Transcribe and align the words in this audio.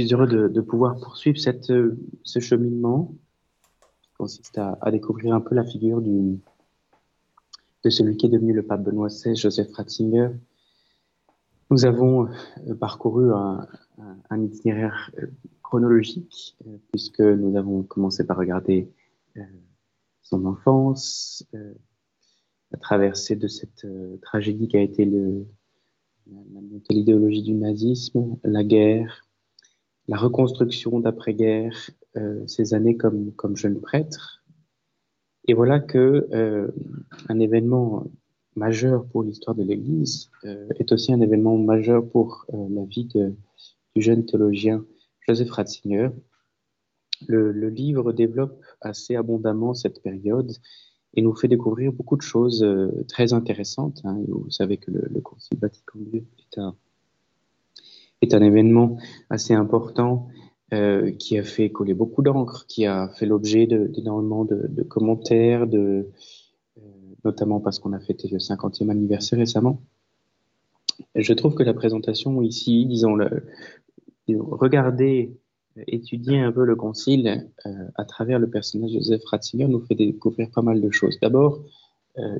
suis 0.00 0.14
heureux 0.14 0.26
de, 0.26 0.60
pouvoir 0.60 0.96
poursuivre 0.96 1.38
cette, 1.38 1.72
ce 2.22 2.38
cheminement 2.38 3.14
qui 4.02 4.10
consiste 4.16 4.58
à, 4.58 4.90
découvrir 4.90 5.34
un 5.34 5.40
peu 5.40 5.54
la 5.54 5.64
figure 5.64 6.00
de 6.00 6.38
celui 7.88 8.16
qui 8.16 8.26
est 8.26 8.30
devenu 8.30 8.52
le 8.52 8.62
pape 8.62 8.82
Benoît 8.82 9.08
XVI, 9.08 9.36
Joseph 9.36 9.72
Ratzinger. 9.72 10.30
Nous 11.70 11.84
avons 11.84 12.26
euh, 12.26 12.74
parcouru 12.74 13.32
un, 13.32 14.42
itinéraire 14.42 15.10
euh, 15.18 15.26
chronologique, 15.62 16.56
euh, 16.66 16.78
puisque 16.90 17.20
nous 17.20 17.56
avons 17.56 17.82
commencé 17.82 18.26
par 18.26 18.36
regarder 18.36 18.90
son 20.22 20.44
enfance, 20.46 21.44
la 21.52 22.78
traversée 22.78 23.36
de 23.36 23.46
cette 23.46 23.86
tragédie 24.22 24.66
qui 24.66 24.76
a 24.76 24.80
été 24.80 25.04
le, 25.04 25.46
l'idéologie 26.90 27.42
du 27.42 27.54
nazisme, 27.54 28.36
la 28.42 28.64
guerre, 28.64 29.24
la 30.10 30.18
reconstruction 30.18 31.00
d'après-guerre, 31.00 31.90
ces 32.46 32.74
années 32.74 32.96
comme, 32.96 33.56
jeune 33.56 33.80
prêtre, 33.80 34.40
et 35.50 35.54
voilà 35.54 35.80
que 35.80 36.28
euh, 36.32 36.68
un 37.28 37.40
événement 37.40 38.04
majeur 38.56 39.06
pour 39.06 39.22
l'histoire 39.22 39.56
de 39.56 39.62
l'Église 39.62 40.30
euh, 40.44 40.68
est 40.78 40.92
aussi 40.92 41.12
un 41.12 41.20
événement 41.20 41.56
majeur 41.56 42.08
pour 42.08 42.46
euh, 42.52 42.66
la 42.70 42.84
vie 42.84 43.06
du 43.06 43.34
jeune 43.96 44.24
théologien 44.26 44.84
Joseph 45.26 45.50
Ratzinger. 45.50 46.10
Le, 47.26 47.52
le, 47.52 47.68
livre 47.68 48.12
développe 48.12 48.62
assez 48.80 49.14
abondamment 49.14 49.74
cette 49.74 50.02
période 50.02 50.52
et 51.14 51.22
nous 51.22 51.34
fait 51.34 51.48
découvrir 51.48 51.92
beaucoup 51.92 52.16
de 52.16 52.22
choses 52.22 52.64
très 53.08 53.32
intéressantes. 53.32 54.00
Hein. 54.04 54.22
Vous 54.28 54.50
savez 54.50 54.78
que 54.78 54.90
le, 54.90 55.02
le 55.10 55.20
Concile 55.20 55.58
Vatican 55.58 55.98
II 56.12 56.24
est 56.38 56.58
un, 56.58 56.76
est 58.20 58.34
un 58.34 58.42
événement 58.42 58.98
assez 59.30 59.54
important 59.54 60.28
euh, 60.72 61.10
qui 61.12 61.38
a 61.38 61.42
fait 61.42 61.70
coller 61.70 61.94
beaucoup 61.94 62.22
d'encre, 62.22 62.66
qui 62.68 62.86
a 62.86 63.08
fait 63.08 63.26
l'objet 63.26 63.66
d'énormément 63.66 64.44
de, 64.44 64.82
commentaires, 64.82 65.66
euh, 65.72 66.04
notamment 67.24 67.60
parce 67.60 67.78
qu'on 67.78 67.92
a 67.92 68.00
fêté 68.00 68.28
le 68.28 68.38
50e 68.38 68.90
anniversaire 68.90 69.38
récemment. 69.38 69.82
je 71.14 71.32
trouve 71.32 71.54
que 71.54 71.62
la 71.62 71.74
présentation 71.74 72.42
ici, 72.42 72.86
disons, 72.86 73.18
regarder, 74.28 75.36
étudier 75.86 76.40
un 76.40 76.52
peu 76.52 76.64
le 76.64 76.76
concile 76.76 77.50
euh, 77.66 77.70
à 77.96 78.04
travers 78.04 78.38
le 78.38 78.50
personnage 78.50 78.92
de 78.92 78.98
Joseph 78.98 79.24
Ratzinger 79.24 79.66
nous 79.66 79.80
fait 79.80 79.94
découvrir 79.94 80.50
pas 80.50 80.62
mal 80.62 80.80
de 80.80 80.90
choses. 80.90 81.18
D'abord, 81.20 81.60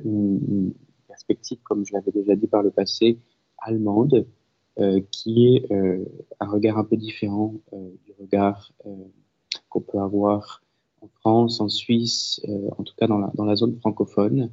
une, 0.05 0.73
perspective, 1.07 1.59
comme 1.63 1.85
je 1.85 1.93
l'avais 1.93 2.11
déjà 2.11 2.35
dit 2.35 2.47
par 2.47 2.63
le 2.63 2.71
passé, 2.71 3.19
allemande, 3.61 4.13
euh, 4.13 4.23
qui 5.11 5.55
est 5.55 5.71
euh, 5.71 6.05
un 6.39 6.47
regard 6.47 6.77
un 6.77 6.83
peu 6.83 6.95
différent 6.95 7.55
euh, 7.73 7.89
du 8.05 8.13
regard 8.19 8.71
qu'on 9.69 9.81
peut 9.81 9.99
avoir 9.99 10.61
en 11.01 11.07
France, 11.07 11.59
en 11.61 11.67
Suisse, 11.67 12.41
en 12.77 12.83
tout 12.83 12.93
cas 12.95 13.07
dans 13.07 13.45
la, 13.45 13.55
zone 13.55 13.75
francophone. 13.79 14.51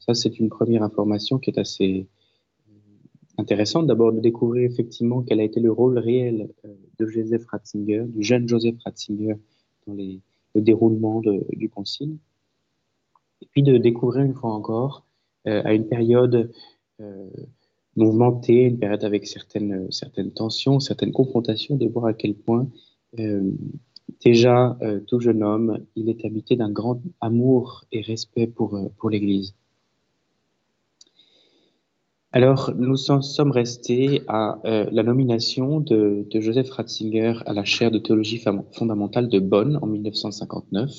ça, 0.00 0.14
c'est 0.14 0.38
une 0.38 0.48
première 0.48 0.82
information 0.82 1.38
qui 1.38 1.50
est 1.50 1.58
assez 1.58 2.06
intéressante. 3.36 3.86
D'abord, 3.86 4.12
de 4.12 4.20
découvrir 4.20 4.70
effectivement 4.70 5.22
quel 5.22 5.40
a 5.40 5.42
été 5.42 5.60
le 5.60 5.70
rôle 5.70 5.98
réel 5.98 6.48
de 6.98 7.06
Joseph 7.06 7.44
Ratzinger, 7.48 8.04
du 8.06 8.22
jeune 8.22 8.48
Joseph 8.48 8.76
Ratzinger, 8.82 9.36
dans 9.86 9.94
le 9.94 10.60
déroulement 10.62 11.20
du 11.52 11.68
concile. 11.68 12.16
Et 13.42 13.46
puis 13.50 13.62
de 13.62 13.76
découvrir 13.76 14.24
une 14.24 14.34
fois 14.34 14.54
encore, 14.54 15.04
à 15.44 15.74
une 15.74 15.86
période 15.86 16.50
mouvementée, 17.98 18.62
une 18.62 18.78
période 18.78 19.04
avec 19.04 19.26
certaines, 19.26 19.90
certaines 19.90 20.32
tensions, 20.32 20.80
certaines 20.80 21.12
confrontations, 21.12 21.76
de 21.76 21.86
voir 21.86 22.06
à 22.06 22.14
quel 22.14 22.34
point 22.34 22.68
euh, 23.18 23.50
déjà 24.24 24.78
euh, 24.82 25.00
tout 25.00 25.20
jeune 25.20 25.42
homme, 25.42 25.84
il 25.96 26.08
est 26.08 26.24
habité 26.24 26.56
d'un 26.56 26.70
grand 26.70 27.00
amour 27.20 27.84
et 27.92 28.00
respect 28.00 28.46
pour, 28.46 28.76
euh, 28.76 28.88
pour 28.98 29.10
l'Église. 29.10 29.54
Alors, 32.32 32.72
nous 32.76 33.10
en 33.10 33.22
sommes 33.22 33.50
restés 33.50 34.20
à 34.28 34.60
la 34.64 35.02
nomination 35.02 35.80
de, 35.80 36.26
Joseph 36.30 36.68
Ratzinger 36.68 37.38
à 37.46 37.54
la 37.54 37.64
chaire 37.64 37.90
de 37.90 37.98
théologie 37.98 38.38
fondamentale 38.72 39.30
de 39.30 39.38
Bonn 39.38 39.78
en 39.80 39.86
1959, 39.86 40.90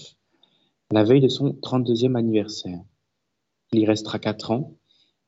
à 0.89 0.95
la 0.95 1.03
veille 1.03 1.21
de 1.21 1.27
son 1.27 1.49
32e 1.49 2.17
anniversaire. 2.17 2.79
Il 3.71 3.79
y 3.79 3.85
restera 3.85 4.17
quatre 4.17 4.49
ans 4.49 4.73
euh, 4.73 4.78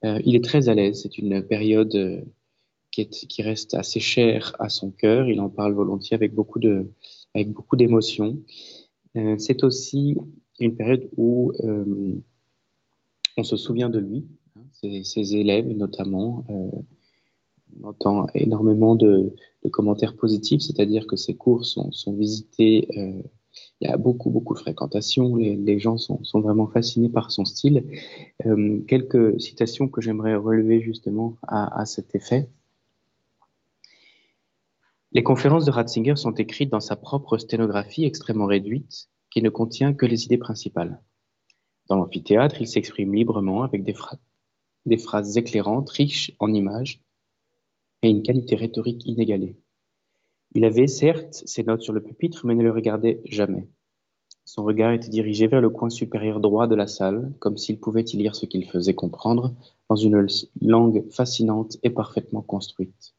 il 0.04 0.36
est 0.36 0.44
très 0.44 0.70
à 0.70 0.74
l'aise. 0.74 1.02
C'est 1.02 1.18
une 1.18 1.42
période 1.44 1.96
euh, 1.96 2.22
qui, 2.92 3.02
est, 3.02 3.28
qui, 3.28 3.42
reste 3.42 3.74
assez 3.74 4.00
chère 4.00 4.56
à 4.60 4.70
son 4.70 4.92
cœur. 4.92 5.30
Il 5.30 5.40
en 5.40 5.50
parle 5.50 5.74
volontiers 5.74 6.16
avec 6.16 6.34
beaucoup 6.34 6.60
de, 6.60 6.92
avec 7.34 7.52
beaucoup 7.52 7.76
d'émotion. 7.76 8.40
Euh, 9.16 9.36
c'est 9.38 9.64
aussi 9.64 10.16
une 10.60 10.76
période 10.76 11.10
où 11.18 11.52
euh, 11.64 12.16
on 13.38 13.44
se 13.44 13.58
souvient 13.58 13.90
de 13.90 14.00
lui, 14.00 14.28
hein, 14.56 14.64
ses, 14.74 15.04
ses, 15.04 15.36
élèves 15.36 15.68
notamment. 15.68 16.46
Euh, 16.50 16.70
on 17.82 17.88
entend 17.88 18.28
énormément 18.34 18.96
de, 18.96 19.34
de 19.64 19.70
commentaires 19.70 20.16
positifs, 20.16 20.62
c'est-à-dire 20.62 21.08
que 21.08 21.16
ses 21.16 21.36
cours 21.36 21.66
sont, 21.66 21.92
sont 21.92 22.14
visités 22.14 22.90
il 23.82 23.90
y 23.90 23.92
a 23.92 23.98
beaucoup, 23.98 24.30
beaucoup 24.30 24.54
de 24.54 24.60
fréquentation. 24.60 25.36
Les, 25.36 25.80
gens 25.80 25.98
sont, 25.98 26.24
sont, 26.24 26.40
vraiment 26.40 26.68
fascinés 26.68 27.10
par 27.10 27.32
son 27.32 27.46
style. 27.46 27.84
Euh, 28.46 28.80
quelques 28.88 29.42
citations 29.42 29.88
que 29.88 30.02
j'aimerais 30.02 30.36
relever 30.36 30.82
justement 30.82 31.38
à, 31.48 31.84
cet 31.86 32.14
effet. 32.14 32.48
Les 35.14 35.24
conférences 35.24 35.66
de 35.66 35.72
Ratzinger 35.72 36.16
sont 36.16 36.34
écrites 36.34 36.70
dans 36.70 36.80
sa 36.80 36.96
propre 36.96 37.40
sténographie 37.40 38.06
extrêmement 38.06 38.46
réduite, 38.46 39.10
qui 39.32 39.42
ne 39.42 39.50
contient 39.50 39.94
que 39.94 40.06
les 40.06 40.26
idées 40.26 40.38
principales. 40.38 41.02
Dans 41.90 41.96
l'amphithéâtre, 41.96 42.62
il 42.62 42.68
s'exprime 42.68 43.16
librement 43.16 43.64
avec 43.64 43.84
des 43.84 44.98
phrases 44.98 45.38
éclairantes, 45.38 45.90
riches 45.90 46.34
en 46.40 46.54
images 46.54 47.02
et 48.04 48.10
une 48.10 48.22
qualité 48.22 48.56
rhétorique 48.56 49.06
inégalée. 49.06 49.56
Il 50.54 50.66
avait, 50.66 50.88
certes, 50.88 51.44
ses 51.46 51.64
notes 51.64 51.82
sur 51.82 51.94
le 51.94 52.04
pupitre, 52.04 52.46
mais 52.46 52.56
ne 52.56 52.64
le 52.64 52.72
regardait 52.72 53.22
jamais. 53.26 53.68
Son 54.44 54.64
regard 54.64 54.92
était 54.92 55.10
dirigé 55.10 55.48
vers 55.48 55.62
le 55.62 55.70
coin 55.70 55.90
supérieur 55.90 56.42
droit 56.42 56.68
de 56.68 56.76
la 56.76 56.88
salle, 56.88 57.32
comme 57.40 57.58
s'il 57.58 57.80
pouvait 57.80 58.02
y 58.02 58.18
lire 58.18 58.36
ce 58.36 58.46
qu'il 58.46 58.70
faisait 58.70 58.94
comprendre 58.94 59.54
dans 59.88 59.96
une 59.96 60.28
langue 60.62 61.10
fascinante 61.10 61.78
et 61.84 61.90
parfaitement 61.90 62.42
construite. 62.42 63.14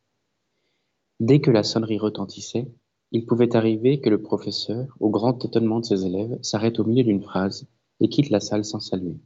Dès 1.21 1.41
que 1.41 1.50
la 1.50 1.62
sonnerie 1.62 1.98
retentissait, 1.98 2.66
il 3.12 3.25
pouvait 3.25 3.56
arriver 3.56 4.00
que 4.00 4.10
le 4.10 4.21
professeur, 4.21 4.94
au 5.00 5.09
grand 5.09 5.44
étonnement 5.44 5.81
de 5.81 5.84
ses 5.84 6.04
élèves, 6.04 6.38
s'arrête 6.42 6.81
au 6.81 6.84
milieu 6.84 7.04
d'une 7.04 7.22
phrase 7.22 7.66
et 8.00 8.09
quitte 8.09 8.31
la 8.31 8.41
salle 8.41 8.65
sans 8.65 8.81
saluer. 8.81 9.16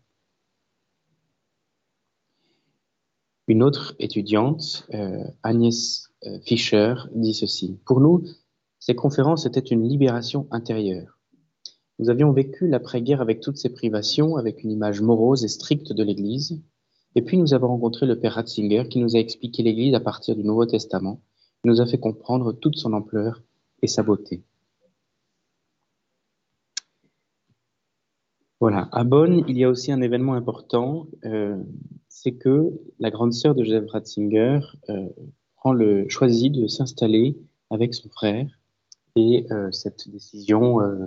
Une 3.49 3.63
autre 3.63 3.95
étudiante, 4.01 4.87
euh, 4.93 5.25
Agnès 5.45 6.13
Fischer, 6.45 6.95
dit 7.15 7.35
ceci. 7.35 7.79
Pour 7.85 8.01
nous, 8.01 8.25
ces 8.79 8.95
conférences 8.95 9.47
étaient 9.47 9.61
une 9.61 9.89
libération 9.89 10.47
intérieure. 10.51 11.19
Nous 11.99 12.11
avions 12.11 12.33
vécu 12.33 12.69
l'après-guerre 12.69 13.21
avec 13.21 13.41
toutes 13.41 13.57
ses 13.57 13.73
privations, 13.73 14.37
avec 14.37 14.63
une 14.63 14.71
image 14.71 15.01
morose 15.01 15.45
et 15.45 15.49
stricte 15.49 15.93
de 15.93 16.03
l'Église. 16.03 16.61
Et 17.15 17.23
puis 17.23 17.39
nous 17.39 17.55
avons 17.55 17.69
rencontré 17.69 18.05
le 18.07 18.19
père 18.19 18.35
Ratzinger 18.35 18.89
qui 18.89 18.99
nous 18.99 19.17
a 19.17 19.19
expliqué 19.19 19.63
l'Église 19.63 19.95
à 19.95 20.01
partir 20.01 20.37
du 20.37 20.45
Nouveau 20.45 20.67
Testament, 20.67 21.23
nous 21.65 21.81
a 21.81 21.87
fait 21.87 21.99
comprendre 21.99 22.53
toute 22.53 22.77
son 22.77 22.93
ampleur 22.93 23.43
et 23.83 23.87
sa 23.87 24.03
beauté. 24.03 24.43
Voilà, 28.61 28.89
à 28.93 29.05
Bonn, 29.05 29.45
il 29.49 29.59
y 29.59 29.65
a 29.65 29.69
aussi 29.69 29.93
un 29.93 30.01
événement 30.01 30.35
important. 30.35 31.09
Euh, 31.25 31.57
c'est 32.09 32.33
que 32.33 32.71
la 32.99 33.11
grande 33.11 33.35
sœur 33.35 33.55
de 33.55 33.65
Joseph 33.65 33.91
Ratzinger 33.91 34.61
euh, 34.89 35.09
le, 35.73 36.09
choisit 36.09 36.53
de 36.53 36.67
s'installer 36.67 37.37
avec 37.71 37.95
son 37.95 38.09
frère 38.09 38.47
et 39.17 39.47
euh, 39.51 39.73
cette 39.73 40.09
décision 40.09 40.81
euh, 40.81 41.07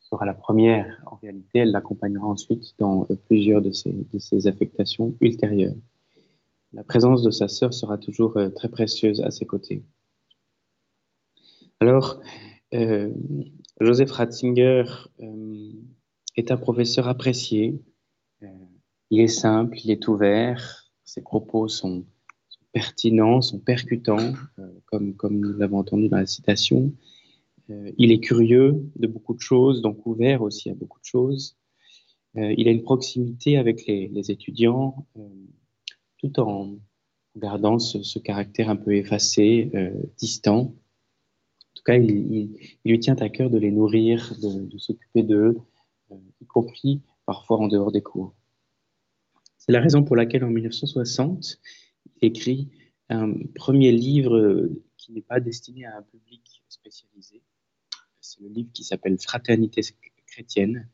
sera 0.00 0.24
la 0.24 0.34
première. 0.34 1.02
En 1.06 1.16
réalité, 1.16 1.60
elle 1.60 1.72
l'accompagnera 1.72 2.26
ensuite 2.26 2.74
dans 2.78 3.06
euh, 3.10 3.16
plusieurs 3.26 3.62
de 3.62 3.72
ses, 3.72 3.92
de 3.92 4.18
ses, 4.18 4.46
affectations 4.46 5.14
ultérieures. 5.20 5.76
La 6.72 6.84
présence 6.84 7.22
de 7.22 7.30
sa 7.30 7.48
sœur 7.48 7.74
sera 7.74 7.98
toujours 7.98 8.38
très 8.54 8.68
précieuse 8.68 9.20
à 9.22 9.32
ses 9.32 9.44
côtés. 9.44 9.82
Alors, 11.80 12.20
Joseph 13.80 14.12
Ratzinger 14.12 14.84
est 16.36 16.52
un 16.52 16.56
professeur 16.56 17.08
apprécié 17.08 17.82
il 19.10 19.20
est 19.20 19.28
simple, 19.28 19.76
il 19.82 19.90
est 19.90 20.06
ouvert, 20.06 20.92
ses 21.04 21.20
propos 21.20 21.66
sont, 21.66 22.04
sont 22.70 22.80
pertinents, 22.80 23.42
sont 23.42 23.58
percutants, 23.58 24.34
euh, 24.58 24.68
comme, 24.86 25.14
comme 25.14 25.40
nous 25.40 25.52
l'avons 25.56 25.78
entendu 25.78 26.08
dans 26.08 26.18
la 26.18 26.26
citation. 26.26 26.92
Euh, 27.70 27.92
il 27.98 28.12
est 28.12 28.20
curieux 28.20 28.82
de 28.96 29.06
beaucoup 29.06 29.34
de 29.34 29.40
choses, 29.40 29.82
donc 29.82 30.06
ouvert 30.06 30.42
aussi 30.42 30.70
à 30.70 30.74
beaucoup 30.74 31.00
de 31.00 31.04
choses. 31.04 31.56
Euh, 32.36 32.54
il 32.56 32.68
a 32.68 32.70
une 32.70 32.82
proximité 32.82 33.56
avec 33.56 33.86
les, 33.86 34.30
étudiants, 34.30 35.06
tout 36.18 36.38
en 36.40 36.78
gardant 37.36 37.78
ce, 37.78 38.18
caractère 38.18 38.70
un 38.70 38.76
peu 38.76 38.94
effacé, 38.94 39.70
distant, 40.18 40.74
tout 41.74 41.84
cas, 41.84 41.96
il, 41.96 42.50
lui 42.84 43.00
tient 43.00 43.16
à 43.16 43.28
cœur 43.30 43.48
de 43.48 43.58
les 43.58 43.70
nourrir, 43.70 44.34
de, 44.42 44.78
s'occuper 44.78 45.22
d'eux, 45.22 45.56
y 46.40 46.46
compris 46.46 47.00
parfois 47.24 47.58
en 47.58 47.68
dehors 47.68 47.90
des 47.90 48.02
cours. 48.02 48.34
C'est 49.56 49.72
la 49.72 49.80
raison 49.80 50.04
pour 50.04 50.14
laquelle 50.14 50.44
en 50.44 50.50
1960, 50.50 51.58
il 51.58 51.79
écrit 52.22 52.68
un 53.08 53.32
premier 53.54 53.92
livre 53.92 54.68
qui 54.96 55.12
n'est 55.12 55.22
pas 55.22 55.40
destiné 55.40 55.86
à 55.86 55.96
un 55.96 56.02
public 56.02 56.62
spécialisé. 56.68 57.42
C'est 58.20 58.42
le 58.42 58.48
livre 58.48 58.70
qui 58.72 58.84
s'appelle 58.84 59.18
Fraternité 59.18 59.80
chrétienne, 60.26 60.88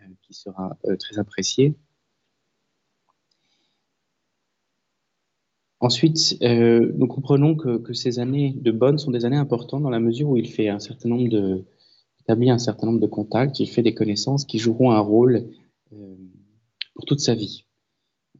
euh, 0.00 0.06
qui 0.22 0.34
sera 0.34 0.76
euh, 0.84 0.96
très 0.96 1.18
apprécié. 1.18 1.74
Ensuite, 5.80 6.36
euh, 6.42 6.92
nous 6.94 7.08
comprenons 7.08 7.56
que, 7.56 7.92
ces 7.92 8.18
années 8.18 8.54
de 8.56 8.70
bonne 8.70 8.98
sont 8.98 9.10
des 9.10 9.24
années 9.24 9.36
importantes 9.36 9.82
dans 9.82 9.90
la 9.90 9.98
mesure 9.98 10.28
où 10.28 10.36
il 10.36 10.48
fait 10.48 10.68
un 10.68 10.78
certain 10.78 11.08
nombre 11.08 11.28
de, 11.28 11.64
établit 12.20 12.50
un 12.50 12.58
certain 12.58 12.86
nombre 12.86 13.00
de 13.00 13.06
contacts, 13.06 13.58
il 13.58 13.66
fait 13.66 13.82
des 13.82 13.94
connaissances 13.94 14.44
qui 14.44 14.58
joueront 14.58 14.92
un 14.92 15.00
rôle 15.00 15.48
pour 16.94 17.04
toute 17.04 17.18
sa 17.18 17.34
vie. 17.34 17.66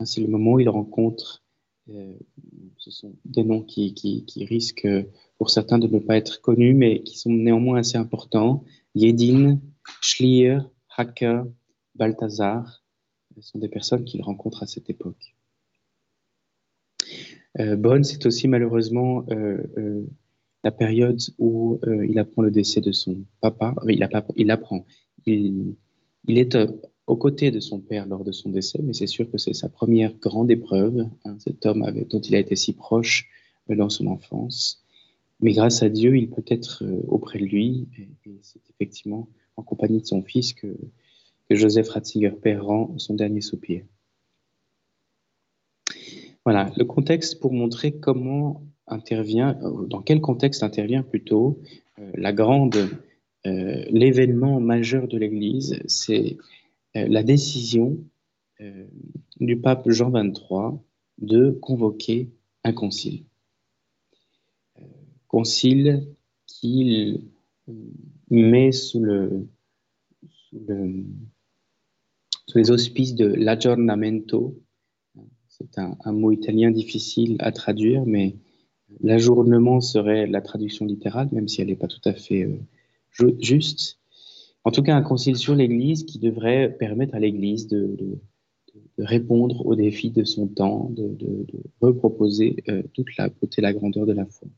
C'est 0.04 0.20
le 0.20 0.28
moment 0.28 0.52
où 0.52 0.60
il 0.60 0.68
rencontre, 0.68 1.41
ce 1.88 2.90
sont 2.90 3.14
des 3.24 3.44
noms 3.44 3.62
qui, 3.62 4.24
risquent 4.48 4.88
pour 5.38 5.50
certains 5.50 5.78
de 5.78 5.88
ne 5.88 5.98
pas 5.98 6.16
être 6.16 6.40
connus, 6.40 6.74
mais 6.74 7.02
qui 7.02 7.18
sont 7.18 7.30
néanmoins 7.30 7.78
assez 7.78 7.98
importants. 7.98 8.64
Yedin, 8.94 9.58
Schlier, 10.00 10.58
Hacker, 10.96 11.46
Balthazar, 11.94 12.82
ce 13.36 13.42
sont 13.42 13.58
des 13.58 13.68
personnes 13.68 14.04
qu'il 14.04 14.22
rencontre 14.22 14.62
à 14.62 14.66
cette 14.66 14.90
époque. 14.90 15.34
Euh, 17.60 18.02
c'est 18.02 18.24
aussi 18.24 18.48
malheureusement 18.48 19.24
euh, 19.30 19.62
euh, 19.76 20.06
la 20.64 20.70
période 20.70 21.20
où 21.38 21.80
il 22.04 22.18
apprend 22.18 22.42
le 22.42 22.50
décès 22.50 22.80
de 22.80 22.92
son 22.92 23.24
papa. 23.40 23.74
il, 23.88 24.08
il, 24.36 24.50
apprend. 24.50 24.86
Il, 25.26 25.76
est 26.28 26.56
aux 27.06 27.16
côtés 27.16 27.50
de 27.50 27.60
son 27.60 27.80
père 27.80 28.06
lors 28.06 28.24
de 28.24 28.32
son 28.32 28.50
décès, 28.50 28.78
mais 28.82 28.92
c'est 28.92 29.06
sûr 29.06 29.30
que 29.30 29.38
c'est 29.38 29.54
sa 29.54 29.68
première 29.68 30.14
grande 30.14 30.50
épreuve, 30.50 31.08
hein, 31.24 31.36
cet 31.38 31.66
homme 31.66 31.84
dont 32.08 32.20
il 32.20 32.34
a 32.34 32.38
été 32.38 32.56
si 32.56 32.72
proche 32.72 33.28
dans 33.68 33.88
son 33.88 34.06
enfance. 34.06 34.84
Mais 35.40 35.52
grâce 35.52 35.82
à 35.82 35.88
Dieu, 35.88 36.16
il 36.16 36.30
peut 36.30 36.44
être 36.46 36.84
auprès 37.08 37.38
de 37.38 37.44
lui, 37.44 37.88
et 37.98 38.08
c'est 38.42 38.60
effectivement 38.70 39.28
en 39.56 39.62
compagnie 39.62 40.00
de 40.00 40.06
son 40.06 40.22
fils 40.22 40.52
que, 40.52 40.76
Joseph 41.50 41.90
Ratzinger 41.90 42.30
père 42.30 42.64
rend 42.64 42.96
son 42.96 43.12
dernier 43.12 43.42
soupir. 43.42 43.84
Voilà, 46.46 46.72
le 46.78 46.86
contexte 46.86 47.40
pour 47.40 47.52
montrer 47.52 47.92
comment 47.92 48.62
intervient, 48.86 49.58
euh, 49.62 49.86
dans 49.86 50.00
quel 50.00 50.22
contexte 50.22 50.62
intervient 50.62 51.02
plutôt 51.02 51.60
euh, 51.98 52.10
la 52.14 52.32
grande, 52.32 52.88
euh, 53.46 53.84
l'événement 53.90 54.60
majeur 54.60 55.08
de 55.08 55.18
l'Église, 55.18 55.78
c'est 55.86 56.38
la 56.94 57.22
décision 57.22 57.98
du 59.40 59.60
pape 59.60 59.88
Jean 59.90 60.10
XXIII 60.10 60.78
de 61.18 61.50
convoquer 61.50 62.30
un 62.64 62.72
concile. 62.72 63.24
concile 65.26 66.06
qu'il 66.46 67.28
met 68.30 68.72
sous, 68.72 69.00
le, 69.00 69.48
sous, 70.28 70.60
les 72.54 72.70
auspices 72.70 73.14
de 73.14 73.26
l'aggiornamento. 73.26 74.60
C'est 75.48 75.78
un, 75.78 76.12
mot 76.12 76.32
italien 76.32 76.70
difficile 76.70 77.36
à 77.38 77.52
traduire, 77.52 78.04
mais 78.06 78.36
l'ajournement 79.00 79.80
serait 79.80 80.26
la 80.26 80.40
traduction 80.40 80.86
littérale, 80.86 81.28
même 81.32 81.48
si 81.48 81.60
elle 81.60 81.68
n'est 81.68 81.76
pas 81.76 81.88
tout 81.88 82.00
à 82.04 82.14
fait 82.14 82.44
euh, 82.44 83.36
juste. 83.40 84.01
En 84.64 84.70
tout 84.70 84.82
cas, 84.82 84.96
un 84.96 85.02
concile 85.02 85.36
sur 85.36 85.54
l'Église 85.54 86.04
qui 86.04 86.18
devrait 86.18 86.76
permettre 86.78 87.14
à 87.14 87.18
l'Église 87.18 87.66
de, 87.66 87.96
répondre 88.98 89.66
aux 89.66 89.74
défis 89.74 90.10
de 90.10 90.24
son 90.24 90.46
temps, 90.46 90.90
de, 90.90 91.46
reproposer 91.80 92.62
euh, 92.68 92.82
toute 92.94 93.16
la 93.16 93.28
beauté 93.28 93.56
et 93.58 93.62
la 93.62 93.72
grandeur 93.72 94.06
de 94.06 94.12
la 94.12 94.26
foi. 94.26 94.48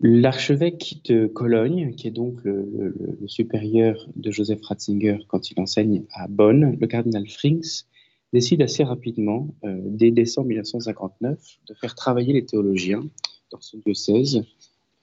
L'archevêque 0.00 1.00
de 1.04 1.26
Cologne, 1.26 1.94
qui 1.94 2.08
est 2.08 2.10
donc 2.10 2.42
le, 2.44 2.94
supérieur 3.26 4.08
de 4.16 4.30
Joseph 4.30 4.60
Ratzinger 4.62 5.18
quand 5.28 5.50
il 5.50 5.60
enseigne 5.60 6.04
à 6.12 6.28
Bonn, 6.28 6.76
le 6.78 6.86
cardinal 6.86 7.26
Frings, 7.28 7.84
décide 8.32 8.62
assez 8.62 8.82
rapidement, 8.82 9.54
euh, 9.64 9.80
dès 9.84 10.10
décembre 10.10 10.48
1959, 10.48 11.38
de 11.68 11.74
faire 11.74 11.94
travailler 11.94 12.32
les 12.32 12.44
théologiens 12.44 13.02
dans 13.50 13.60
son 13.60 13.78
diocèse, 13.78 14.42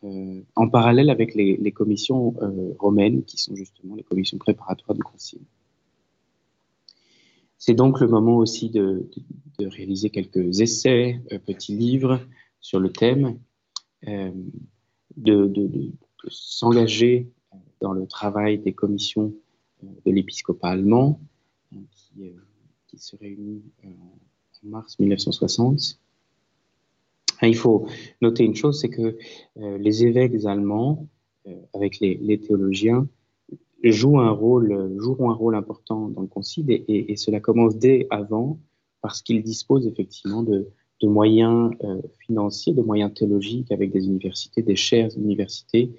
en 0.04 0.70
parallèle 0.70 1.10
avec 1.10 1.36
les, 1.36 1.72
commissions 1.72 2.36
euh, 2.42 2.74
romaines, 2.80 3.24
qui 3.24 3.38
sont 3.38 3.56
justement 3.56 3.96
les 3.96 4.04
commissions 4.04 4.38
préparatoires 4.38 4.96
du 4.96 5.04
concile. 5.04 5.42
C'est 7.58 7.76
donc 7.76 8.00
le 8.00 8.08
moment 8.08 8.38
aussi 8.38 8.70
de, 8.70 9.08
réaliser 9.60 10.10
quelques 10.10 10.62
essais, 10.62 11.22
petits 11.46 11.76
livres 11.76 12.20
sur 12.60 12.80
le 12.80 12.92
thème 12.92 13.38
de, 15.18 15.92
s'engager 16.30 17.30
dans 17.80 17.94
le 17.94 18.08
travail 18.08 18.60
des 18.60 18.74
commissions 18.74 19.34
euh, 19.84 19.88
de 20.06 20.12
l'épiscopat 20.12 20.70
allemand 20.70 21.20
euh, 21.74 21.78
euh, 22.20 22.32
qui, 22.88 22.98
se 22.98 23.16
réunit 23.16 23.64
en 23.84 23.90
mars 24.64 25.00
1960. 25.00 26.00
Il 27.42 27.56
faut 27.56 27.88
noter 28.22 28.44
une 28.44 28.56
chose, 28.56 28.80
c'est 28.80 28.90
que 28.90 29.18
les 29.56 30.06
évêques 30.06 30.46
allemands, 30.46 31.08
avec 31.74 32.00
les, 32.00 32.40
théologiens, 32.40 33.08
jouent 33.84 34.20
un 34.20 34.30
rôle, 34.30 34.96
joueront 35.00 35.32
un 35.32 35.34
rôle 35.34 35.56
important 35.56 36.08
dans 36.10 36.22
le 36.22 36.28
concile 36.28 36.66
et 36.88 37.16
cela 37.16 37.40
commence 37.40 37.78
dès 37.78 38.06
avant 38.12 38.60
parce 39.02 39.22
qu'ils 39.22 39.44
disposent 39.44 39.88
effectivement 39.88 40.44
de, 40.44 40.72
moyens 41.04 41.72
euh, 41.84 42.00
financiers, 42.20 42.74
de 42.74 42.84
moyens 42.84 43.12
théologiques 43.12 43.72
avec 43.72 43.92
des 43.92 44.06
universités, 44.06 44.62
des 44.62 44.76
chaires 44.76 45.10
universités, 45.18 45.92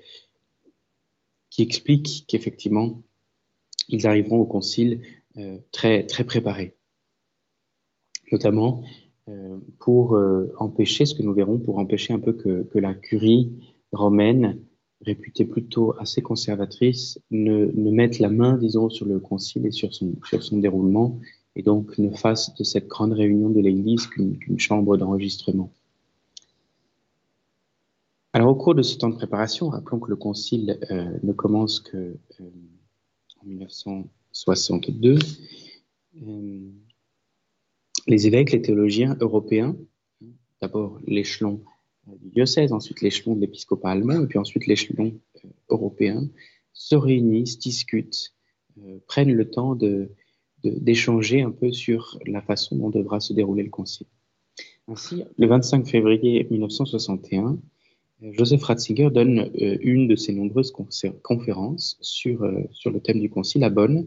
qui 1.51 1.63
expliquent 1.63 2.25
qu'effectivement, 2.29 3.03
ils 3.89 4.07
arriveront 4.07 4.39
au 4.39 4.45
concile 4.45 5.01
euh, 5.39 5.59
très, 5.73 6.07
très 6.07 6.23
préparés, 6.23 6.77
notamment 8.31 8.85
euh, 8.85 8.87
pour 9.79 10.19
empêcher, 10.59 11.07
ce 11.07 11.15
que 11.15 11.23
nous 11.23 11.33
verrons, 11.33 11.59
pour 11.59 11.79
empêcher 11.79 12.13
un 12.13 12.19
peu 12.19 12.33
que, 12.33 12.79
la 12.79 12.95
curie 12.95 13.53
romaine, 13.93 14.59
réputée 15.01 15.45
plutôt 15.45 15.95
assez 15.99 16.23
conservatrice, 16.23 17.21
ne, 17.31 17.67
mette 17.91 18.19
la 18.19 18.29
main, 18.29 18.57
disons, 18.57 18.91
sur 18.91 19.07
le 19.07 19.21
concile 19.21 19.67
et 19.67 19.71
sur 19.71 19.95
son, 19.95 20.15
sur 20.25 20.43
son 20.43 20.59
déroulement 20.59 21.21
et 21.57 21.63
donc 21.63 21.99
ne 21.99 22.11
fasse 22.11 22.55
de 22.55 22.65
cette 22.65 22.89
grande 22.89 23.13
réunion 23.13 23.51
de 23.51 23.61
l'Église 23.61 24.07
qu'une 24.07 24.59
chambre 24.59 24.97
d'enregistrement. 24.97 25.71
Alors 28.33 28.49
au 28.49 28.55
cours 28.55 28.75
de 28.75 28.83
ce 28.83 28.97
temps 28.97 29.11
de 29.11 29.17
préparation, 29.17 29.69
rappelons 29.69 30.01
que 30.01 30.09
le 30.09 30.17
Concile 30.17 30.79
euh, 30.91 31.19
ne 31.23 31.33
commence 31.33 31.81
que 31.81 32.17
euh, 32.41 32.51
en 33.43 33.47
1962. 33.47 35.19
Euh, 36.23 36.71
les 38.07 38.27
évêques, 38.27 38.53
les 38.53 38.63
théologiens 38.63 39.17
européens, 39.21 39.77
d'abord 40.61 41.01
l'échelon 41.07 41.63
du 42.21 42.31
diocèse, 42.31 42.73
ensuite 42.73 43.01
l'échelon 43.01 43.35
de 43.35 43.41
l'épiscopat 43.41 43.91
allemand, 43.91 44.23
et 44.23 44.27
puis 44.27 44.39
ensuite 44.39 44.67
l'échelon 44.67 45.19
européen, 45.69 46.29
se 46.73 46.95
réunissent, 46.95 47.59
discutent, 47.59 48.35
prennent 49.07 49.33
le 49.33 49.51
temps 49.51 49.77
d'échanger 50.65 51.43
un 51.43 51.51
peu 51.51 51.73
sur 51.73 52.19
la 52.27 52.43
façon 52.43 52.77
dont 52.77 52.91
devra 52.91 53.21
se 53.21 53.33
dérouler 53.33 53.63
le 53.63 53.71
concile. 53.71 54.07
Ainsi, 54.89 55.25
le 55.39 55.47
25 55.47 55.87
février 55.87 56.47
1961, 56.51 57.59
Joseph 58.31 58.63
Ratzinger 58.63 59.11
donne 59.11 59.51
euh, 59.61 59.79
une 59.81 60.07
de 60.07 60.17
ses 60.17 60.33
nombreuses 60.33 60.73
conférences 61.23 61.99
euh, 62.27 62.63
sur 62.71 62.91
le 62.91 63.01
thème 63.01 63.21
du 63.21 63.29
concile 63.29 63.65
à 63.65 63.71
Bonn. 63.71 64.07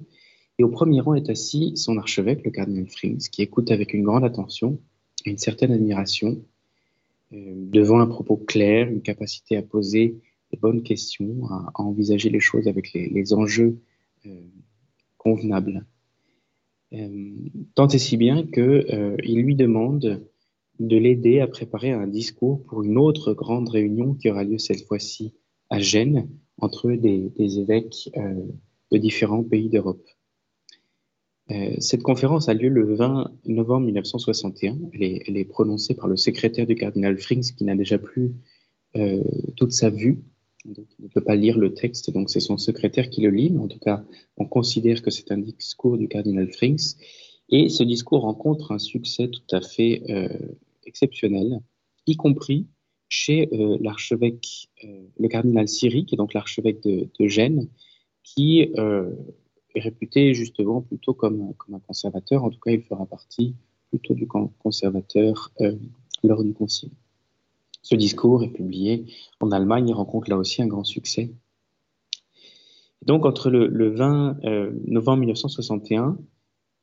Et 0.58 0.64
au 0.64 0.70
premier 0.70 1.02
rang 1.02 1.16
est 1.16 1.30
assis 1.30 1.74
son 1.76 1.98
archevêque, 1.98 2.44
le 2.46 2.52
cardinal 2.52 2.88
Frings, 2.88 3.30
qui 3.30 3.42
écoute 3.42 3.72
avec 3.72 3.94
une 3.94 4.04
grande 4.04 4.24
attention 4.24 4.80
et 5.26 5.32
une 5.32 5.38
certaine 5.38 5.72
admiration 5.72 6.42
euh, 7.34 7.54
devant 7.56 8.00
un 8.00 8.08
propos 8.08 8.38
clair, 8.38 8.90
une 8.90 9.02
capacité 9.02 9.58
à 9.58 9.62
poser 9.62 10.16
les 10.52 10.58
bonnes 10.58 10.84
questions, 10.84 11.46
à, 11.50 11.72
envisager 11.76 12.30
les 12.30 12.40
choses 12.40 12.68
avec 12.68 12.94
les, 12.94 13.34
enjeux 13.34 13.80
convenables. 15.18 15.86
Euh, 16.94 17.32
tant 17.74 17.88
et 17.88 17.98
si 17.98 18.16
bien 18.16 18.44
qu'il 18.46 18.62
euh, 18.64 19.18
lui 19.18 19.56
demande 19.56 20.24
de 20.80 20.98
l'aider 20.98 21.40
à 21.40 21.48
préparer 21.48 21.92
un 21.92 22.08
discours 22.08 22.64
pour 22.66 22.84
une 22.84 22.98
autre 22.98 23.34
grande 23.34 23.70
réunion 23.70 24.14
qui 24.14 24.30
aura 24.30 24.44
lieu 24.44 24.58
cette 24.58 24.86
fois-ci 24.86 25.34
à 25.70 25.80
Gênes 25.80 26.30
entre 26.60 26.92
des, 26.92 27.32
évêques 27.38 28.10
euh, 28.18 28.46
de 28.92 28.98
différents 28.98 29.44
pays 29.44 29.70
d'Europe. 29.70 30.06
Cette 31.80 32.02
conférence 32.02 32.50
a 32.50 32.54
lieu 32.54 32.70
le 32.70 32.96
20 32.96 33.32
novembre 33.46 33.86
1961. 33.86 34.78
Elle 34.94 35.38
est, 35.38 35.46
prononcée 35.46 35.94
par 35.94 36.08
le 36.08 36.18
secrétaire 36.18 36.66
du 36.66 36.76
cardinal 36.76 37.18
Frings 37.18 37.54
qui 37.56 37.64
n'a 37.66 37.76
déjà 37.76 38.00
plus 38.00 38.34
toute 39.56 39.72
sa 39.72 39.90
vue. 39.90 40.24
Donc, 40.66 40.88
il 40.98 41.06
ne 41.06 41.10
peut 41.10 41.22
pas 41.22 41.36
lire 41.36 41.60
le 41.60 41.76
texte, 41.76 42.12
donc 42.12 42.32
c'est 42.32 42.40
son 42.40 42.58
secrétaire 42.58 43.12
qui 43.12 43.22
le 43.22 43.30
lit. 43.30 43.56
En 43.60 43.68
tout 43.68 43.78
cas, 43.78 44.04
on 44.38 44.46
considère 44.46 45.04
que 45.04 45.12
c'est 45.12 45.32
un 45.32 45.38
discours 45.38 45.98
du 45.98 46.08
cardinal 46.08 46.52
Frings. 46.52 46.96
Et 47.50 47.70
ce 47.70 47.84
discours 47.84 48.22
rencontre 48.22 48.72
un 48.72 48.80
succès 48.80 49.28
tout 49.28 49.56
à 49.56 49.62
fait 49.62 50.02
exceptionnel, 50.86 51.60
y 52.08 52.16
compris 52.16 52.68
chez 53.10 53.50
euh, 53.54 53.78
l'archevêque, 53.82 54.70
euh, 54.84 55.04
le 55.20 55.28
cardinal 55.28 55.68
Siri, 55.68 56.06
qui 56.06 56.16
est 56.16 56.18
donc 56.18 56.34
l'archevêque 56.34 56.82
de, 56.84 57.28
Gênes, 57.28 57.70
qui 58.24 58.72
euh, 58.78 59.12
est 59.76 59.82
réputé 59.82 60.34
justement 60.34 60.82
plutôt 60.82 61.14
comme, 61.14 61.54
comme, 61.56 61.76
un 61.76 61.80
conservateur. 61.80 62.44
En 62.44 62.50
tout 62.50 62.60
cas, 62.60 62.72
il 62.72 62.82
fera 62.82 63.06
partie 63.06 63.56
plutôt 63.90 64.14
du 64.14 64.28
conservateur 64.28 65.52
lors 66.24 66.44
du 66.44 66.54
concile. 66.54 66.92
Ce 67.82 67.96
discours 67.96 68.44
est 68.44 68.50
publié 68.50 69.06
en 69.40 69.52
Allemagne 69.52 69.90
et 69.90 69.94
rencontre 69.94 70.30
là 70.30 70.38
aussi 70.38 70.62
un 70.62 70.68
grand 70.68 70.84
succès. 70.84 71.32
Donc, 73.04 73.26
entre 73.26 73.50
le, 73.50 73.68
le 73.68 73.90
20 73.90 74.40
novembre 74.88 75.20
1961 75.20 76.18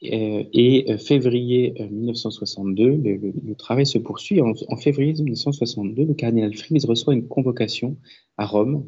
euh, 0.04 0.42
et 0.52 0.90
euh, 0.90 0.98
février 0.98 1.74
1962, 1.78 2.84
euh, 2.84 3.32
le, 3.46 3.54
travail 3.54 3.86
se 3.86 3.98
poursuit. 3.98 4.40
En, 4.40 4.76
février 4.76 5.12
1962, 5.12 6.04
le 6.04 6.14
cardinal 6.14 6.54
Fries 6.54 6.84
reçoit 6.86 7.14
une 7.14 7.28
convocation 7.28 7.96
à 8.36 8.46
Rome 8.46 8.84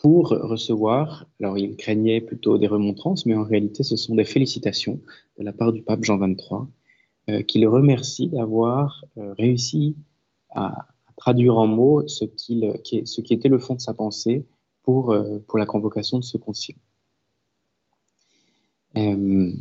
pour 0.00 0.28
recevoir, 0.28 1.26
alors 1.40 1.58
il 1.58 1.76
craignait 1.76 2.20
plutôt 2.20 2.56
des 2.56 2.68
remontrances, 2.68 3.26
mais 3.26 3.34
en 3.34 3.42
réalité 3.42 3.82
ce 3.82 3.96
sont 3.96 4.14
des 4.14 4.24
félicitations 4.24 5.00
de 5.38 5.44
la 5.44 5.52
part 5.52 5.72
du 5.72 5.82
pape 5.82 6.04
Jean 6.04 6.18
XXIII, 6.18 7.44
qui 7.46 7.58
le 7.58 7.68
remercie 7.68 8.28
d'avoir 8.28 9.04
réussi 9.16 9.96
à, 10.50 10.86
traduire 11.16 11.58
en 11.58 11.66
mots 11.66 12.06
ce, 12.06 12.24
qui, 12.24 12.62
était 13.30 13.48
le 13.48 13.58
fond 13.58 13.74
de 13.74 13.80
sa 13.80 13.92
pensée 13.92 14.46
pour, 14.84 15.16
pour 15.48 15.58
la 15.58 15.66
convocation 15.66 16.18
de 16.18 16.24
ce 16.24 16.36
concile. 16.36 16.76
Euh, 18.96 19.52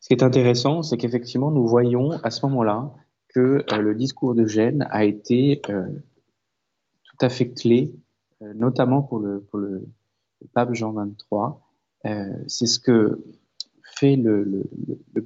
ce 0.00 0.08
qui 0.08 0.14
est 0.14 0.22
intéressant, 0.22 0.82
c'est 0.82 0.96
qu'effectivement, 0.96 1.50
nous 1.50 1.66
voyons 1.66 2.12
à 2.22 2.30
ce 2.30 2.44
moment-là 2.46 2.92
que 3.28 3.64
euh, 3.72 3.78
le 3.78 3.94
discours 3.94 4.34
de 4.34 4.46
Gênes 4.46 4.86
a 4.90 5.04
été 5.04 5.60
euh, 5.68 5.88
tout 7.16 7.26
à 7.26 7.28
fait 7.28 7.50
clé, 7.50 7.94
notamment 8.40 9.02
pour 9.02 9.18
le, 9.18 9.40
pour 9.40 9.58
le, 9.58 9.86
pape 10.52 10.74
Jean 10.74 10.92
XXIII. 10.92 12.44
c'est 12.46 12.66
ce 12.66 12.78
que 12.78 13.24
fait 13.98 14.16
le, 14.16 14.68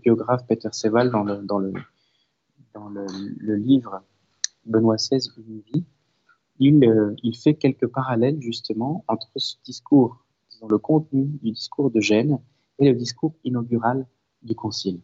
biographe 0.03 0.47
Peter 0.47 0.69
Seval 0.73 1.11
dans 1.11 1.25
le, 1.25 1.39
dans 1.39 1.59
le, 1.59 1.73
dans 2.75 2.89
le, 2.89 3.07
livre 3.57 4.03
Benoît 4.67 4.97
XVI, 4.97 5.29
une 5.39 5.61
vie. 5.61 5.85
Il, 6.61 7.17
il 7.23 7.37
fait 7.37 7.55
quelques 7.55 7.87
parallèles 7.87 8.41
justement 8.41 9.05
entre 9.09 9.31
ce 9.37 9.57
discours 9.65 10.25
le 10.67 10.79
contenu 10.79 11.27
du 11.43 11.53
discours 11.53 11.91
de 11.91 12.01
Gênes 12.01 12.39
et 12.79 12.87
le 12.91 12.95
discours 12.95 13.35
inaugural 13.45 14.07
du 14.43 14.55
Concile. 14.55 15.01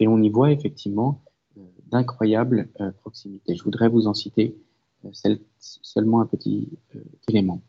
Et 0.00 0.08
on 0.08 0.20
y 0.22 0.30
voit 0.30 0.50
effectivement 0.50 1.22
euh, 1.56 1.62
d'incroyables 1.86 2.68
euh, 2.80 2.90
proximités. 2.92 3.54
Je 3.54 3.62
voudrais 3.62 3.88
vous 3.88 4.06
en 4.06 4.14
citer 4.14 4.56
euh, 4.56 4.73
seulement 5.12 6.20
un 6.20 6.26
petit 6.26 6.68
élément. 7.28 7.62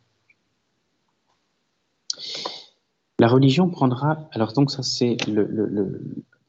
La 3.20 3.27
religion 3.27 3.70
prendra, 3.70 4.27
alors 4.32 4.54
donc 4.54 4.72
ça 4.72 4.84
c'est 4.84 5.18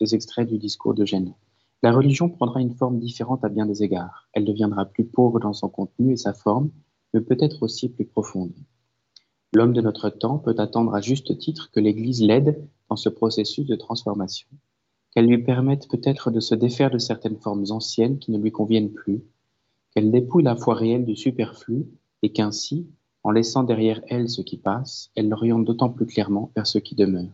extraits 0.00 0.48
du 0.48 0.58
discours 0.58 0.94
de 0.94 1.04
Gênes. 1.04 1.34
La 1.82 1.92
religion 1.92 2.28
prendra 2.28 2.60
une 2.60 2.74
forme 2.74 2.98
différente 2.98 3.44
à 3.44 3.48
bien 3.48 3.66
des 3.66 3.82
égards. 3.82 4.28
Elle 4.32 4.44
deviendra 4.44 4.86
plus 4.86 5.04
pauvre 5.04 5.38
dans 5.40 5.52
son 5.52 5.68
contenu 5.68 6.12
et 6.12 6.16
sa 6.16 6.32
forme, 6.32 6.70
mais 7.12 7.20
peut-être 7.20 7.62
aussi 7.62 7.88
plus 7.88 8.06
profonde. 8.06 8.54
L'homme 9.52 9.72
de 9.72 9.80
notre 9.80 10.10
temps 10.10 10.38
peut 10.38 10.54
attendre 10.58 10.94
à 10.94 11.00
juste 11.00 11.38
titre 11.38 11.70
que 11.70 11.80
l'Église 11.80 12.22
l'aide 12.22 12.66
dans 12.90 12.96
ce 12.96 13.08
processus 13.08 13.66
de 13.66 13.76
transformation, 13.76 14.48
qu'elle 15.12 15.26
lui 15.26 15.42
permette 15.42 15.88
peut-être 15.88 16.30
de 16.30 16.40
se 16.40 16.54
défaire 16.54 16.90
de 16.90 16.98
certaines 16.98 17.38
formes 17.38 17.64
anciennes 17.70 18.18
qui 18.18 18.32
ne 18.32 18.38
lui 18.38 18.52
conviennent 18.52 18.92
plus, 18.92 19.22
qu'elle 19.96 20.10
dépouille 20.10 20.42
la 20.42 20.56
foi 20.56 20.74
réelle 20.74 21.06
du 21.06 21.16
superflu 21.16 21.86
et 22.20 22.30
qu'ainsi, 22.30 22.86
en 23.22 23.30
laissant 23.30 23.62
derrière 23.62 24.02
elle 24.08 24.28
ce 24.28 24.42
qui 24.42 24.58
passe, 24.58 25.10
elle 25.16 25.30
l'oriente 25.30 25.64
d'autant 25.64 25.88
plus 25.88 26.04
clairement 26.04 26.50
vers 26.54 26.66
ce 26.66 26.76
qui 26.76 26.94
demeure. 26.94 27.32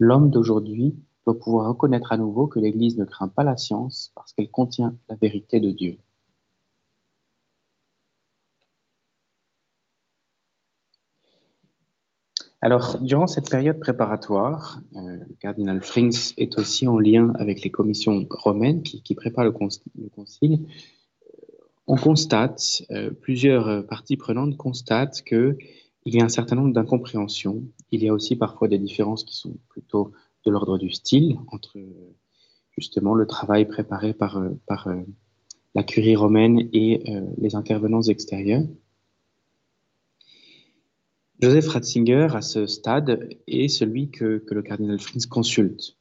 L'homme 0.00 0.30
d'aujourd'hui 0.30 0.96
doit 1.24 1.38
pouvoir 1.38 1.68
reconnaître 1.68 2.10
à 2.10 2.16
nouveau 2.16 2.48
que 2.48 2.58
l'Église 2.58 2.98
ne 2.98 3.04
craint 3.04 3.28
pas 3.28 3.44
la 3.44 3.56
science 3.56 4.10
parce 4.16 4.32
qu'elle 4.32 4.50
contient 4.50 4.96
la 5.08 5.14
vérité 5.14 5.60
de 5.60 5.70
Dieu. 5.70 5.98
Alors, 12.62 12.98
durant 13.00 13.28
cette 13.28 13.48
période 13.48 13.78
préparatoire, 13.78 14.80
euh, 14.96 15.18
le 15.18 15.34
cardinal 15.38 15.80
Frings 15.82 16.34
est 16.36 16.58
aussi 16.58 16.88
en 16.88 16.98
lien 16.98 17.32
avec 17.38 17.62
les 17.62 17.70
commissions 17.70 18.26
romaines 18.28 18.82
qui, 18.82 19.14
préparent 19.14 19.44
le, 19.44 19.52
concile. 19.52 20.66
On 21.92 21.96
constate, 21.96 22.84
euh, 22.92 23.10
plusieurs 23.10 23.84
parties 23.84 24.16
prenantes 24.16 24.56
constatent 24.56 25.24
qu'il 25.24 25.56
y 26.06 26.20
a 26.20 26.24
un 26.24 26.28
certain 26.28 26.54
nombre 26.54 26.72
d'incompréhensions. 26.72 27.64
Il 27.90 28.04
y 28.04 28.08
a 28.08 28.14
aussi 28.14 28.36
parfois 28.36 28.68
des 28.68 28.78
différences 28.78 29.24
qui 29.24 29.34
sont 29.34 29.56
plutôt 29.68 30.12
de 30.46 30.52
l'ordre 30.52 30.78
du 30.78 30.92
style 30.92 31.36
entre 31.48 31.80
justement 32.78 33.14
le 33.14 33.26
travail 33.26 33.66
préparé 33.66 34.14
par, 34.14 34.36
euh, 34.38 35.02
la 35.74 35.82
curie 35.82 36.14
romaine 36.14 36.68
et 36.72 37.02
les 37.38 37.56
intervenants 37.56 38.02
extérieurs. 38.02 38.62
Joseph 41.42 41.66
Ratzinger, 41.66 42.28
à 42.34 42.40
ce 42.40 42.66
stade, 42.66 43.28
est 43.48 43.66
celui 43.66 44.10
que, 44.10 44.44
le 44.48 44.62
cardinal 44.62 45.00
Frings 45.00 45.26
consulte 45.26 45.96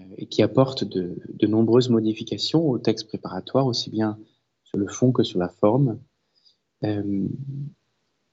euh, 0.00 0.02
et 0.18 0.26
qui 0.26 0.42
apporte 0.42 0.82
de, 0.82 1.46
nombreuses 1.46 1.90
modifications 1.90 2.68
au 2.68 2.78
texte 2.78 3.06
préparatoire, 3.06 3.66
aussi 3.66 3.88
bien 3.88 4.18
sur 4.66 4.78
le 4.78 4.86
fond 4.86 5.12
que 5.12 5.22
sur 5.22 5.38
la 5.38 5.48
forme. 5.48 5.98
Euh, 6.84 7.26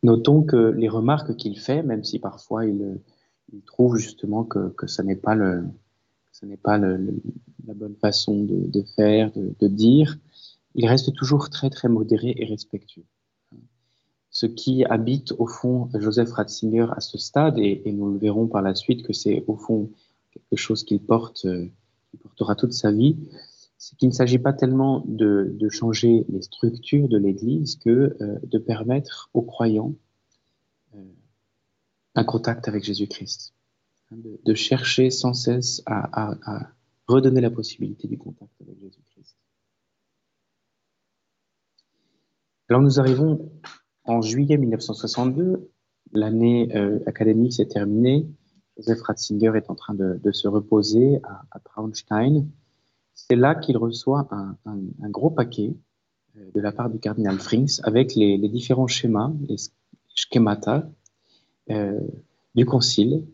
notons 0.04 0.44
que 0.44 0.72
les 0.72 0.90
remarques 0.90 1.36
qu'il 1.36 1.60
fait, 1.60 1.82
même 1.84 2.04
si 2.04 2.20
parfois 2.20 2.66
il, 2.66 3.00
trouve 3.66 3.98
justement 3.98 4.44
que, 4.44 4.70
que 4.70 4.88
ce 4.88 5.02
n'est 5.04 5.16
pas, 5.16 5.36
le, 5.36 5.64
n'est 6.42 6.58
pas 6.58 6.78
la 6.80 7.74
bonne 7.76 7.96
façon 7.96 8.44
de, 8.44 8.84
faire, 8.96 9.32
de, 9.36 9.68
dire, 9.68 10.18
il 10.74 10.88
reste 10.88 11.14
toujours 11.14 11.50
très 11.50 11.70
très 11.70 11.88
modéré 11.88 12.34
et 12.36 12.46
respectueux 12.46 13.06
ce 14.34 14.48
qui 14.48 14.84
habite 14.84 15.32
au 15.38 15.46
fond 15.46 15.90
Joseph 15.94 16.32
Ratzinger 16.34 16.88
à 16.98 17.00
ce 17.00 17.18
stade, 17.18 17.60
et, 17.60 17.82
nous 17.86 18.12
le 18.12 18.18
verrons 18.18 18.48
par 18.48 18.64
la 18.64 18.74
suite 18.74 19.04
que 19.04 19.14
c'est 19.14 19.46
au 19.48 19.56
fond 19.56 19.92
quelque 20.32 20.60
chose 20.60 20.84
qu'il 20.84 21.00
porte, 21.00 21.46
euh, 21.46 21.70
portera 22.24 22.56
toute 22.56 22.74
sa 22.74 22.92
vie, 22.92 23.16
c'est 23.84 23.98
qu'il 23.98 24.08
ne 24.08 24.14
s'agit 24.14 24.40
pas 24.40 24.54
tellement 24.54 25.04
de, 25.06 25.68
changer 25.70 26.26
les 26.30 26.42
structures 26.42 27.10
de 27.10 27.18
l'Église 27.18 27.76
que 27.76 28.16
euh, 28.22 28.40
de 28.44 28.58
permettre 28.58 29.30
aux 29.34 29.42
croyants 29.42 29.94
euh, 30.96 31.04
un 32.16 32.24
contact 32.24 32.70
avec 32.70 32.86
Jésus-Christ, 32.86 33.54
hein, 34.12 34.16
de, 34.46 34.54
chercher 34.54 35.10
sans 35.10 35.34
cesse 35.34 35.82
à, 35.86 36.62
à 36.62 36.72
redonner 37.08 37.42
la 37.42 37.52
possibilité 37.52 38.08
du 38.08 38.18
contact 38.18 38.54
avec 38.62 38.80
Jésus-Christ. 38.80 39.36
Alors 42.70 42.82
nous 42.82 43.02
arrivons 43.02 43.52
en 44.06 44.22
juillet 44.22 44.58
1962, 44.58 45.70
l'année 46.14 46.74
euh, 46.74 47.00
académique 47.06 47.52
s'est 47.52 47.68
terminée. 47.68 48.30
Joseph 48.78 49.02
Ratzinger 49.02 49.52
est 49.58 49.70
en 49.70 49.76
train 49.76 49.94
de, 49.94 50.32
se 50.32 50.48
reposer 50.48 51.20
à, 51.52 51.60
Traunstein. 51.60 52.48
C'est 53.14 53.36
là 53.36 53.56
qu'il 53.56 53.78
reçoit 53.78 54.28
un, 54.66 55.10
gros 55.10 55.30
paquet 55.30 55.76
euh, 56.38 56.52
de 56.54 56.62
la 56.62 56.72
part 56.72 56.90
du 56.90 57.00
cardinal 57.00 57.40
Frings 57.40 57.80
avec 57.84 58.16
les, 58.16 58.38
différents 58.50 58.88
schémas, 58.88 59.32
les 59.48 59.58
schemata 60.16 60.90
euh, 61.70 62.00
du 62.56 62.66
concile. 62.66 63.26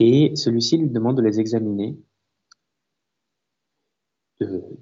Et 0.00 0.34
celui-ci 0.34 0.76
lui 0.76 0.90
demande 0.90 1.16
de 1.16 1.22
les 1.22 1.38
examiner 1.38 1.96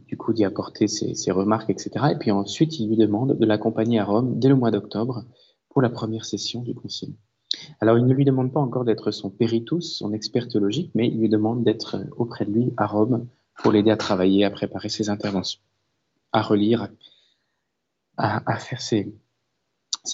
du 0.06 0.16
coup 0.16 0.32
d'y 0.32 0.44
apporter 0.44 0.88
ses, 0.88 1.30
remarques, 1.30 1.70
etc. 1.70 2.06
Et 2.12 2.16
puis 2.16 2.30
ensuite, 2.30 2.78
il 2.78 2.88
lui 2.88 2.96
demande 2.96 3.38
de 3.38 3.46
l'accompagner 3.46 3.98
à 3.98 4.04
Rome 4.04 4.38
dès 4.38 4.48
le 4.48 4.56
mois 4.56 4.70
d'octobre 4.70 5.24
pour 5.68 5.82
la 5.82 5.90
première 5.90 6.24
session 6.24 6.62
du 6.62 6.74
concile. 6.74 7.14
Alors, 7.80 7.98
il 7.98 8.06
ne 8.06 8.14
lui 8.14 8.24
demande 8.24 8.52
pas 8.52 8.60
encore 8.60 8.84
d'être 8.84 9.10
son 9.10 9.30
péritus, 9.30 9.98
son 9.98 10.12
expert 10.12 10.48
théologique, 10.48 10.90
mais 10.94 11.08
il 11.08 11.20
lui 11.20 11.28
demande 11.28 11.64
d'être 11.64 11.98
auprès 12.16 12.46
de 12.46 12.50
lui 12.50 12.72
à 12.76 12.86
Rome 12.86 13.26
pour 13.56 13.72
l'aider 13.72 13.90
à 13.90 13.96
travailler, 13.96 14.44
à 14.44 14.50
préparer 14.50 14.88
ses 14.88 15.10
interventions, 15.10 15.60
à 16.32 16.42
relire, 16.42 16.88
à, 18.16 18.56
faire 18.56 18.80
ses, 18.80 19.12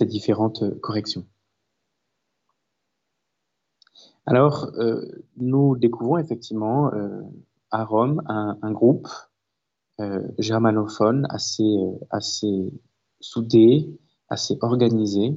différentes 0.02 0.78
corrections. 0.80 1.26
Alors, 4.26 4.70
euh, 4.76 5.24
nous 5.36 5.76
découvrons 5.76 6.18
effectivement 6.18 6.92
euh, 6.92 7.22
à 7.70 7.84
Rome 7.84 8.22
un, 8.26 8.72
groupe 8.72 9.08
germanophone, 10.38 11.26
assez 11.30 12.72
soudé, 13.20 13.98
assez 14.28 14.56
organisé, 14.60 15.36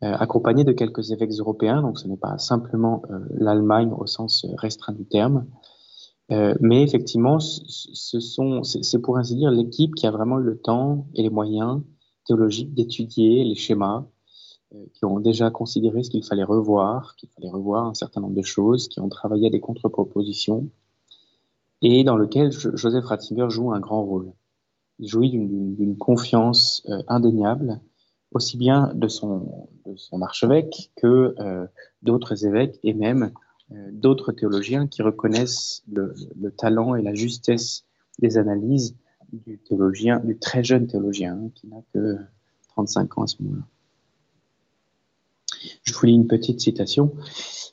accompagné 0.00 0.62
de 0.64 0.72
quelques 0.72 1.10
évêques 1.10 1.32
européens, 1.32 1.82
donc 1.82 1.98
ce 1.98 2.06
n'est 2.06 2.16
pas 2.16 2.38
simplement 2.38 3.02
l'Allemagne 3.30 3.92
au 3.92 4.06
sens 4.06 4.46
restreint 4.58 4.92
du 4.92 5.06
terme, 5.06 5.46
mais 6.30 6.82
effectivement, 6.82 7.38
ce 7.38 8.20
sont, 8.20 8.62
c'est 8.62 8.98
pour 8.98 9.18
ainsi 9.18 9.36
dire 9.36 9.50
l'équipe 9.50 9.94
qui 9.94 10.06
a 10.06 10.10
vraiment 10.10 10.36
le 10.36 10.58
temps 10.58 11.06
et 11.14 11.22
les 11.22 11.30
moyens 11.30 11.82
théologiques 12.24 12.74
d'étudier 12.74 13.44
les 13.44 13.54
schémas, 13.54 14.06
euh, 14.74 14.84
qui 14.94 15.04
ont 15.04 15.20
déjà 15.20 15.50
considéré 15.50 16.02
ce 16.02 16.10
qu'il 16.10 16.24
fallait 16.24 16.44
revoir, 16.44 17.16
qu'il 17.16 17.28
fallait 17.30 17.50
revoir 17.50 17.86
un 17.86 17.94
certain 17.94 18.20
nombre 18.20 18.34
de 18.34 18.42
choses, 18.42 18.88
qui 18.88 19.00
ont 19.00 19.08
travaillé 19.08 19.48
à 19.48 19.50
des 19.50 19.60
contre-propositions, 19.60 20.68
et 21.82 22.04
dans 22.04 22.16
lequel 22.16 22.50
Joseph 22.50 23.04
Ratzinger 23.04 23.50
joue 23.50 23.72
un 23.72 23.80
grand 23.80 24.02
rôle. 24.02 24.32
Il 25.00 25.08
jouit 25.08 25.30
d'une 25.30 25.96
confiance 25.98 26.82
euh, 26.88 27.02
indéniable, 27.08 27.80
aussi 28.32 28.56
bien 28.56 28.92
de 28.94 29.06
son, 29.08 29.68
archevêque 30.22 30.90
que 30.96 31.34
euh, 31.38 31.66
d'autres 32.02 32.46
évêques 32.46 32.78
et 32.82 32.94
même 32.94 33.32
d'autres 33.70 34.32
théologiens 34.32 34.86
qui 34.86 35.02
reconnaissent 35.02 35.82
le, 35.90 36.14
le, 36.40 36.50
talent 36.50 36.94
et 36.94 37.02
la 37.02 37.14
justesse 37.14 37.84
des 38.18 38.36
analyses 38.38 38.96
du 39.32 39.58
théologien, 39.58 40.20
du 40.20 40.38
très 40.38 40.62
jeune 40.62 40.86
théologien, 40.86 41.34
hein, 41.34 41.50
qui 41.54 41.66
n'a 41.66 41.82
que 41.92 42.18
35 42.68 43.18
ans 43.18 43.22
à 43.22 43.26
ce 43.26 43.42
moment-là. 43.42 43.66
Je 45.82 45.94
vous 45.94 46.06
lis 46.06 46.14
une 46.14 46.26
petite 46.26 46.60
citation. 46.60 47.14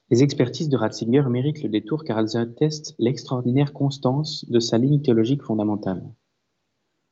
Les 0.10 0.24
expertises 0.24 0.70
de 0.70 0.78
Ratzinger 0.78 1.24
méritent 1.30 1.64
le 1.64 1.70
détour 1.70 2.04
car 2.04 2.20
elles 2.20 2.38
attestent 2.38 2.96
l'extraordinaire 3.00 3.74
constance 3.74 4.46
de 4.50 4.60
sa 4.60 4.78
ligne 4.78 5.02
théologique 5.02 5.44
fondamentale. 5.44 6.04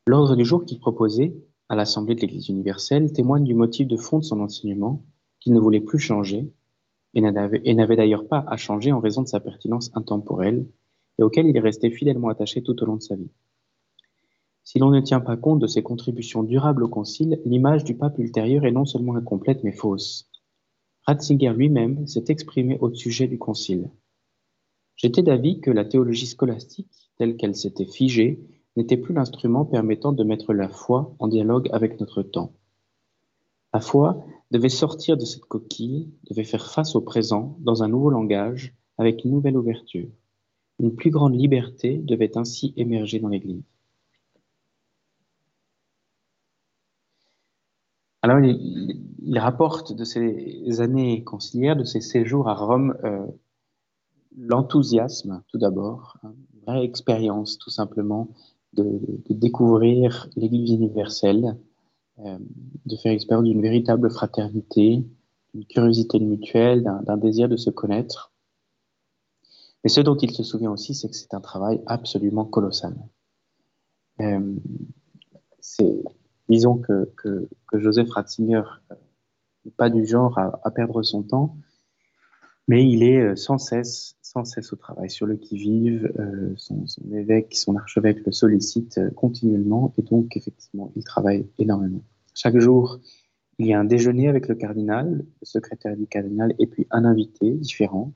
L'ordre 0.07 0.36
du 0.36 0.45
jour 0.45 0.65
qu'il 0.65 0.79
proposait 0.79 1.36
à 1.67 1.75
l'Assemblée 1.75 2.15
de 2.15 2.21
l'Église 2.21 2.50
universelle 2.50 3.12
témoigne 3.12 3.43
du 3.43 3.53
motif 3.53 3.88
de 3.88 3.98
fond 3.98 4.19
de 4.19 4.24
son 4.24 4.39
enseignement 4.39 5.05
qu'il 5.39 5.53
ne 5.53 5.59
voulait 5.59 5.81
plus 5.81 6.00
changer 6.00 6.51
et 7.13 7.21
n'avait 7.21 7.95
d'ailleurs 7.95 8.27
pas 8.27 8.43
à 8.47 8.57
changer 8.57 8.91
en 8.91 8.99
raison 8.99 9.21
de 9.23 9.27
sa 9.27 9.39
pertinence 9.39 9.91
intemporelle 9.95 10.65
et 11.17 11.23
auquel 11.23 11.47
il 11.47 11.57
est 11.57 11.61
resté 11.61 11.89
fidèlement 11.89 12.29
attaché 12.29 12.61
tout 12.63 12.81
au 12.81 12.85
long 12.85 12.95
de 12.95 13.01
sa 13.01 13.15
vie. 13.15 13.31
Si 14.63 14.77
l'on 14.77 14.91
ne 14.91 15.01
tient 15.01 15.19
pas 15.19 15.35
compte 15.35 15.59
de 15.59 15.67
ses 15.67 15.81
contributions 15.81 16.43
durables 16.43 16.83
au 16.83 16.89
Concile, 16.89 17.41
l'image 17.43 17.83
du 17.83 17.95
pape 17.95 18.19
ultérieur 18.19 18.65
est 18.65 18.71
non 18.71 18.85
seulement 18.85 19.15
incomplète 19.15 19.63
mais 19.63 19.71
fausse. 19.71 20.29
Ratzinger 21.07 21.53
lui-même 21.53 22.05
s'est 22.05 22.25
exprimé 22.27 22.77
au 22.79 22.93
sujet 22.93 23.27
du 23.27 23.39
Concile. 23.39 23.89
J'étais 24.95 25.23
d'avis 25.23 25.59
que 25.59 25.71
la 25.71 25.85
théologie 25.85 26.27
scolastique, 26.27 27.11
telle 27.17 27.35
qu'elle 27.35 27.55
s'était 27.55 27.85
figée, 27.85 28.39
n'était 28.75 28.97
plus 28.97 29.13
l'instrument 29.13 29.65
permettant 29.65 30.11
de 30.11 30.23
mettre 30.23 30.53
la 30.53 30.69
foi 30.69 31.15
en 31.19 31.27
dialogue 31.27 31.67
avec 31.71 31.99
notre 31.99 32.21
temps. 32.21 32.53
La 33.73 33.79
foi 33.79 34.25
devait 34.51 34.69
sortir 34.69 35.17
de 35.17 35.25
cette 35.25 35.45
coquille, 35.45 36.09
devait 36.29 36.43
faire 36.43 36.71
face 36.71 36.95
au 36.95 37.01
présent 37.01 37.57
dans 37.59 37.83
un 37.83 37.88
nouveau 37.88 38.09
langage, 38.09 38.73
avec 38.97 39.23
une 39.23 39.31
nouvelle 39.31 39.57
ouverture. 39.57 40.09
Une 40.79 40.95
plus 40.95 41.11
grande 41.11 41.35
liberté 41.35 41.97
devait 41.97 42.38
ainsi 42.38 42.73
émerger 42.77 43.19
dans 43.19 43.29
l'Église. 43.29 43.63
Alors, 48.21 48.39
il, 48.39 49.39
rapporte 49.39 49.93
de 49.93 50.03
ces 50.03 50.81
années 50.81 51.23
conciliaires, 51.23 51.77
de 51.77 51.85
ses 51.85 52.01
séjours 52.01 52.49
à 52.49 52.55
Rome, 52.55 52.97
euh, 53.05 53.25
l'enthousiasme, 54.38 55.41
tout 55.47 55.57
d'abord, 55.57 56.17
hein, 56.23 56.33
une 56.53 56.61
vraie 56.61 56.83
expérience, 56.83 57.57
tout 57.57 57.69
simplement, 57.69 58.29
de, 58.73 58.99
découvrir 59.29 60.29
l'Église 60.35 60.71
universelle, 60.71 61.57
de 62.86 62.95
faire 62.97 63.12
expérience 63.12 63.45
d'une 63.45 63.62
véritable 63.62 64.10
fraternité, 64.12 65.03
d'une 65.53 65.65
curiosité 65.65 66.19
mutuelle, 66.19 66.84
d'un 67.03 67.17
désir 67.17 67.49
de 67.49 67.55
se 67.58 67.69
connaître. 67.69 68.32
Mais 69.84 69.89
ce 69.89 70.01
dont 70.01 70.15
il 70.15 70.32
se 70.32 70.43
souvient 70.43 70.71
aussi, 70.71 70.93
c'est 70.93 71.10
que 71.10 71.15
c'est 71.15 71.34
un 71.34 71.41
travail 71.41 71.82
absolument 71.86 72.45
colossal. 72.45 72.95
Euh, 74.19 74.55
disons 76.49 76.77
que, 76.77 77.10
que, 77.15 77.47
Joseph 77.73 78.10
Ratzinger 78.10 78.63
euh, 78.91 78.95
n'est 79.63 79.71
pas 79.71 79.89
du 79.89 80.05
genre 80.05 80.38
à, 80.38 80.71
perdre 80.71 81.01
son 81.03 81.23
temps, 81.23 81.55
mais 82.69 82.88
il 82.88 83.01
est 83.01 83.19
euh, 83.19 83.36
sans 83.36 83.58
cesse, 83.58 84.15
sans 84.21 84.45
cesse 84.45 84.71
au 84.71 84.75
travail, 84.75 85.10
sur 85.10 85.25
le 85.25 85.36
qui-vive. 85.38 86.13
Euh, 86.19 86.53
son, 86.55 86.86
évêque, 87.12 87.55
son 87.55 87.75
archevêque 87.75 88.23
le 88.25 88.32
sollicite 88.32 88.99
continuellement, 89.15 89.91
et 89.97 90.03
donc 90.03 90.38
effectivement, 90.38 90.93
il 90.95 91.03
travaille 91.03 91.47
énormément. 91.58 92.03
Chaque 92.36 92.60
jour, 92.60 92.99
il 93.58 93.65
y 93.65 93.73
a 93.73 93.79
un 93.79 93.86
déjeuner 93.86 94.29
avec 94.29 94.47
le 94.47 94.53
cardinal, 94.53 95.25
le 95.41 95.45
secrétaire 95.45 95.97
du 95.97 96.05
cardinal, 96.05 96.53
et 96.60 96.67
puis 96.67 96.86
un 96.91 97.05
invité 97.05 97.51
différent. 97.51 98.13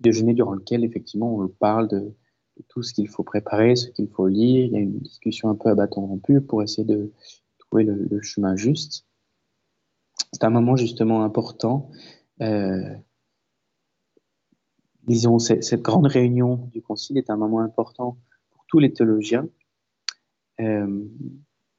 déjeuner 0.00 0.34
durant 0.34 0.54
lequel, 0.54 0.84
effectivement, 0.84 1.36
on 1.36 1.48
parle 1.48 1.88
de, 1.88 2.14
tout 2.68 2.84
ce 2.84 2.92
qu'il 2.94 3.08
faut 3.08 3.24
préparer, 3.24 3.74
ce 3.74 3.88
qu'il 3.88 4.08
faut 4.08 4.28
lire. 4.28 4.66
Il 4.66 4.72
y 4.72 4.76
a 4.76 4.80
une 4.80 4.98
discussion 5.00 5.50
un 5.50 5.56
peu 5.56 5.70
à 5.70 5.74
bâton 5.74 6.06
rompu 6.06 6.40
pour 6.40 6.62
essayer 6.62 6.84
de 6.84 7.10
trouver 7.58 7.82
le, 7.84 8.22
chemin 8.22 8.54
juste. 8.54 9.06
C'est 10.32 10.44
un 10.44 10.50
moment 10.50 10.76
justement 10.76 11.24
important. 11.24 11.90
Euh, 12.40 12.94
disons, 15.06 15.38
cette 15.38 15.82
grande 15.82 16.06
réunion 16.06 16.68
du 16.72 16.82
Concile 16.82 17.18
est 17.18 17.30
un 17.30 17.36
moment 17.36 17.60
important 17.60 18.18
pour 18.50 18.64
tous 18.66 18.78
les 18.78 18.92
théologiens, 18.92 19.46
euh, 20.60 21.04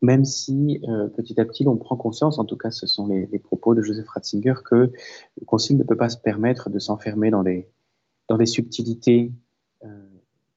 même 0.02 0.26
si 0.26 0.82
euh, 0.88 1.08
petit 1.08 1.39
à 1.39 1.46
petit 1.46 1.67
on 1.67 1.78
prend 1.78 1.96
conscience, 1.96 2.38
en 2.38 2.46
tout 2.46 2.58
cas 2.58 2.69
ce 2.69 2.86
sont 2.86 3.08
les, 3.08 3.39
propos 3.39 3.74
de 3.76 3.82
Joseph 3.82 4.08
Ratzinger, 4.10 4.56
que 4.63 4.76
le 4.76 5.46
Concile 5.46 5.78
ne 5.78 5.84
peut 5.84 5.98
pas 5.98 6.10
se 6.10 6.17
permettre 6.17 6.69
de 6.69 6.80
s'enfermer 6.80 7.32
dans 7.32 7.41
les, 7.41 7.67
dans 8.30 8.38
les 8.38 8.46
subtilités 8.46 9.32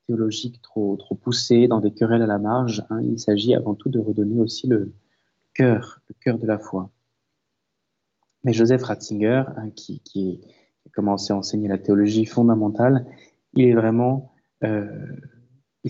théologiques 0.07 0.62
trop, 0.62 0.97
trop 0.97 1.15
poussées, 1.15 1.67
dans 1.67 1.81
des 1.81 1.93
querelles 1.93 2.23
à 2.23 2.27
la 2.27 2.39
marge. 2.39 2.85
Hein. 2.91 3.01
il 3.03 3.19
s'agit 3.19 3.55
avant 3.55 3.75
tout 3.75 3.89
de 3.89 3.99
redonner 3.99 4.41
aussi 4.41 4.67
le 4.67 4.93
cœur, 5.55 6.01
le 6.09 6.15
cœur 6.21 6.39
de 6.39 6.47
la 6.47 6.59
foi. 6.59 6.91
Mais 8.46 8.52
Joseph 8.52 8.85
Ratzinger, 8.85 9.42
hein, 9.56 9.70
qui, 9.74 10.40
a 10.87 10.88
commencé 10.90 11.32
à 11.32 11.37
enseigner 11.37 11.66
la 11.66 11.78
théologie 11.78 12.26
fondamentale, 12.26 13.04
il 13.54 13.64
est 13.64 13.74
vraiment, 13.74 14.32
euh, 14.62 14.87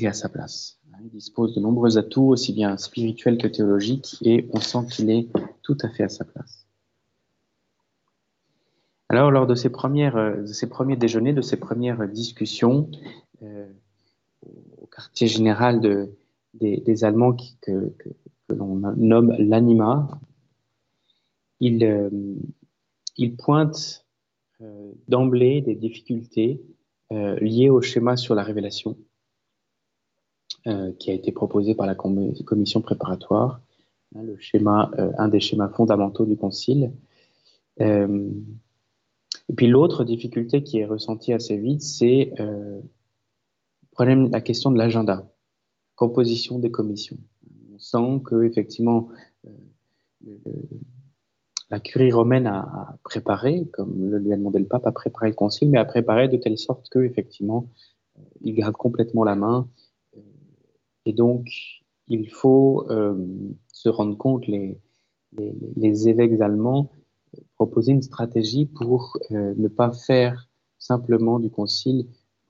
à 0.02 0.12
sa 0.14 0.30
place. 0.30 0.80
Hein. 0.90 0.98
Il 1.04 1.10
dispose 1.10 1.54
de 1.54 1.60
nombreux 1.60 1.98
atouts, 1.98 2.28
aussi 2.28 2.54
bien 2.54 2.78
spirituels 2.78 3.36
que 3.36 3.46
théologiques, 3.46 4.16
et 4.22 4.48
on 4.54 4.60
sent 4.60 4.86
qu'il 4.90 5.10
est 5.10 5.28
tout 5.62 5.76
à 5.82 5.90
fait 5.90 6.04
à 6.04 6.08
sa 6.08 6.24
place. 6.24 6.66
Alors, 9.10 9.30
lors 9.30 9.46
de 9.46 9.54
ces, 9.54 9.68
premiers 9.68 10.10
déjeuners, 10.96 11.34
de 11.34 11.42
ces 11.42 11.58
premières 11.58 12.08
discussions, 12.08 12.90
euh, 13.42 13.68
au 14.80 14.86
quartier 14.86 15.26
général 15.26 15.82
de, 15.82 16.08
des, 16.54 17.04
Allemands 17.04 17.36
que, 17.60 17.92
l'on 18.48 18.76
nomme 18.96 19.34
l'anima, 19.38 20.08
il, 21.60 21.84
euh, 21.84 22.10
il 23.16 23.36
pointe 23.36 24.06
euh, 24.60 24.92
d'emblée 25.08 25.60
des 25.62 25.74
difficultés 25.74 26.62
euh, 27.12 27.38
liées 27.40 27.70
au 27.70 27.80
schéma 27.80 28.16
sur 28.16 28.34
la 28.34 28.42
révélation 28.42 28.96
qui 30.98 31.12
a 31.12 31.14
été 31.14 31.30
proposé 31.30 31.76
par 31.76 31.86
la 31.86 31.94
commission 31.94 32.80
préparatoire, 32.80 33.60
hein, 34.16 34.22
le 34.24 34.36
schéma, 34.36 34.90
un 35.16 35.28
des 35.28 35.38
schémas 35.38 35.68
fondamentaux 35.68 36.26
du 36.26 36.36
Concile. 36.36 36.90
et 37.78 38.06
puis 39.56 39.68
l'autre 39.68 40.02
difficulté 40.02 40.64
qui 40.64 40.78
est 40.80 40.84
ressentie 40.84 41.32
assez 41.32 41.56
vite, 41.56 41.82
c'est 41.82 42.32
problème, 43.96 44.28
la 44.30 44.40
question 44.40 44.72
de 44.72 44.76
l'agenda, 44.76 45.32
composition 45.94 46.58
des 46.58 46.70
commissions. 46.70 47.18
On 47.72 47.78
sent 47.78 48.22
que 48.24 48.42
effectivement 48.42 49.08
euh, 49.46 50.30
la 51.70 51.80
curie 51.80 52.12
romaine 52.12 52.46
a, 52.46 52.98
préparé, 53.02 53.66
comme 53.72 54.10
le 54.10 54.18
lui 54.18 54.32
a 54.32 54.36
demandé 54.36 54.58
le 54.58 54.66
pape, 54.66 54.86
a 54.86 54.92
préparé 54.92 55.30
le 55.30 55.34
concile, 55.34 55.70
mais 55.70 55.78
a 55.78 55.84
préparé 55.84 56.28
de 56.28 56.36
telle 56.36 56.58
sorte 56.58 56.88
que 56.88 57.00
effectivement 57.00 57.68
euh, 58.18 58.22
il 58.42 58.54
garde 58.54 58.76
complètement 58.76 59.24
la 59.24 59.34
main. 59.34 59.68
Euh, 60.16 60.20
et 61.04 61.12
donc 61.12 61.48
il 62.08 62.30
faut 62.30 62.86
se 63.72 63.88
rendre 63.88 64.16
compte 64.16 64.46
les, 64.46 64.78
les, 65.36 66.08
évêques 66.08 66.40
allemands 66.40 66.92
proposer 67.56 67.90
une 67.90 68.02
stratégie 68.02 68.66
pour 68.66 69.18
ne 69.30 69.66
pas 69.66 69.90
faire 69.90 70.48
simplement 70.78 71.40
du 71.40 71.50
concile 71.50 72.06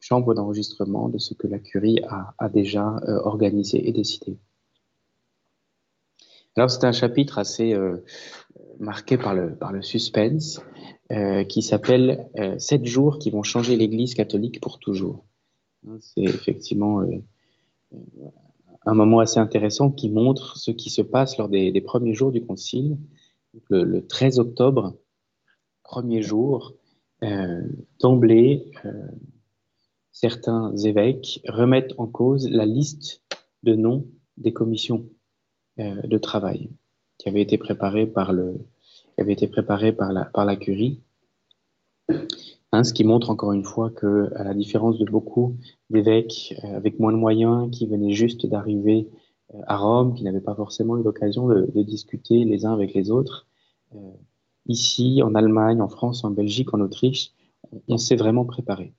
chambre 0.07 0.35
d'enregistrement 0.35 1.09
de 1.09 1.19
ce 1.19 1.35
que 1.35 1.47
la 1.47 1.59
curie 1.59 2.01
a, 2.39 2.49
déjà 2.49 2.97
euh, 3.09 3.19
organisé 3.25 3.89
et 3.89 3.93
décidé. 3.93 4.39
Alors 6.57 6.71
c'est 6.71 6.85
un 6.85 6.93
chapitre 6.93 7.39
assez 7.39 7.75
euh, 7.75 8.05
marqué 8.79 9.19
par 9.19 9.35
le, 9.35 9.83
suspense 9.83 10.61
euh, 11.13 11.45
qui 11.45 11.63
s'appelle 11.63 12.29
Sept 12.59 12.85
jours 12.87 13.19
qui 13.19 13.31
vont 13.31 13.43
changer 13.43 13.77
l'Église 13.77 14.15
catholique 14.15 14.61
pour 14.61 14.79
toujours. 14.79 15.25
Hein, 15.87 15.99
c'est 16.01 16.23
effectivement 16.23 17.03
un 18.87 18.95
moment 18.95 19.19
assez 19.19 19.41
intéressant 19.41 19.91
qui 19.91 20.09
montre 20.09 20.57
ce 20.57 20.71
qui 20.71 20.91
se 20.91 21.03
passe 21.03 21.37
lors 21.39 21.49
des, 21.49 21.81
premiers 21.81 22.15
jours 22.15 22.31
du 22.31 22.45
concile. 22.45 22.97
Le, 23.69 24.01
13 24.07 24.39
octobre, 24.39 24.97
premier 25.83 26.23
jour, 26.23 26.75
euh, 27.25 27.63
d'emblée, 28.01 28.71
euh, 28.85 28.93
certains 30.13 30.77
évêques 30.77 31.41
remettent 31.49 31.95
en 31.99 32.07
cause 32.07 32.49
la 32.49 32.67
liste 32.67 33.23
de 33.63 33.75
noms 33.75 34.07
des 34.37 34.53
commissions 34.53 35.07
euh, 35.07 35.16
de 35.79 36.19
travail 36.19 36.71
qui 37.19 37.29
avait 37.29 37.43
été 37.43 37.59
préparée 37.59 38.07
par 38.07 38.33
le, 38.33 38.55
qui 39.15 39.21
avait 39.21 39.33
été 39.33 39.47
préparée 39.49 39.93
par 39.93 40.13
la, 40.13 40.27
par 40.27 40.45
la 40.45 40.57
curie. 40.57 41.01
Hein, 42.73 42.85
ce 42.85 42.93
qui 42.93 43.05
montre 43.05 43.31
encore 43.31 43.53
une 43.53 43.65
fois 43.65 43.91
que, 43.91 44.31
à 44.35 44.45
la 44.45 44.53
différence 44.53 44.99
de 44.99 45.05
beaucoup 45.05 45.57
d'évêques 45.89 46.55
euh, 46.65 46.77
avec 46.77 46.99
moins 46.99 47.13
de 47.13 47.17
moyens, 47.17 47.71
qui 47.71 47.87
venaient 47.87 48.13
juste 48.13 48.47
d'arriver 48.47 49.09
euh, 49.55 49.59
à 49.67 49.77
Rome, 49.77 50.15
qui 50.15 50.25
n'avaient 50.25 50.41
pas 50.41 50.55
forcément 50.55 50.99
eu 50.99 51.03
l'occasion 51.03 51.49
de, 51.49 51.83
discuter 51.83 52.45
les 52.45 52.67
uns 52.67 52.73
avec 52.73 52.93
les 52.93 53.11
autres, 53.11 53.47
euh, 53.95 54.13
ici, 54.67 55.23
en 55.23 55.35
Allemagne, 55.35 55.81
en 55.81 55.89
France, 55.89 56.25
en 56.25 56.31
Belgique, 56.31 56.75
en 56.75 56.81
Autriche, 56.81 57.33
on, 57.89 57.99
s'est 57.99 58.17
vraiment 58.17 58.45
préparé. 58.45 58.93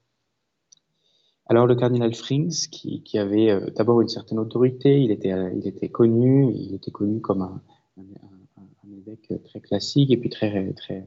Alors 1.50 1.66
le 1.66 1.76
cardinal 1.76 2.14
Frings, 2.14 2.68
qui, 2.70 3.18
avait 3.18 3.72
d'abord 3.72 4.02
une 4.02 4.10
certaine 4.10 4.40
autorité, 4.40 5.02
il 5.02 5.12
était, 5.12 5.34
il 5.56 5.66
était 5.68 5.90
connu, 5.90 6.52
il 6.54 6.76
était 6.76 6.92
connu 6.92 7.22
comme 7.22 7.42
un, 7.42 7.62
évêque 9.00 9.32
très 9.46 9.62
classique 9.62 10.12
et 10.12 10.18
puis 10.18 10.30
très, 10.30 10.74
très, 10.74 11.06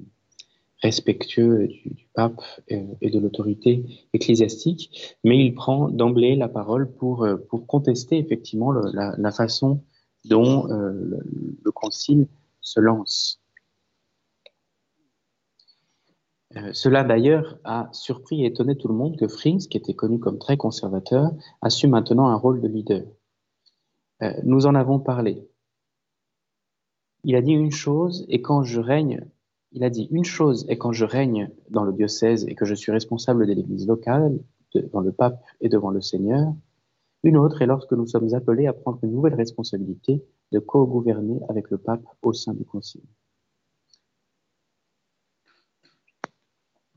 respectueux 0.83 1.69
du, 1.69 2.07
pape 2.15 2.43
euh, 2.73 2.83
et 3.01 3.11
de 3.11 3.19
l'autorité 3.19 3.85
ecclésiastique, 4.13 5.17
mais 5.25 5.45
il 5.45 5.55
prend 5.55 5.89
d'emblée 5.89 6.37
la 6.37 6.49
parole 6.49 6.91
pour, 6.91 7.25
euh, 7.25 7.37
pour 7.37 7.67
contester 7.67 8.19
effectivement 8.19 8.73
la, 8.73 9.33
façon 9.33 9.83
dont 10.25 10.69
euh, 10.71 11.19
le, 11.63 11.73
concile 11.73 12.27
se 12.61 12.81
lance. 12.81 13.40
Cela 16.73 17.05
d'ailleurs 17.05 17.59
a 17.65 17.89
surpris 17.93 18.43
et 18.43 18.47
étonné 18.47 18.77
tout 18.77 18.89
le 18.89 18.95
monde 18.95 19.17
que 19.17 19.29
Frings, 19.29 19.69
qui 19.69 19.77
était 19.79 19.95
connu 19.95 20.19
comme 20.19 20.39
très 20.39 20.57
conservateur, 20.57 21.31
assume 21.63 21.91
maintenant 21.91 22.29
un 22.29 22.37
rôle 22.37 22.61
de 22.61 22.69
leader. 22.69 23.05
nous 24.45 24.67
en 24.67 24.75
avons 24.75 24.99
parlé. 24.99 25.49
Il 27.25 27.37
a 27.37 27.43
dit 27.43 27.53
une 27.53 27.71
chose, 27.71 28.25
et 28.29 28.43
quand 28.43 28.63
je 28.65 28.81
règne, 28.81 29.27
il 29.73 29.85
a 29.85 29.91
dit 29.91 30.09
une 30.11 30.25
chose 30.25 30.67
est 30.69 30.79
quand 30.79 30.93
je 30.93 31.05
règne 31.05 31.51
dans 31.69 31.85
le 31.85 31.93
diocèse 31.93 32.45
et 32.47 32.55
que 32.55 32.65
je 32.65 32.75
suis 32.75 32.91
responsable 32.91 33.47
de 33.47 33.53
l'Église 33.53 33.87
locale, 33.87 34.39
devant 34.75 35.01
le 35.01 35.13
pape 35.13 35.41
et 35.61 35.69
devant 35.69 35.91
le 35.91 36.01
Seigneur. 36.01 36.53
Une 37.23 37.37
autre 37.37 37.63
est 37.63 37.67
lorsque 37.67 37.93
nous 37.93 38.07
sommes 38.07 38.35
appelés 38.35 38.67
à 38.67 38.73
prendre 38.73 38.99
une 39.03 39.13
nouvelle 39.13 39.35
responsabilité 39.35 40.25
de 40.53 40.59
co-gouverner 40.59 41.41
avec 41.49 41.71
le 41.71 41.79
pape 41.79 42.03
au 42.23 42.33
sein 42.33 42.55
du 42.55 42.65
concile. 42.65 43.03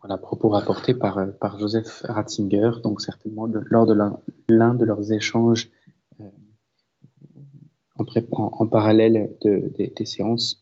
Voilà, 0.04 0.18
propos 0.18 0.50
rapportés 0.50 0.94
par, 0.94 1.18
par 1.40 1.58
Joseph 1.58 2.02
Ratzinger, 2.04 2.72
donc 2.84 3.00
certainement 3.00 3.46
lors 3.46 3.86
de 3.86 3.94
l'un 4.50 4.76
de 4.76 4.84
leurs 4.84 5.14
échanges 5.14 5.72
euh, 6.20 6.30
en, 7.96 8.68
parallèle 8.68 9.34
des 9.42 10.06
séances 10.06 10.62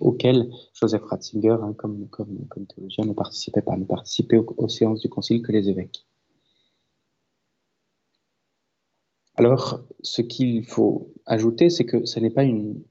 auquel 0.00 0.48
Joseph 0.74 1.02
Ratzinger, 1.02 1.56
hein, 1.60 1.74
comme, 1.76 2.08
comme, 2.08 2.66
théologien, 2.68 3.04
ne 3.04 3.12
participait 3.12 3.62
pas, 3.62 3.76
ne 3.76 3.84
participait 3.84 4.38
aux, 4.38 4.68
séances 4.68 5.00
du 5.00 5.08
Concile 5.08 5.42
que 5.42 5.50
les 5.50 5.68
évêques. 5.68 6.06
Alors, 9.34 9.80
ce 10.02 10.22
qu'il 10.22 10.64
faut 10.64 11.12
ajouter, 11.26 11.68
c'est 11.68 11.84
que 11.84 12.04
ce 12.04 12.20
n'est 12.20 12.30
pas 12.30 12.44
une, 12.44 12.84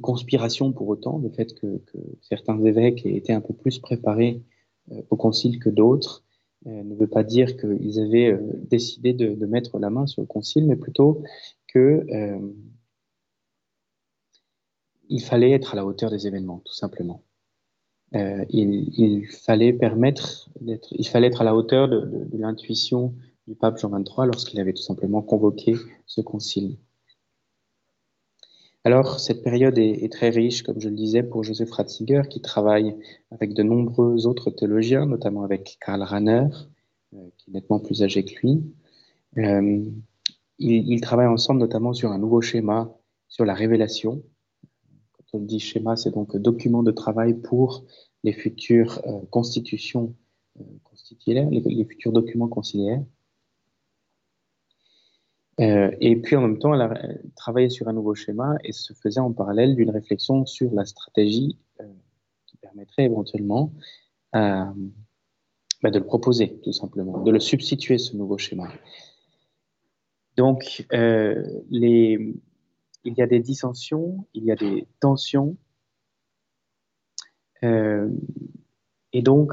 conspiration 0.00 0.72
pour 0.72 0.86
autant, 0.86 1.18
le 1.18 1.30
fait 1.30 1.52
que, 1.54 1.78
que, 1.78 1.98
certains 2.20 2.62
évêques 2.62 3.04
aient 3.04 3.16
été 3.16 3.32
un 3.32 3.40
peu 3.40 3.54
plus 3.54 3.80
préparés 3.80 4.40
euh, 4.40 4.59
au 5.10 5.16
Concile 5.16 5.58
que 5.58 5.70
d'autres, 5.70 6.24
euh, 6.66 6.82
ne 6.82 6.94
veut 6.94 7.06
pas 7.06 7.24
dire 7.24 7.56
qu'ils 7.56 8.00
avaient 8.00 8.32
euh, 8.32 8.40
décidé 8.68 9.12
de, 9.12 9.34
de, 9.34 9.46
mettre 9.46 9.78
la 9.78 9.90
main 9.90 10.06
sur 10.06 10.22
le 10.22 10.26
Concile, 10.26 10.66
mais 10.66 10.76
plutôt 10.76 11.22
que 11.68 12.04
il 15.10 15.20
fallait 15.22 15.50
être 15.50 15.74
à 15.74 15.76
la 15.76 15.84
hauteur 15.84 16.10
des 16.10 16.26
événements, 16.26 16.62
tout 16.64 16.72
simplement. 16.72 17.24
Euh, 18.14 18.44
il, 18.48 19.26
fallait 19.26 19.72
permettre 19.72 20.50
d'être, 20.60 20.88
il 20.92 21.06
fallait 21.06 21.28
être 21.28 21.42
à 21.42 21.44
la 21.44 21.54
hauteur 21.54 21.88
de, 21.88 22.28
l'intuition 22.32 23.14
du 23.46 23.54
pape 23.54 23.78
Jean 23.78 23.90
XXIII 23.90 24.26
lorsqu'il 24.26 24.58
avait 24.58 24.72
tout 24.72 24.82
simplement 24.82 25.22
convoqué 25.22 25.74
ce 26.06 26.20
concile. 26.20 26.76
Alors, 28.84 29.20
cette 29.20 29.42
période 29.42 29.78
est, 29.78 30.10
très 30.10 30.30
riche, 30.30 30.62
comme 30.62 30.80
je 30.80 30.88
le 30.88 30.94
disais, 30.94 31.22
pour 31.22 31.44
Joseph 31.44 31.70
Ratzinger, 31.70 32.22
qui 32.30 32.40
travaille 32.40 32.96
avec 33.30 33.52
de 33.52 33.62
nombreux 33.62 34.26
autres 34.26 34.50
théologiens, 34.50 35.04
notamment 35.04 35.42
avec 35.42 35.78
Karl 35.84 36.02
Rahner, 36.02 36.46
euh, 37.12 37.28
qui 37.36 37.50
est 37.50 37.54
nettement 37.54 37.78
plus 37.78 38.02
âgé 38.02 38.24
que 38.24 38.34
lui. 38.40 38.62
Euh, 39.36 39.84
ils, 40.58 41.00
travaillent 41.00 41.26
ensemble 41.26 41.60
notamment 41.60 41.92
sur 41.92 42.10
un 42.10 42.18
nouveau 42.18 42.40
schéma 42.40 42.94
sur 43.28 43.44
la 43.44 43.54
révélation, 43.54 44.22
on 45.32 45.40
dit 45.40 45.60
schéma, 45.60 45.96
c'est 45.96 46.10
donc 46.10 46.36
document 46.36 46.82
de 46.82 46.90
travail 46.90 47.34
pour 47.34 47.84
les 48.24 48.32
futures 48.32 49.00
euh, 49.06 49.20
constitutions 49.30 50.14
euh, 50.58 50.64
les, 51.26 51.84
futurs 51.84 52.12
documents 52.12 52.48
conciliaires. 52.48 53.02
Euh, 55.60 55.90
et 56.00 56.16
puis 56.16 56.36
en 56.36 56.42
même 56.42 56.58
temps, 56.58 56.74
elle 56.74 56.80
a 56.80 56.94
travaillé 57.36 57.68
sur 57.68 57.88
un 57.88 57.92
nouveau 57.92 58.14
schéma 58.14 58.56
et 58.64 58.72
se 58.72 58.94
faisait 58.94 59.20
en 59.20 59.32
parallèle 59.32 59.76
d'une 59.76 59.90
réflexion 59.90 60.46
sur 60.46 60.72
la 60.72 60.84
stratégie 60.84 61.58
qui 62.46 62.56
permettrait 62.56 63.04
éventuellement 63.04 63.72
bah, 64.32 64.72
de 65.84 65.98
le 65.98 66.04
proposer, 66.04 66.58
tout 66.62 66.72
simplement, 66.72 67.22
de 67.22 67.30
le 67.30 67.40
substituer, 67.40 67.98
ce 67.98 68.16
nouveau 68.16 68.38
schéma. 68.38 68.68
Donc, 70.36 70.86
il 73.04 73.14
y 73.14 73.22
a 73.22 73.26
des 73.26 73.40
dissensions, 73.40 74.26
il 74.34 74.44
y 74.44 74.52
a 74.52 74.56
des 74.56 74.86
tensions. 75.00 75.56
Euh, 77.62 78.08
et 79.12 79.22
donc, 79.22 79.52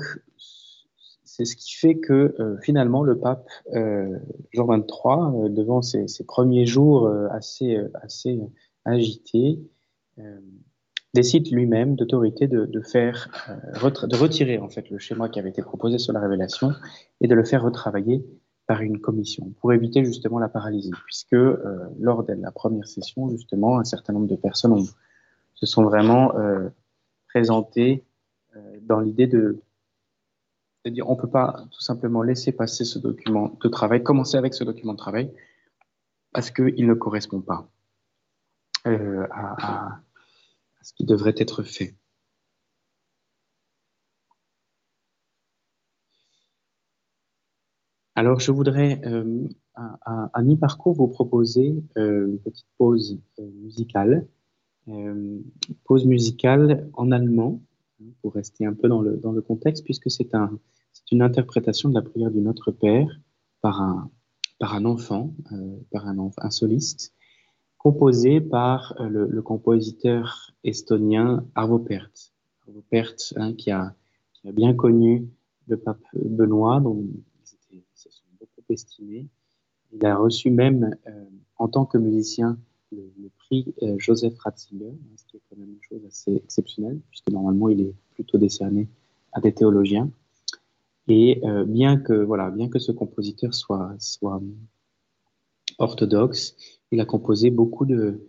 c'est 1.38 1.46
ce 1.46 1.56
qui 1.56 1.76
fait 1.76 1.96
que 1.96 2.36
euh, 2.40 2.58
finalement 2.62 3.04
le 3.04 3.18
pape 3.18 3.48
euh, 3.76 4.18
Jean 4.52 4.66
XXIII, 4.66 5.54
devant 5.54 5.82
ses, 5.82 6.08
premiers 6.26 6.66
jours 6.66 7.10
assez, 7.32 7.78
assez 8.02 8.40
agités, 8.86 9.60
décide 11.14 11.52
lui-même 11.52 11.96
d'autorité 11.96 12.48
de, 12.48 12.82
faire 12.82 13.30
de 13.76 14.16
retirer 14.16 14.58
en 14.58 14.70
fait 14.70 14.90
le 14.90 14.98
schéma 14.98 15.30
qui 15.30 15.40
avait 15.40 15.50
été 15.50 15.62
proposé 15.62 16.00
sur 16.00 16.12
la 16.14 16.20
révélation 16.20 16.72
et 17.22 17.28
de 17.28 17.36
le 17.36 17.44
faire 17.44 17.64
retravailler 17.64 18.26
par 18.68 18.82
une 18.82 19.00
commission 19.00 19.54
pour 19.62 19.74
éviter 19.74 20.04
justement 20.04 20.40
la 20.40 20.50
paralysie, 20.50 20.92
puisque 21.06 21.34
euh, 21.34 21.80
lors 22.00 22.24
de 22.24 22.34
la 22.34 22.52
première 22.52 22.86
session, 22.86 23.30
justement, 23.30 23.80
un 23.80 23.86
certain 23.86 24.14
nombre 24.14 24.28
de 24.28 24.36
personnes 24.36 24.86
se 25.56 25.66
sont 25.66 25.84
vraiment 25.84 26.36
euh, 26.36 26.68
présentées 27.30 28.04
euh, 28.56 28.78
dans 28.82 29.00
l'idée 29.00 29.26
de, 29.26 29.62
de 30.90 30.94
dire 30.96 31.10
on 31.10 31.16
ne 31.16 31.22
peut 31.22 31.30
pas 31.30 31.66
tout 31.72 31.82
simplement 31.82 32.22
laisser 32.24 32.52
passer 32.52 32.86
ce 32.86 33.00
document 33.00 33.58
de 33.62 33.70
travail, 33.70 34.04
commencer 34.04 34.38
avec 34.38 34.54
ce 34.54 34.64
document 34.64 34.94
de 34.94 34.98
travail, 34.98 35.32
parce 36.34 36.52
qu'il 36.52 36.88
ne 36.88 36.94
correspond 36.94 37.42
pas 37.42 37.70
à, 38.86 40.00
à 40.80 40.84
ce 40.84 40.94
qui 40.94 41.06
devrait 41.06 41.36
être 41.38 41.64
fait. 41.64 41.96
Alors, 48.18 48.40
je 48.40 48.52
voudrais 48.52 49.00
euh, 49.06 49.48
à, 49.76 50.42
mi-parcours 50.42 50.96
vous 50.96 51.08
proposer 51.08 51.76
euh, 52.00 52.26
une 52.26 52.40
petite 52.40 52.66
pause 52.80 53.20
euh, 53.38 53.48
musicale, 53.62 54.28
pause 55.84 56.06
musicale 56.08 56.90
en 56.94 57.12
allemand, 57.12 57.62
hein, 58.02 58.08
pour 58.24 58.34
rester 58.34 58.66
un 58.66 58.74
peu 58.74 58.88
dans 58.88 59.02
le, 59.02 59.18
dans 59.18 59.34
le 59.34 59.44
contexte, 59.44 59.84
puisque 59.84 60.10
c'est 60.10 60.34
un, 60.34 60.58
une 61.12 61.22
interprétation 61.22 61.90
de 61.90 61.96
la 61.96 62.02
prière 62.02 62.32
du 62.32 62.40
Notre 62.40 62.72
Père 62.72 63.20
par 63.62 63.82
un, 63.82 64.10
par 64.60 64.76
un 64.76 64.86
enfant, 64.86 65.34
par 65.92 66.08
un, 66.08 66.32
un, 66.38 66.50
soliste, 66.50 67.14
composé 67.78 68.42
par 68.42 68.96
le, 69.00 69.42
compositeur 69.42 70.52
estonien 70.64 71.46
Arvo 71.56 71.80
Pärt. 71.80 72.34
Arvo 72.68 72.84
Pärt, 72.90 73.34
hein, 73.36 73.54
qui, 73.54 73.72
a, 73.72 73.96
bien 74.44 74.74
connu 74.74 75.28
le 75.68 75.78
pape 75.78 76.04
Benoît, 76.14 76.80
dont 76.80 77.04
estimé. 78.74 79.28
Il 79.94 80.06
a 80.06 80.16
reçu 80.16 80.50
même, 80.50 80.96
euh, 81.08 81.26
en 81.58 81.68
tant 81.68 81.86
que 81.86 81.98
musicien, 81.98 82.58
le, 82.92 83.30
prix 83.38 83.74
euh, 83.82 83.96
Joseph 83.98 84.38
Ratzinger, 84.40 84.94
ce 85.16 85.26
qui 85.26 85.38
est 85.38 85.42
quand 85.50 85.58
même 85.58 85.70
une 85.70 85.82
chose 85.82 86.06
assez 86.06 86.36
exceptionnelle, 86.36 87.00
puisque 87.10 87.30
normalement 87.30 87.70
il 87.70 87.82
est 87.82 87.94
plutôt 88.14 88.38
décerné 88.38 88.88
à 89.34 89.42
des 89.42 89.54
théologiens. 89.54 90.10
Et 91.08 91.40
euh, 91.44 91.64
bien 91.66 91.98
que 91.98 92.14
voilà, 92.14 92.52
bien 92.52 92.70
que 92.70 92.80
ce 92.80 92.92
compositeur 92.92 93.54
soit 93.54 93.94
soit 94.00 94.42
orthodoxe. 95.80 96.56
Il 96.92 97.00
a 97.02 97.06
composé 97.06 97.50
beaucoup 97.50 97.86
de, 97.86 98.28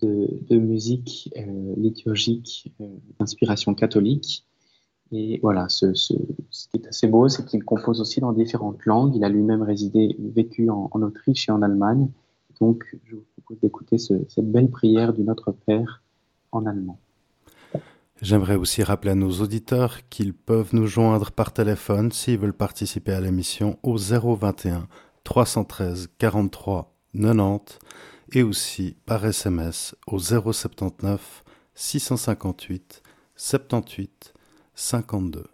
de, 0.00 0.56
musique 0.56 1.32
euh, 1.36 1.74
liturgique 1.76 2.72
euh, 2.80 2.86
d'inspiration 3.18 3.74
catholique. 3.74 4.46
Et 5.12 5.38
voilà, 5.42 5.68
ce, 5.68 5.94
ce, 5.94 6.14
ce, 6.50 6.68
qui 6.68 6.78
est 6.78 6.86
assez 6.88 7.06
beau, 7.06 7.28
c'est 7.28 7.44
qu'il 7.44 7.62
compose 7.64 8.00
aussi 8.00 8.20
dans 8.20 8.32
différentes 8.32 8.84
langues. 8.84 9.14
Il 9.14 9.24
a 9.24 9.28
lui-même 9.28 9.62
résidé, 9.62 10.16
vécu 10.18 10.70
en, 10.70 10.90
Autriche 11.02 11.48
et 11.48 11.52
en 11.52 11.62
Allemagne. 11.62 12.08
Donc, 12.60 12.84
je 13.04 13.16
vous 13.16 13.24
propose 13.36 13.60
d'écouter 13.60 13.98
cette 13.98 14.50
belle 14.50 14.70
prière 14.70 15.12
du 15.12 15.22
Notre 15.22 15.52
Père 15.52 16.02
en 16.50 16.66
allemand. 16.66 16.98
J'aimerais 18.22 18.54
aussi 18.54 18.82
rappeler 18.82 19.10
à 19.10 19.16
nos 19.16 19.40
auditeurs 19.40 20.08
qu'ils 20.08 20.34
peuvent 20.34 20.74
nous 20.74 20.86
joindre 20.86 21.32
par 21.32 21.52
téléphone 21.52 22.12
s'ils 22.12 22.38
veulent 22.38 22.52
participer 22.52 23.12
à 23.12 23.20
l'émission 23.20 23.78
au 23.82 23.96
021 23.96 24.86
313 25.24 26.08
43 26.18 26.94
90 27.14 27.78
et 28.32 28.42
aussi 28.42 28.96
par 29.04 29.24
SMS 29.24 29.94
au 30.06 30.18
079 30.18 31.44
658 31.74 33.02
78 33.36 34.34
52. 34.74 35.44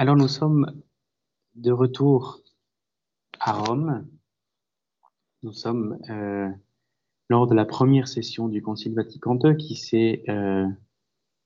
Alors 0.00 0.16
nous 0.16 0.28
sommes 0.28 0.64
de 1.56 1.72
retour 1.72 2.40
à 3.38 3.52
Rome. 3.52 4.08
Nous 5.42 5.52
sommes 5.52 5.98
euh, 6.08 6.48
lors 7.28 7.46
de 7.46 7.54
la 7.54 7.66
première 7.66 8.08
session 8.08 8.48
du 8.48 8.62
Concile 8.62 8.94
Vatican 8.94 9.38
II 9.44 9.58
qui 9.58 9.76
s'est 9.76 10.22
euh, 10.30 10.66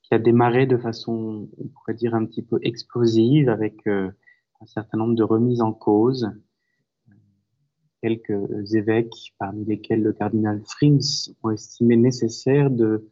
qui 0.03 0.14
a 0.14 0.21
démarré 0.21 0.67
de 0.67 0.77
façon, 0.77 1.49
on 1.59 1.67
pourrait 1.67 1.95
dire 1.95 2.14
un 2.14 2.25
petit 2.27 2.43
peu 2.45 2.61
explosive 2.62 3.49
avec 3.49 3.85
euh, 3.88 4.12
un 4.61 4.67
certain 4.67 4.99
nombre 4.99 5.17
de 5.17 5.25
remises 5.25 5.61
en 5.61 5.73
cause 5.73 6.31
quelques 8.03 8.73
évêques, 8.73 9.35
parmi 9.37 9.64
lesquels 9.64 10.05
le 10.05 10.12
cardinal 10.12 10.62
Frings, 10.64 11.35
ont 11.43 11.51
estimé 11.51 11.97
nécessaire 11.97 12.71
de 12.71 13.09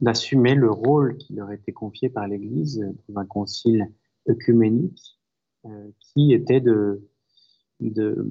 d'assumer 0.00 0.54
le 0.54 0.70
rôle 0.70 1.16
qui 1.16 1.34
leur 1.34 1.50
était 1.52 1.72
confié 1.72 2.08
par 2.08 2.26
l'Église 2.28 2.86
dans 3.08 3.20
un 3.20 3.26
concile 3.26 3.90
œcuménique, 4.28 5.18
qui 6.00 6.32
était 6.32 6.60
de, 6.60 7.02
de, 7.80 8.30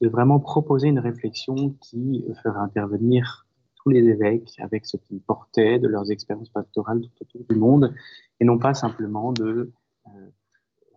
de 0.00 0.08
vraiment 0.08 0.40
proposer 0.40 0.88
une 0.88 0.98
réflexion 0.98 1.76
qui 1.80 2.24
ferait 2.42 2.60
intervenir 2.60 3.46
tous 3.82 3.90
les 3.90 4.08
évêques 4.08 4.54
avec 4.58 4.86
ce 4.86 4.96
qu'ils 4.96 5.20
portaient 5.20 5.78
de 5.78 5.88
leurs 5.88 6.10
expériences 6.10 6.50
pastorales 6.50 7.00
tout 7.00 7.10
autour 7.22 7.44
du 7.48 7.56
monde, 7.56 7.94
et 8.40 8.44
non 8.44 8.58
pas 8.58 8.74
simplement 8.74 9.32
de 9.32 9.72
euh, 10.06 10.10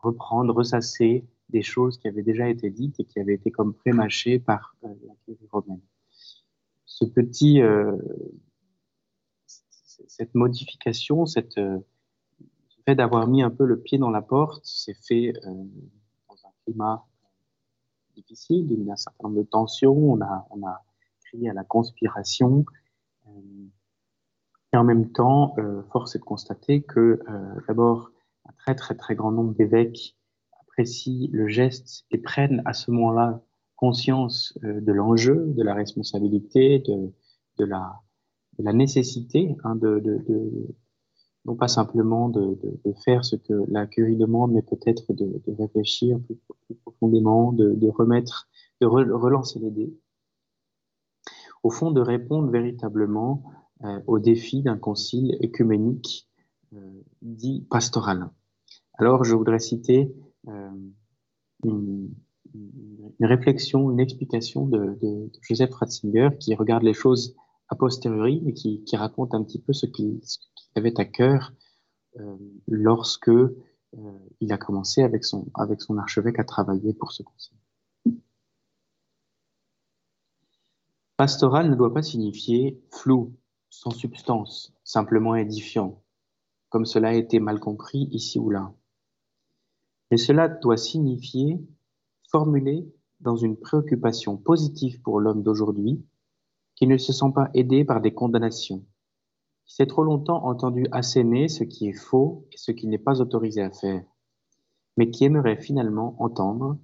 reprendre, 0.02 0.54
ressasser 0.54 1.26
des 1.50 1.62
choses 1.62 1.98
qui 1.98 2.08
avaient 2.08 2.24
déjà 2.24 2.48
été 2.50 2.70
dites 2.70 3.00
et 3.00 3.06
qui 3.06 3.20
avaient 3.20 3.36
été 3.36 3.52
comme 3.52 3.74
prémâchées 3.74 4.40
par 4.40 4.76
euh, 4.84 4.88
la 5.08 5.14
curie 5.26 5.48
romaine. 5.52 5.82
Ce 6.86 7.06
petit, 7.06 7.62
euh, 7.62 7.98
cette 10.08 10.36
modification, 10.36 11.26
cette, 11.26 11.56
ce 11.56 12.78
fait 12.86 12.96
d'avoir 12.96 13.28
mis 13.28 13.44
un 13.44 13.50
peu 13.50 13.66
le 13.66 13.80
pied 13.80 13.98
dans 13.98 14.10
la 14.10 14.22
porte, 14.22 14.66
s'est 14.66 14.94
fait 14.94 15.34
dans 15.44 16.36
un 16.46 16.52
climat 16.66 17.06
difficile, 18.16 18.68
il 18.72 18.84
y 18.84 18.90
a 18.90 18.94
un 18.94 18.98
certain 18.98 19.28
nombre 19.28 19.42
de 19.42 19.48
tensions, 19.48 20.14
on 20.14 20.22
a, 20.22 20.48
on 20.52 20.66
a 20.66 20.84
crié 21.26 21.50
à 21.50 21.54
la 21.54 21.64
conspiration. 21.64 22.66
Euh, 23.28 23.32
et 24.74 24.78
en 24.78 24.84
même 24.84 25.12
temps, 25.12 25.54
euh, 25.58 25.82
force 25.92 26.16
est 26.16 26.20
de 26.20 26.24
constater 26.24 26.82
que 26.82 27.00
euh, 27.30 27.62
d'abord, 27.68 28.12
un 28.46 28.54
très 28.54 28.76
très 28.76 28.96
très 28.96 29.16
grand 29.16 29.32
nombre 29.32 29.54
d'évêques 29.54 30.18
apprécient 30.62 31.30
le 31.32 31.48
geste 31.48 32.06
et 32.12 32.18
prennent 32.18 32.62
à 32.66 32.74
ce 32.74 32.92
moment-là 32.92 33.42
conscience 33.76 34.58
de 34.62 34.92
l'enjeu, 34.92 35.54
de 35.58 35.64
la 35.64 35.74
responsabilité, 35.74 36.80
de, 36.80 37.12
de, 37.58 37.66
la, 37.66 38.00
la 38.60 38.74
nécessité 38.74 39.56
hein, 39.64 39.76
de, 39.76 40.00
de, 40.00 40.68
non 41.46 41.56
pas 41.56 41.68
simplement 41.68 42.30
de, 42.30 42.60
de, 42.86 42.94
faire 43.04 43.26
ce 43.26 43.36
que 43.36 43.54
la 43.70 43.88
curie 43.88 44.18
demande, 44.18 44.52
mais 44.52 44.62
peut-être 44.62 45.14
de, 45.14 45.42
réfléchir 45.58 46.20
plus, 46.20 46.76
profondément, 46.84 47.52
de, 47.52 47.90
remettre, 47.90 48.48
de 48.80 48.86
relancer 48.86 49.60
les 49.60 49.72
dés. 49.72 49.94
Au 51.64 51.70
fond, 51.70 51.92
de 51.92 52.02
répondre 52.02 52.50
véritablement 52.50 53.44
euh, 53.84 54.00
au 54.08 54.20
défi 54.20 54.62
d'un 54.62 54.78
concile 54.78 55.38
écuménique 55.42 56.28
euh, 56.74 57.04
dit 57.22 57.66
pastoral. 57.70 58.30
Alors, 58.94 59.24
je 59.24 59.36
voudrais 59.36 59.60
citer 59.60 60.14
euh, 60.48 60.70
une, 61.64 62.10
une, 62.54 63.26
réflexion, 63.26 63.92
une 63.92 64.00
explication 64.00 64.66
de, 64.66 64.98
de, 65.02 65.32
Joseph 65.42 65.74
Ratzinger 65.74 66.30
qui 66.40 66.56
regarde 66.56 66.84
les 66.84 66.94
choses 66.94 67.36
a 67.72 67.76
posteriori 67.76 68.44
et 68.46 68.54
qui, 68.54 68.96
raconte 68.96 69.34
un 69.34 69.44
petit 69.44 69.60
peu 69.60 69.74
ce 69.74 69.86
qui, 69.86 70.22
avait 70.76 71.00
à 71.00 71.06
cœur 71.06 71.54
euh, 72.20 72.38
lorsque 72.68 73.30
euh, 73.30 73.58
il 74.42 74.52
a 74.54 74.58
commencé 74.58 75.02
avec 75.04 75.24
son, 75.24 75.48
avec 75.54 75.82
son 75.82 75.98
archevêque 75.98 76.40
à 76.40 76.44
travailler 76.44 76.94
pour 76.94 77.12
ce 77.12 77.24
concile. 77.24 77.58
Pastoral 81.18 81.70
ne 81.70 81.76
doit 81.76 81.94
pas 81.94 82.02
signifier 82.02 82.82
flou, 82.90 83.36
sans 83.70 83.92
substance, 83.92 84.74
simplement 84.84 85.36
édifiant, 85.36 86.02
comme 86.70 86.86
cela 86.86 87.10
a 87.10 87.14
été 87.14 87.40
mal 87.40 87.60
compris 87.60 88.10
ici 88.12 88.38
ou 88.40 88.50
là. 88.50 88.74
Mais 90.10 90.18
cela 90.18 90.50
doit 90.50 90.78
signifier 90.78 91.62
formulé 92.30 92.92
dans 93.22 93.38
une 93.38 93.56
préoccupation 93.56 94.36
positive 94.36 95.02
pour 95.02 95.20
l'homme 95.20 95.44
d'aujourd'hui, 95.44 96.04
qui 96.82 96.88
ne 96.88 96.98
se 96.98 97.14
sent 97.14 97.32
pas 97.36 97.52
aidé 97.54 97.86
par 97.86 98.02
des 98.02 98.12
condamnations, 98.12 98.84
qui 99.66 99.76
s'est 99.76 99.86
trop 99.86 100.04
longtemps 100.04 100.44
entendu 100.48 100.88
asséner 100.92 101.48
ce 101.48 101.64
qui 101.64 101.88
est 101.88 101.94
faux 101.94 102.48
et 102.52 102.58
ce 102.58 102.72
qui 102.72 102.88
n'est 102.88 102.98
pas 102.98 103.22
autorisé 103.22 103.62
à 103.62 103.70
faire, 103.70 104.04
mais 104.98 105.12
qui 105.12 105.26
aimerait 105.26 105.62
finalement 105.62 106.16
entendre 106.18 106.80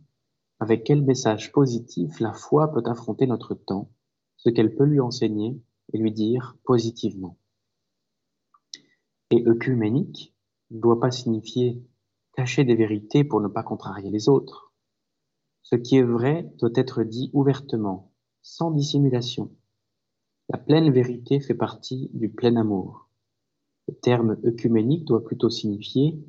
avec 0.59 0.83
quel 0.83 1.01
message 1.01 1.51
positif 1.51 2.19
la 2.19 2.31
foi 2.31 2.71
peut 2.71 2.83
affronter 2.85 3.25
notre 3.25 3.55
temps, 3.55 3.89
ce 4.35 4.51
qu'elle 4.51 4.75
peut 4.75 4.83
lui 4.83 4.99
enseigner 4.99 5.59
et 5.91 5.97
lui 5.97 6.11
dire 6.11 6.55
positivement. 6.63 7.39
Et 9.31 9.47
œcuménique 9.47 10.35
ne 10.69 10.79
doit 10.79 10.99
pas 10.99 11.09
signifier 11.09 11.83
cacher 12.33 12.65
des 12.65 12.75
vérités 12.75 13.23
pour 13.23 13.41
ne 13.41 13.47
pas 13.47 13.63
contrarier 13.63 14.11
les 14.11 14.29
autres. 14.29 14.71
Ce 15.63 15.75
qui 15.75 15.97
est 15.97 16.03
vrai 16.03 16.53
doit 16.59 16.69
être 16.75 17.01
dit 17.01 17.31
ouvertement, 17.33 18.13
sans 18.43 18.69
dissimulation, 18.69 19.56
la 20.49 20.57
pleine 20.57 20.91
vérité 20.91 21.39
fait 21.39 21.53
partie 21.53 22.09
du 22.13 22.29
plein 22.29 22.55
amour. 22.55 23.09
Le 23.87 23.95
terme 23.95 24.37
œcuménique 24.45 25.05
doit 25.05 25.23
plutôt 25.23 25.49
signifier 25.49 26.19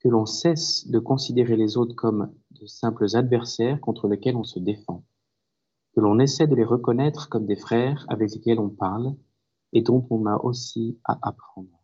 que 0.00 0.08
l'on 0.08 0.26
cesse 0.26 0.88
de 0.88 0.98
considérer 0.98 1.56
les 1.56 1.76
autres 1.76 1.94
comme 1.94 2.32
de 2.50 2.66
simples 2.66 3.06
adversaires 3.14 3.80
contre 3.80 4.08
lesquels 4.08 4.36
on 4.36 4.44
se 4.44 4.58
défend, 4.58 5.04
que 5.94 6.00
l'on 6.00 6.18
essaie 6.18 6.46
de 6.46 6.54
les 6.54 6.64
reconnaître 6.64 7.28
comme 7.28 7.46
des 7.46 7.56
frères 7.56 8.06
avec 8.08 8.32
lesquels 8.32 8.58
on 8.60 8.70
parle 8.70 9.14
et 9.72 9.82
dont 9.82 10.06
on 10.10 10.26
a 10.26 10.36
aussi 10.36 10.98
à 11.04 11.18
apprendre. 11.22 11.80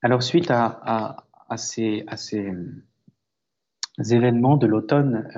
Alors 0.00 0.22
suite 0.22 0.50
à, 0.50 1.26
ces, 1.56 2.04
à 2.06 2.16
ces 2.16 2.52
événements 3.98 4.56
de 4.56 4.66
l'automne 4.66 5.28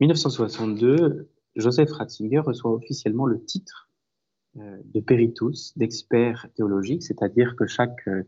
1962, 0.00 0.86
euh, 0.86 1.30
Joseph 1.54 1.90
Ratzinger 1.92 2.40
reçoit 2.40 2.72
officiellement 2.72 3.26
le 3.26 3.42
titre 3.44 3.88
euh, 4.58 4.78
de 4.84 5.00
péritus, 5.00 5.76
d'expert 5.76 6.46
théologique, 6.54 7.02
c'est-à-dire 7.02 7.56
que 7.56 7.66
chaque 7.66 8.06
euh, 8.08 8.24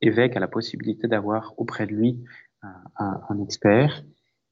évêque 0.00 0.36
a 0.36 0.40
la 0.40 0.48
possibilité 0.48 1.08
d'avoir 1.08 1.54
auprès 1.58 1.86
de 1.86 1.92
lui 1.92 2.24
un, 2.96 3.40
expert, 3.42 4.04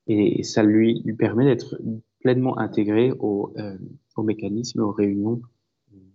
et, 0.08 0.42
ça 0.42 0.64
lui, 0.64 1.00
lui 1.04 1.14
permet 1.14 1.44
d'être 1.44 1.80
pleinement 2.18 2.58
intégré 2.58 3.12
au, 3.12 3.54
au 4.16 4.22
mécanisme, 4.24 4.80
aux 4.80 4.90
réunions 4.90 5.40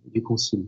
du 0.06 0.22
concile. 0.22 0.68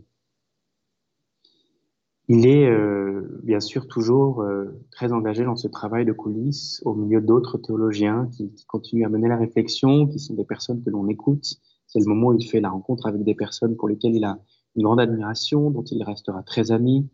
Il 2.30 2.46
est 2.46 2.68
euh, 2.68 3.40
bien 3.42 3.58
sûr 3.58 3.88
toujours 3.88 4.42
euh, 4.42 4.78
très 4.90 5.12
engagé 5.12 5.44
dans 5.44 5.56
ce 5.56 5.66
travail 5.66 6.04
de 6.04 6.12
coulisses 6.12 6.82
au 6.84 6.94
milieu 6.94 7.22
d'autres 7.22 7.56
théologiens 7.56 8.28
qui, 8.30 8.52
qui, 8.52 8.66
continuent 8.66 9.06
à 9.06 9.08
mener 9.08 9.28
la 9.28 9.38
réflexion, 9.38 10.06
qui 10.06 10.18
sont 10.18 10.34
des 10.34 10.44
personnes 10.44 10.84
que 10.84 10.90
l'on 10.90 11.08
écoute. 11.08 11.56
C'est 11.86 12.00
le 12.00 12.04
moment 12.04 12.28
où 12.28 12.34
il 12.34 12.46
fait 12.46 12.60
la 12.60 12.68
rencontre 12.68 13.06
avec 13.06 13.24
des 13.24 13.34
personnes 13.34 13.76
pour 13.76 13.88
lesquelles 13.88 14.14
il 14.14 14.24
a 14.24 14.38
une 14.76 14.82
grande 14.82 15.00
admiration, 15.00 15.70
dont 15.70 15.84
il 15.84 16.02
restera 16.02 16.42
très 16.42 16.70
ami. 16.70 17.08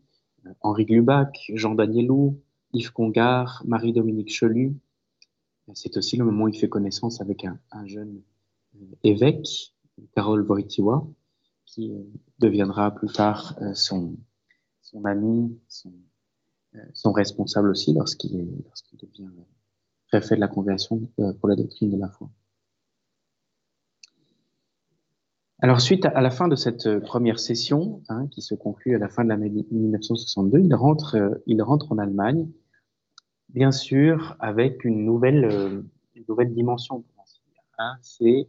Euh, 0.47 0.51
Henri 0.63 0.85
Glubac, 0.85 1.49
Jean 1.55 1.77
Danielou, 1.77 2.41
Yves 2.73 2.93
Congar, 2.93 3.63
Marie-Dominique 3.69 4.35
Chelu. 4.35 4.75
C'est 5.75 5.97
aussi 5.97 6.17
le 6.17 6.25
moment 6.25 6.45
où 6.45 6.49
il 6.49 6.59
fait 6.59 6.69
connaissance 6.69 7.21
avec 7.21 7.45
un, 7.45 7.57
un 7.71 7.87
jeune 7.87 8.21
évêque, 9.05 9.73
Carole 10.13 10.43
Wojtyła, 10.43 11.07
qui 11.65 11.93
deviendra 12.41 12.91
plus 12.91 13.11
tard 13.11 13.57
son 13.73 14.17
son 14.95 15.05
ami, 15.05 15.59
son, 15.69 15.93
euh, 16.77 17.11
responsable 17.11 17.69
aussi 17.69 17.93
lorsqu'il 17.95 18.47
devient 18.95 19.31
préfet 20.09 20.37
de 20.37 20.41
la 20.41 20.49
congrégation 20.49 21.01
euh, 21.19 21.33
pour 21.35 21.49
la 21.49 21.57
doctrine 21.57 21.91
de 21.91 21.99
la 21.99 22.09
foi. 22.09 22.31
Alors, 25.61 25.81
suite 25.81 26.05
à, 26.05 26.21
la 26.21 26.31
fin 26.31 26.47
de 26.47 26.57
cette 26.57 26.87
euh, 26.87 27.01
première 27.01 27.39
session, 27.39 28.03
hein, 28.09 28.29
qui 28.29 28.43
se 28.43 28.55
conclut 28.55 28.95
à 28.95 28.99
la 28.99 29.09
fin 29.09 29.25
de 29.25 29.31
l'année 29.31 29.51
1962, 29.71 30.59
il 30.59 30.75
rentre, 30.75 31.93
en 31.93 31.99
Allemagne, 31.99 32.49
bien 33.49 33.73
sûr, 33.73 34.37
avec 34.39 34.85
une 34.85 35.05
nouvelle, 35.05 35.85
nouvelle 36.29 36.53
dimension. 36.55 37.05
Hein, 37.79 37.97
c'est 38.03 38.49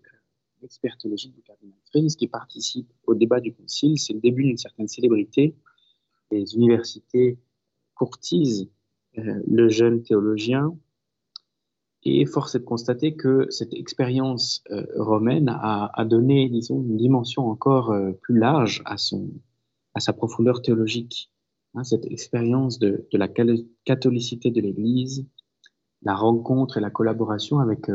l'expertologie 0.61 1.29
du 1.29 1.41
cardinal 1.41 1.79
Fries 1.89 2.15
qui 2.17 2.27
participe 2.27 2.91
au 3.07 3.15
débat 3.15 3.39
du 3.39 3.53
concile. 3.53 3.97
C'est 3.97 4.13
le 4.13 4.19
début 4.19 4.43
d'une 4.43 4.57
certaine 4.57 4.87
célébrité 4.87 5.55
les 6.35 6.55
universités 6.55 7.39
courtisent 7.95 8.69
euh, 9.17 9.41
le 9.47 9.69
jeune 9.69 10.03
théologien. 10.03 10.77
Et 12.03 12.25
force 12.25 12.53
est 12.53 12.59
de 12.59 12.65
constater 12.65 13.15
que 13.15 13.47
cette 13.49 13.73
expérience 13.73 14.63
euh, 14.69 14.85
romaine 14.97 15.49
a, 15.49 16.05
donné, 16.05 16.49
disons, 16.49 16.83
une 16.83 16.97
dimension 16.97 17.49
encore 17.49 17.91
euh, 17.91 18.11
plus 18.21 18.37
large 18.37 18.83
à, 18.85 18.97
son, 18.97 19.31
à 19.95 19.99
sa 19.99 20.13
profondeur 20.13 20.61
théologique. 20.61 21.31
Hein, 21.73 21.83
cette 21.83 22.05
expérience 22.05 22.77
de, 22.77 23.07
la 23.11 23.27
catholicité 23.85 24.51
de 24.51 24.61
l'Église, 24.61 25.25
la 26.03 26.15
rencontre 26.15 26.77
et 26.77 26.81
la 26.81 26.91
collaboration 26.91 27.59
avec 27.59 27.89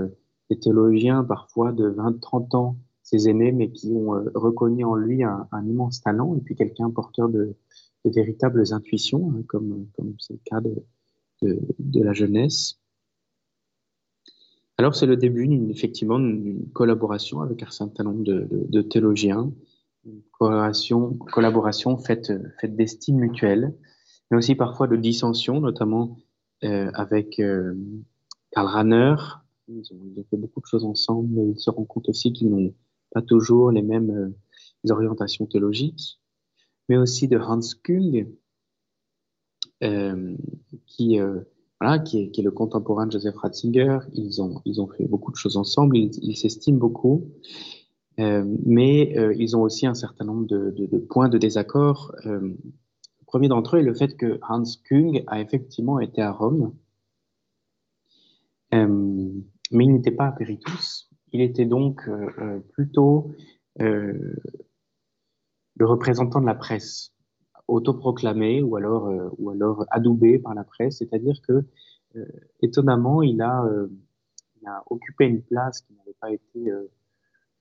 des 0.50 0.58
théologiens 0.58 1.22
parfois 1.22 1.72
de 1.72 1.88
20-30 1.88 2.56
ans, 2.56 2.76
ses 3.04 3.28
aînés, 3.28 3.52
mais 3.52 3.70
qui 3.70 3.92
ont 3.92 4.10
reconnu 4.34 4.84
en 4.84 4.96
lui 4.96 5.22
un 5.22 5.64
immense 5.64 6.02
talent, 6.02 6.34
et 6.36 6.40
puis 6.40 6.56
quelqu'un 6.56 6.90
porteur 6.90 7.28
de, 7.28 7.56
de 8.04 8.10
véritables 8.10 8.72
intuitions, 8.72 9.32
hein, 9.32 9.42
comme 9.46 9.86
c'est 10.18 10.34
le 10.34 10.40
cas 10.44 10.60
de, 10.60 12.02
la 12.02 12.12
jeunesse. 12.12 12.78
Alors 14.78 14.94
c'est 14.94 15.06
le 15.06 15.16
début 15.16 15.46
effectivement 15.70 16.18
d'une 16.18 16.70
collaboration 16.72 17.40
avec 17.42 17.62
un 17.62 17.70
certain 17.70 18.04
nombre 18.04 18.24
de, 18.24 18.82
théologiens, 18.82 19.52
une 20.06 20.22
collaboration, 20.30 21.98
faite, 21.98 22.32
d'estime 22.64 23.18
mutuelle, 23.18 23.74
mais 24.30 24.38
aussi 24.38 24.54
parfois 24.54 24.86
de 24.86 24.96
dissension, 24.96 25.60
notamment 25.60 26.16
euh, 26.64 26.90
avec 26.94 27.38
euh, 27.40 27.74
Karl 28.52 28.66
Rahner. 28.66 29.16
Ils 29.68 29.92
ont, 29.92 30.24
fait 30.30 30.36
beaucoup 30.36 30.60
de 30.60 30.66
choses 30.66 30.84
ensemble, 30.84 31.28
mais 31.30 31.50
ils 31.50 31.58
se 31.58 31.70
rendent 31.70 31.86
compte 31.86 32.08
aussi 32.08 32.32
qu'ils 32.32 32.50
n'ont 32.50 32.74
pas 33.12 33.22
toujours 33.22 33.70
les 33.70 33.82
mêmes 33.82 34.10
euh, 34.10 34.92
orientations 34.92 35.46
théologiques, 35.46 36.19
mais 36.90 36.96
aussi 36.96 37.28
de 37.28 37.38
Hans 37.38 37.60
Kung, 37.84 38.26
euh, 39.84 40.36
qui, 40.86 41.20
euh, 41.20 41.38
voilà, 41.80 42.00
qui 42.00 42.18
est, 42.18 42.42
le 42.42 42.50
contemporain 42.50 43.06
de 43.06 43.12
Joseph 43.12 43.36
Ratzinger. 43.36 44.00
Ils 44.12 44.42
ont, 44.42 44.60
ils 44.64 44.80
ont 44.80 44.88
fait 44.88 45.06
beaucoup 45.06 45.30
de 45.30 45.36
choses 45.36 45.56
ensemble, 45.56 45.96
ils, 45.96 46.36
s'estiment 46.36 46.80
beaucoup, 46.80 47.30
euh, 48.18 48.44
mais 48.66 49.14
ils 49.38 49.56
ont 49.56 49.62
aussi 49.62 49.86
un 49.86 49.94
certain 49.94 50.24
nombre 50.24 50.48
de, 50.48 50.98
points 51.08 51.28
de 51.28 51.38
désaccord. 51.38 52.12
Le 52.24 52.56
premier 53.24 53.46
d'entre 53.46 53.76
eux 53.76 53.78
est 53.78 53.84
le 53.84 53.94
fait 53.94 54.16
que 54.16 54.40
Hans 54.48 54.64
Kung 54.88 55.22
a 55.28 55.40
effectivement 55.40 56.00
été 56.00 56.20
à 56.20 56.32
Rome, 56.32 56.74
mais 58.72 59.84
il 59.84 59.92
n'était 59.92 60.10
pas 60.10 60.26
à 60.26 60.32
Péritus. 60.32 61.08
Il 61.32 61.40
était 61.40 61.66
donc 61.66 62.10
plutôt 62.72 63.30
le 65.76 65.86
représentant 65.86 66.40
de 66.40 66.46
la 66.46 66.54
presse 66.54 67.12
autoproclamé 67.70 68.62
ou 68.62 68.76
alors, 68.76 69.06
euh, 69.06 69.28
ou 69.38 69.50
alors 69.50 69.84
adoubé 69.90 70.38
par 70.38 70.54
la 70.54 70.64
presse, 70.64 70.98
c'est-à-dire 70.98 71.40
que 71.46 71.64
euh, 72.16 72.26
étonnamment, 72.60 73.22
il 73.22 73.40
a, 73.40 73.64
euh, 73.64 73.88
il 74.60 74.68
a, 74.68 74.82
occupé 74.90 75.26
une 75.26 75.42
place 75.42 75.80
qui 75.82 75.94
n'avait 75.94 76.16
pas 76.20 76.32
été 76.32 76.72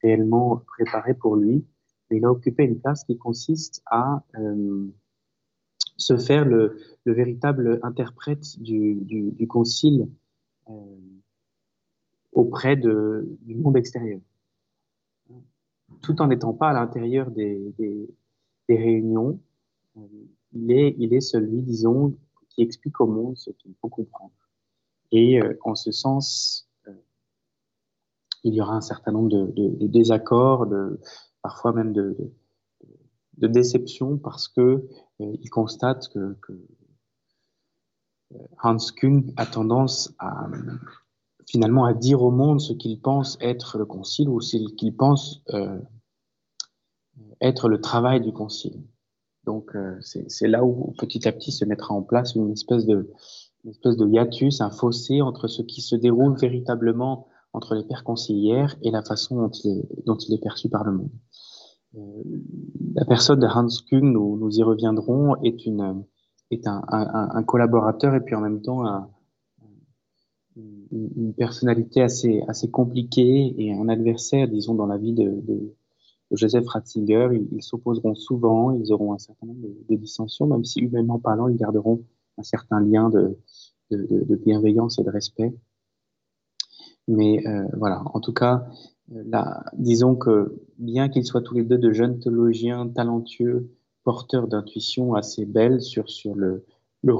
réellement 0.01 0.61
préparée 0.77 1.13
pour 1.13 1.35
lui, 1.35 1.65
mais 2.09 2.17
il 2.17 2.25
a 2.25 2.31
occupé 2.31 2.63
une 2.63 2.79
place 2.79 3.03
qui 3.03 3.17
consiste 3.17 3.81
à 3.85 4.23
se 5.97 6.17
faire 6.17 6.45
le, 6.45 6.77
le, 7.05 7.13
véritable 7.13 7.79
interprète 7.83 8.59
du, 8.59 8.95
du, 8.95 9.31
du 9.31 9.47
concile 9.47 10.09
auprès 12.31 12.75
de, 12.75 13.37
du 13.41 13.55
monde 13.55 13.77
extérieur, 13.77 14.19
tout 16.01 16.21
en 16.21 16.27
n'étant 16.27 16.53
pas 16.53 16.69
à 16.69 16.73
l'intérieur 16.73 17.31
des, 17.31 17.73
des, 17.77 18.07
réunions, 18.67 19.39
il 20.53 20.71
est, 20.71 20.95
il 20.97 21.13
est 21.13 21.21
celui, 21.21 21.61
disons, 21.61 22.15
qui 22.49 22.61
explique 22.61 22.99
au 23.01 23.07
monde 23.07 23.37
ce 23.37 23.51
qu'il 23.51 23.73
faut 23.81 23.89
comprendre. 23.89 24.33
Et 25.11 25.41
euh, 25.41 25.57
en 25.63 25.75
ce 25.75 25.91
sens, 25.91 26.69
euh, 26.87 26.93
il 28.43 28.53
y 28.53 28.61
aura 28.61 28.75
un 28.75 28.81
certain 28.81 29.11
nombre 29.11 29.29
de, 29.29 29.87
désaccords, 29.87 30.67
de, 30.67 30.99
parfois 31.41 31.73
même 31.73 31.93
de, 31.93 32.15
de, 33.37 33.47
déceptions, 33.47 34.17
parce 34.17 34.47
que 34.47 34.61
euh, 34.61 34.85
il 35.19 35.49
constate 35.49 36.07
que, 36.09 36.35
que, 36.41 36.53
Hans 38.61 38.77
Kuhn 38.95 39.33
a 39.37 39.47
tendance 39.47 40.13
à 40.19 40.47
finalement 41.49 41.85
à 41.85 41.93
dire 41.93 42.21
au 42.21 42.31
monde 42.31 42.61
ce 42.61 42.73
qu'il 42.73 43.01
pense 43.01 43.37
être 43.41 43.77
le 43.77 43.85
concile 43.85 44.29
ou 44.29 44.39
ce 44.39 44.57
qu'il 44.75 44.95
pense 44.95 45.43
être 47.41 47.69
le 47.69 47.81
travail 47.81 48.21
du 48.21 48.31
concile. 48.31 48.83
Donc 49.45 49.75
euh, 49.75 49.97
c'est 50.01 50.47
là 50.47 50.63
où 50.63 50.93
petit 50.97 51.27
à 51.27 51.31
petit 51.31 51.51
se 51.51 51.65
mettra 51.65 51.93
en 51.93 52.03
place 52.03 52.35
une 52.35 52.51
espèce 52.51 52.85
de, 52.85 53.09
une 53.63 53.71
espèce 53.71 53.97
de 53.97 54.07
hiatus, 54.07 54.61
un 54.61 54.69
fossé 54.69 55.21
entre 55.21 55.47
ce 55.47 55.61
qui 55.61 55.81
se 55.81 55.95
déroule 55.95 56.37
véritablement 56.37 57.27
entre 57.53 57.73
les 57.73 57.83
pères 57.83 58.03
conciliaires 58.03 58.75
et 58.83 58.91
la 58.91 59.01
façon 59.01 59.37
dont 59.37 59.49
il 59.49 59.79
est, 59.79 60.05
dont 60.05 60.17
il 60.17 60.33
est 60.35 60.41
perçu 60.41 60.69
par 60.69 60.83
le 60.83 60.91
monde. 60.91 61.09
Euh, 61.95 62.23
la 62.93 63.05
personne 63.05 63.39
de 63.39 63.47
Hans 63.47 63.67
Küng, 63.89 64.03
nous, 64.03 64.37
nous 64.37 64.59
y 64.59 64.61
reviendrons, 64.61 65.35
est, 65.41 65.65
une, 65.65 66.03
est 66.51 66.67
un, 66.67 66.83
un, 66.89 67.29
un, 67.33 67.43
collaborateur 67.43 68.13
et 68.13 68.21
puis 68.21 68.35
en 68.35 68.41
même 68.41 68.61
temps 68.61 68.85
un, 68.85 69.09
une, 70.91 71.33
personnalité 71.33 72.01
assez, 72.01 72.41
assez 72.47 72.69
compliquée 72.69 73.55
et 73.57 73.73
un 73.73 73.89
adversaire, 73.89 74.47
disons, 74.47 74.75
dans 74.75 74.87
la 74.87 74.97
vie 74.97 75.13
de, 75.13 75.29
de, 75.41 75.75
Joseph 76.31 76.67
Ratzinger, 76.67 77.29
ils 77.51 77.63
s'opposeront 77.63 78.13
souvent, 78.13 78.71
ils 78.71 78.93
auront 78.93 79.13
un 79.13 79.17
certain 79.17 79.47
nombre 79.47 79.67
de, 79.89 79.95
dissensions, 79.95 80.45
même 80.45 80.63
si 80.63 80.79
humainement 80.79 81.17
parlant, 81.17 81.47
ils 81.47 81.57
garderont 81.57 82.03
un 82.37 82.43
certain 82.43 82.79
lien 82.79 83.09
de, 83.09 83.37
de, 83.89 84.05
de 84.25 84.35
bienveillance 84.35 84.99
et 84.99 85.03
de 85.03 85.09
respect. 85.09 85.53
Mais 87.07 87.45
euh, 87.47 87.65
voilà, 87.75 88.03
en 88.13 88.19
tout 88.19 88.33
cas, 88.33 88.67
là, 89.09 89.63
disons 89.73 90.15
que 90.15 90.61
bien 90.77 91.09
qu'ils 91.09 91.25
soient 91.25 91.41
tous 91.41 91.55
les 91.55 91.63
deux 91.63 91.79
de 91.79 91.91
jeunes 91.91 92.19
théologiens 92.19 92.87
talentueux, 92.87 93.71
porteurs 94.03 94.47
d'intuitions 94.47 95.15
assez 95.15 95.45
belles 95.45 95.81
sur, 95.81 96.09
sur 96.09 96.35
le, 96.35 96.65
le, 97.01 97.13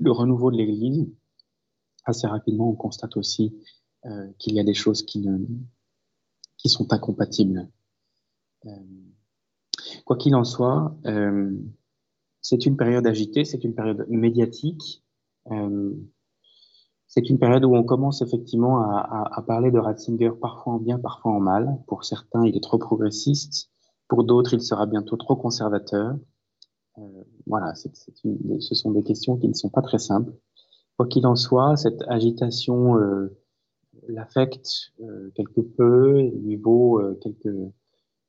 le 0.00 0.10
renouveau 0.10 0.50
de 0.50 0.56
l'Église, 0.56 1.06
assez 2.06 2.26
rapidement, 2.26 2.70
on 2.70 2.74
constate 2.74 3.16
aussi 3.16 3.54
euh, 4.06 4.28
qu'il 4.38 4.54
y 4.54 4.60
a 4.60 4.64
des 4.64 4.74
choses 4.74 5.02
qui, 5.02 5.20
ne, 5.20 5.38
qui 6.56 6.68
sont 6.68 6.92
incompatibles. 6.92 7.68
Euh, 8.66 8.70
quoi 10.04 10.16
qu'il 10.16 10.34
en 10.34 10.44
soit, 10.44 10.96
euh, 11.06 11.52
c'est 12.40 12.64
une 12.66 12.76
période 12.76 13.06
agitée, 13.06 13.44
c'est 13.44 13.64
une 13.64 13.74
période 13.74 14.06
médiatique. 14.08 15.02
C'est 17.08 17.30
une 17.30 17.38
période 17.38 17.64
où 17.64 17.74
on 17.74 17.84
commence 17.84 18.20
effectivement 18.20 18.80
à, 18.80 19.28
à, 19.32 19.42
parler 19.42 19.70
de 19.70 19.78
Ratzinger 19.78 20.32
parfois 20.40 20.74
en 20.74 20.78
bien, 20.78 20.98
parfois 20.98 21.32
en 21.32 21.40
mal. 21.40 21.78
Pour 21.86 22.04
certains, 22.04 22.44
il 22.44 22.56
est 22.56 22.62
trop 22.62 22.78
progressiste. 22.78 23.70
Pour 24.08 24.24
d'autres, 24.24 24.54
il 24.54 24.60
sera 24.60 24.86
bientôt 24.86 25.16
trop 25.16 25.36
conservateur. 25.36 26.16
Voilà, 27.46 27.74
une, 28.24 28.60
ce 28.60 28.74
sont 28.74 28.90
des 28.90 29.02
questions 29.02 29.36
qui 29.36 29.48
ne 29.48 29.54
sont 29.54 29.70
pas 29.70 29.82
très 29.82 29.98
simples. 29.98 30.32
Quoi 30.96 31.06
qu'il 31.06 31.26
en 31.26 31.36
soit, 31.36 31.76
cette 31.76 32.02
agitation 32.08 32.96
euh, 32.96 33.36
l'affecte 34.08 34.92
euh, 35.00 35.30
quelque 35.34 35.60
peu, 35.60 36.20
lui 36.20 36.56
vaut 36.56 37.00
quelques 37.20 37.54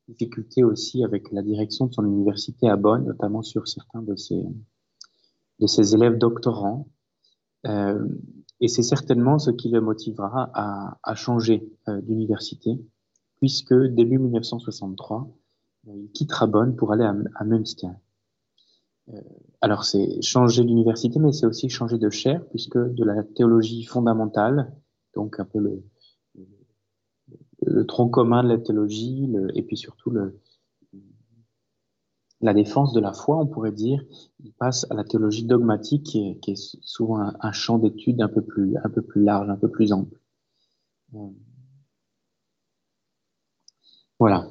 difficultés 0.07 0.63
aussi 0.63 1.03
avec 1.03 1.31
la 1.31 1.41
direction 1.41 1.87
de 1.87 1.93
son 1.93 2.05
université 2.05 2.69
à 2.69 2.75
Bonn, 2.77 3.05
notamment 3.05 3.41
sur 3.41 3.67
certains 3.67 4.01
de 4.01 4.15
ses, 4.15 4.41
de 5.59 5.67
ses 5.67 5.95
élèves 5.95 6.17
doctorants. 6.17 6.87
Euh, 7.65 8.07
et 8.59 8.67
c'est 8.67 8.83
certainement 8.83 9.39
ce 9.39 9.51
qui 9.51 9.69
le 9.69 9.81
motivera 9.81 10.49
à, 10.53 11.15
changer 11.15 11.69
euh, 11.87 12.01
d'université, 12.01 12.79
puisque 13.39 13.73
début 13.73 14.17
1963, 14.17 15.27
euh, 15.87 15.91
il 15.95 16.11
quittera 16.11 16.47
Bonn 16.47 16.75
pour 16.75 16.93
aller 16.93 17.03
à 17.03 17.43
Münster. 17.43 17.89
Euh, 19.09 19.21
alors 19.61 19.85
c'est 19.85 20.21
changer 20.21 20.63
d'université, 20.63 21.19
mais 21.19 21.31
c'est 21.31 21.45
aussi 21.45 21.69
changer 21.69 21.97
de 21.97 22.09
chaire, 22.09 22.45
puisque 22.49 22.77
de 22.77 23.03
la 23.03 23.23
théologie 23.23 23.83
fondamentale, 23.83 24.73
donc 25.15 25.39
un 25.39 25.45
peu 25.45 25.59
le, 25.59 25.83
le 27.65 27.85
tronc 27.85 28.09
commun 28.09 28.43
de 28.43 28.49
la 28.49 28.57
théologie 28.57 29.29
et 29.55 29.63
puis 29.63 29.77
surtout 29.77 30.09
le, 30.09 30.39
la 32.41 32.53
défense 32.53 32.93
de 32.93 32.99
la 32.99 33.13
foi, 33.13 33.37
on 33.37 33.47
pourrait 33.47 33.71
dire, 33.71 34.03
il 34.43 34.53
passe 34.53 34.85
à 34.91 34.93
la 34.93 35.03
théologie 35.03 35.45
dogmatique 35.45 36.03
qui 36.03 36.51
est, 36.51 36.55
souvent 36.81 37.19
un, 37.39 37.51
champ 37.51 37.79
d'étude 37.79 38.21
un 38.21 38.27
peu 38.27 38.41
plus 38.43 38.75
un 38.83 38.89
peu 38.89 39.01
plus 39.01 39.23
large, 39.23 39.49
un 39.49 39.55
peu 39.55 39.69
plus 39.69 39.91
ample. 39.91 40.19
Euh, 41.15 41.29
voilà. 44.19 44.49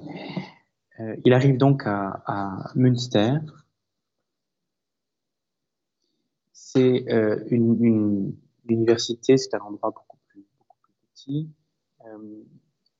Euh, 1.00 1.16
il 1.24 1.32
arrive 1.32 1.58
donc 1.58 1.82
à, 1.86 2.22
à 2.26 2.72
Münster. 2.74 3.38
C'est 6.76 7.10
euh, 7.10 7.42
une, 7.48 8.36
université, 8.68 9.38
c'est 9.38 9.54
un 9.54 9.60
endroit 9.60 9.92
beaucoup 9.92 10.18
plus, 10.28 10.44
petit. 11.14 11.48
Euh, 12.04 12.42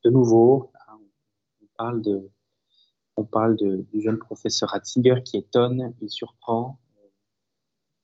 de 0.03 0.09
nouveau, 0.09 0.70
hein, 0.89 0.99
on 1.61 1.66
parle, 1.77 2.01
de, 2.01 2.31
on 3.18 3.24
parle 3.24 3.55
du 3.59 4.01
jeune 4.01 4.16
professeur 4.16 4.70
Ratzinger 4.70 5.22
qui 5.22 5.37
étonne, 5.37 5.93
il 6.01 6.09
surprend, 6.09 6.81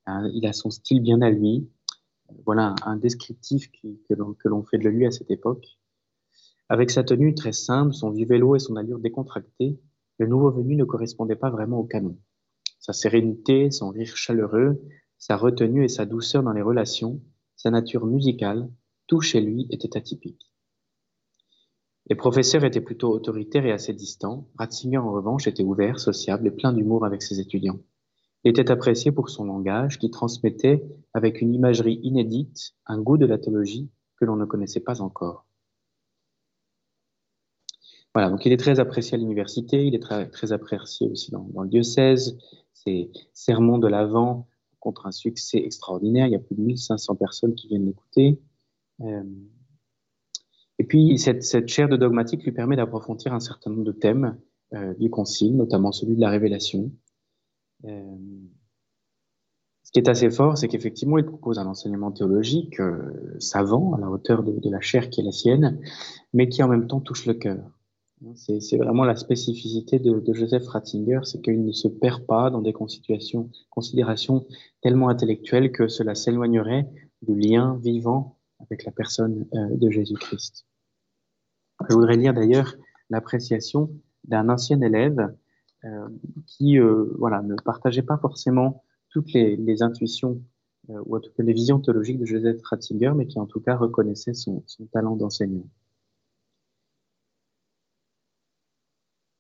euh, 0.09 0.29
il 0.35 0.45
a 0.45 0.53
son 0.53 0.69
style 0.69 1.01
bien 1.01 1.23
à 1.23 1.31
lui. 1.31 1.71
Voilà 2.45 2.75
un 2.85 2.97
descriptif 2.99 3.71
que 3.73 4.49
l'on 4.49 4.65
fait 4.65 4.77
de 4.77 4.91
lui 4.91 5.07
à 5.07 5.11
cette 5.11 5.31
époque. 5.31 5.79
Avec 6.69 6.91
sa 6.91 7.03
tenue 7.03 7.35
très 7.35 7.53
simple, 7.53 7.95
son 7.95 8.11
vélo 8.11 8.57
et 8.57 8.59
son 8.59 8.77
allure 8.77 8.99
décontractée, 8.99 9.81
le 10.19 10.27
nouveau 10.27 10.51
venu 10.51 10.77
ne 10.77 10.85
correspondait 10.85 11.35
pas 11.35 11.49
vraiment 11.49 11.79
au 11.79 11.85
canon. 11.85 12.19
Sa 12.79 12.93
sérénité, 12.93 13.71
son 13.71 13.89
rire 13.89 14.15
chaleureux, 14.19 14.79
sa 15.23 15.37
retenue 15.37 15.85
et 15.85 15.89
sa 15.89 16.05
douceur 16.05 16.43
dans 16.43 16.51
les 16.51 16.63
relations, 16.63 17.21
sa 17.55 17.71
nature 17.71 18.07
musicale, 18.07 18.69
tout 19.07 19.21
chez 19.21 19.41
lui 19.41 19.69
était 19.71 19.97
atypique. 19.97 20.53
Les 22.09 22.17
professeurs 22.17 22.65
étaient 22.65 22.81
plutôt 22.81 23.13
autoritaires 23.13 23.65
et 23.65 23.71
assez 23.71 23.93
distants. 23.93 24.49
Ratzinger, 24.59 24.99
en 24.99 25.13
revanche, 25.13 25.47
était 25.47 25.63
ouvert, 25.63 26.01
sociable 26.01 26.49
et 26.49 26.51
plein 26.51 26.73
d'humour 26.73 27.05
avec 27.05 27.23
ses 27.23 27.39
étudiants. 27.39 27.79
Il 28.43 28.51
était 28.51 28.73
apprécié 28.73 29.13
pour 29.13 29.31
son 29.31 29.45
langage 29.45 30.01
qui 30.01 30.11
transmettait, 30.11 30.83
avec 31.15 31.41
une 31.41 31.55
imagerie 31.55 32.01
inédite, 32.03 32.75
un 32.87 33.01
goût 33.01 33.17
de 33.17 33.27
la 33.27 33.39
théologie 33.39 33.93
que 34.17 34.25
l'on 34.25 34.35
ne 34.35 34.45
connaissait 34.45 34.81
pas 34.81 35.03
encore. 35.03 35.47
Voilà, 38.13 38.29
donc 38.29 38.45
il 38.45 38.51
est 38.51 38.57
très 38.57 38.81
apprécié 38.81 39.15
à 39.15 39.19
l'université, 39.19 39.87
il 39.87 39.95
est 39.95 40.03
très, 40.03 40.29
très 40.29 40.51
apprécié 40.51 41.09
aussi 41.09 41.31
dans, 41.31 41.47
le 41.63 41.69
diocèse. 41.69 42.37
Ses 42.73 43.13
sermons 43.33 43.79
de 43.79 43.87
l'Avent 43.87 44.49
contre 44.83 45.07
un 45.07 45.13
succès 45.13 45.59
extraordinaire. 45.59 46.27
Il 46.27 46.33
y 46.33 46.37
a 46.37 46.41
plus 46.41 46.57
de 46.57 46.61
1500 46.61 47.15
personnes 47.15 47.55
qui 47.55 47.69
viennent 47.69 47.87
l'écouter. 47.87 48.41
Euh, 49.01 49.23
et 50.79 50.85
puis, 50.85 51.19
cette, 51.19 51.45
cette, 51.45 51.69
chaire 51.69 51.89
de 51.89 51.97
dogmatique 51.97 52.43
lui 52.43 52.53
permet 52.53 52.77
d'approfondir 52.77 53.33
un 53.33 53.41
certain 53.41 53.71
nombre 53.71 53.85
de 53.85 53.93
thèmes 53.93 54.37
euh, 54.75 54.93
du 54.95 55.09
Concile, 55.09 55.57
notamment 55.57 55.93
celui 55.93 56.17
de 56.17 56.21
la 56.21 56.31
révélation. 56.31 56.91
Euh, 57.85 58.17
ce 59.85 59.93
qui 59.93 59.99
est 59.99 60.09
assez 60.09 60.31
fort, 60.31 60.59
c'est 60.59 60.69
qu'effectivement, 60.69 61.19
il 61.19 61.25
propose 61.25 61.59
un 61.59 61.67
enseignement 61.67 62.11
théologique 62.11 62.81
savant, 63.39 63.95
à 63.95 64.01
la 64.01 64.11
hauteur 64.11 64.43
de, 64.43 64.53
de, 64.59 64.71
la 64.71 64.81
chair 64.81 65.11
qui 65.11 65.21
est 65.21 65.25
la 65.25 65.33
sienne, 65.33 65.81
mais 66.33 66.49
qui 66.49 66.63
en 66.63 66.69
même 66.69 66.87
temps 66.87 67.01
touche 67.01 67.27
le 67.27 67.35
cœur. 67.35 67.82
C'est 68.35 68.77
vraiment 68.77 69.05
la 69.05 69.17
spécificité 69.17 69.99
de, 69.99 70.23
Joseph 70.33 70.67
Ratzinger, 70.69 71.21
c'est 71.25 71.43
qu'il 71.43 71.65
ne 71.65 71.73
se 71.73 71.89
perd 71.89 72.25
pas 72.25 72.51
dans 72.51 72.61
des 72.61 72.73
considérations, 72.73 74.47
tellement 74.81 75.09
intellectuelles 75.09 75.73
que 75.73 75.89
cela 75.89 76.15
s'éloignerait 76.15 76.89
du 77.23 77.35
lien 77.35 77.79
vivant 77.83 78.39
avec 78.61 78.85
la 78.85 78.93
personne 78.93 79.47
euh, 79.55 79.77
de 79.77 79.91
Jésus-Christ. 79.91 80.67
Je 81.89 81.95
voudrais 81.95 82.17
lire 82.17 82.33
d'ailleurs 82.33 82.77
l'appréciation 83.11 83.91
d'un 84.25 84.49
ancien 84.49 84.81
élève 84.81 85.35
euh, 85.85 86.09
qui 86.47 86.79
euh, 86.79 87.13
voilà, 87.19 87.43
ne 87.43 87.57
partageait 87.57 88.03
pas 88.03 88.19
forcément 88.19 88.85
toutes 89.11 89.33
les, 89.33 89.83
intuitions 89.83 90.41
ou 90.89 91.17
en 91.17 91.21
tout 91.21 91.31
cas 91.37 91.43
les 91.43 91.53
visions 91.53 91.81
théologiques 91.81 92.19
de 92.19 92.25
Joseph 92.25 92.63
Ratzinger, 92.63 93.13
mais 93.17 93.27
qui 93.27 93.39
en 93.39 93.47
tout 93.47 93.61
cas 93.61 93.77
reconnaissait 93.77 94.35
son 94.35 94.65
talent 94.93 95.17
d'enseignant. 95.17 95.67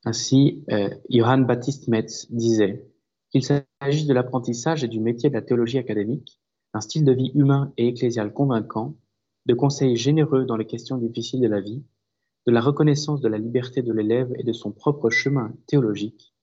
Ainsi, 0.04 0.64
euh, 0.70 0.90
Johann 1.10 1.46
Baptist 1.46 1.88
Metz 1.88 2.26
disait 2.30 2.88
qu'il 3.30 3.44
s'agisse 3.44 4.06
de 4.06 4.14
l'apprentissage 4.14 4.82
et 4.84 4.88
du 4.88 5.00
métier 5.00 5.28
de 5.28 5.34
la 5.34 5.42
théologie 5.42 5.78
académique, 5.78 6.40
d'un 6.74 6.80
style 6.80 7.04
de 7.04 7.12
vie 7.12 7.30
humain 7.34 7.72
et 7.76 7.88
ecclésial 7.88 8.32
convaincant, 8.32 8.96
de 9.46 9.54
conseils 9.54 9.96
généreux 9.96 10.44
dans 10.44 10.56
les 10.56 10.66
questions 10.66 10.98
difficiles 10.98 11.40
de 11.40 11.48
la 11.48 11.60
vie, 11.60 11.84
de 12.46 12.52
la 12.52 12.60
reconnaissance 12.60 13.20
de 13.20 13.28
la 13.28 13.38
liberté 13.38 13.82
de 13.82 13.92
l'élève 13.92 14.32
et 14.36 14.42
de 14.42 14.52
son 14.52 14.72
propre 14.72 15.10
chemin 15.10 15.54
théologique, 15.66 16.34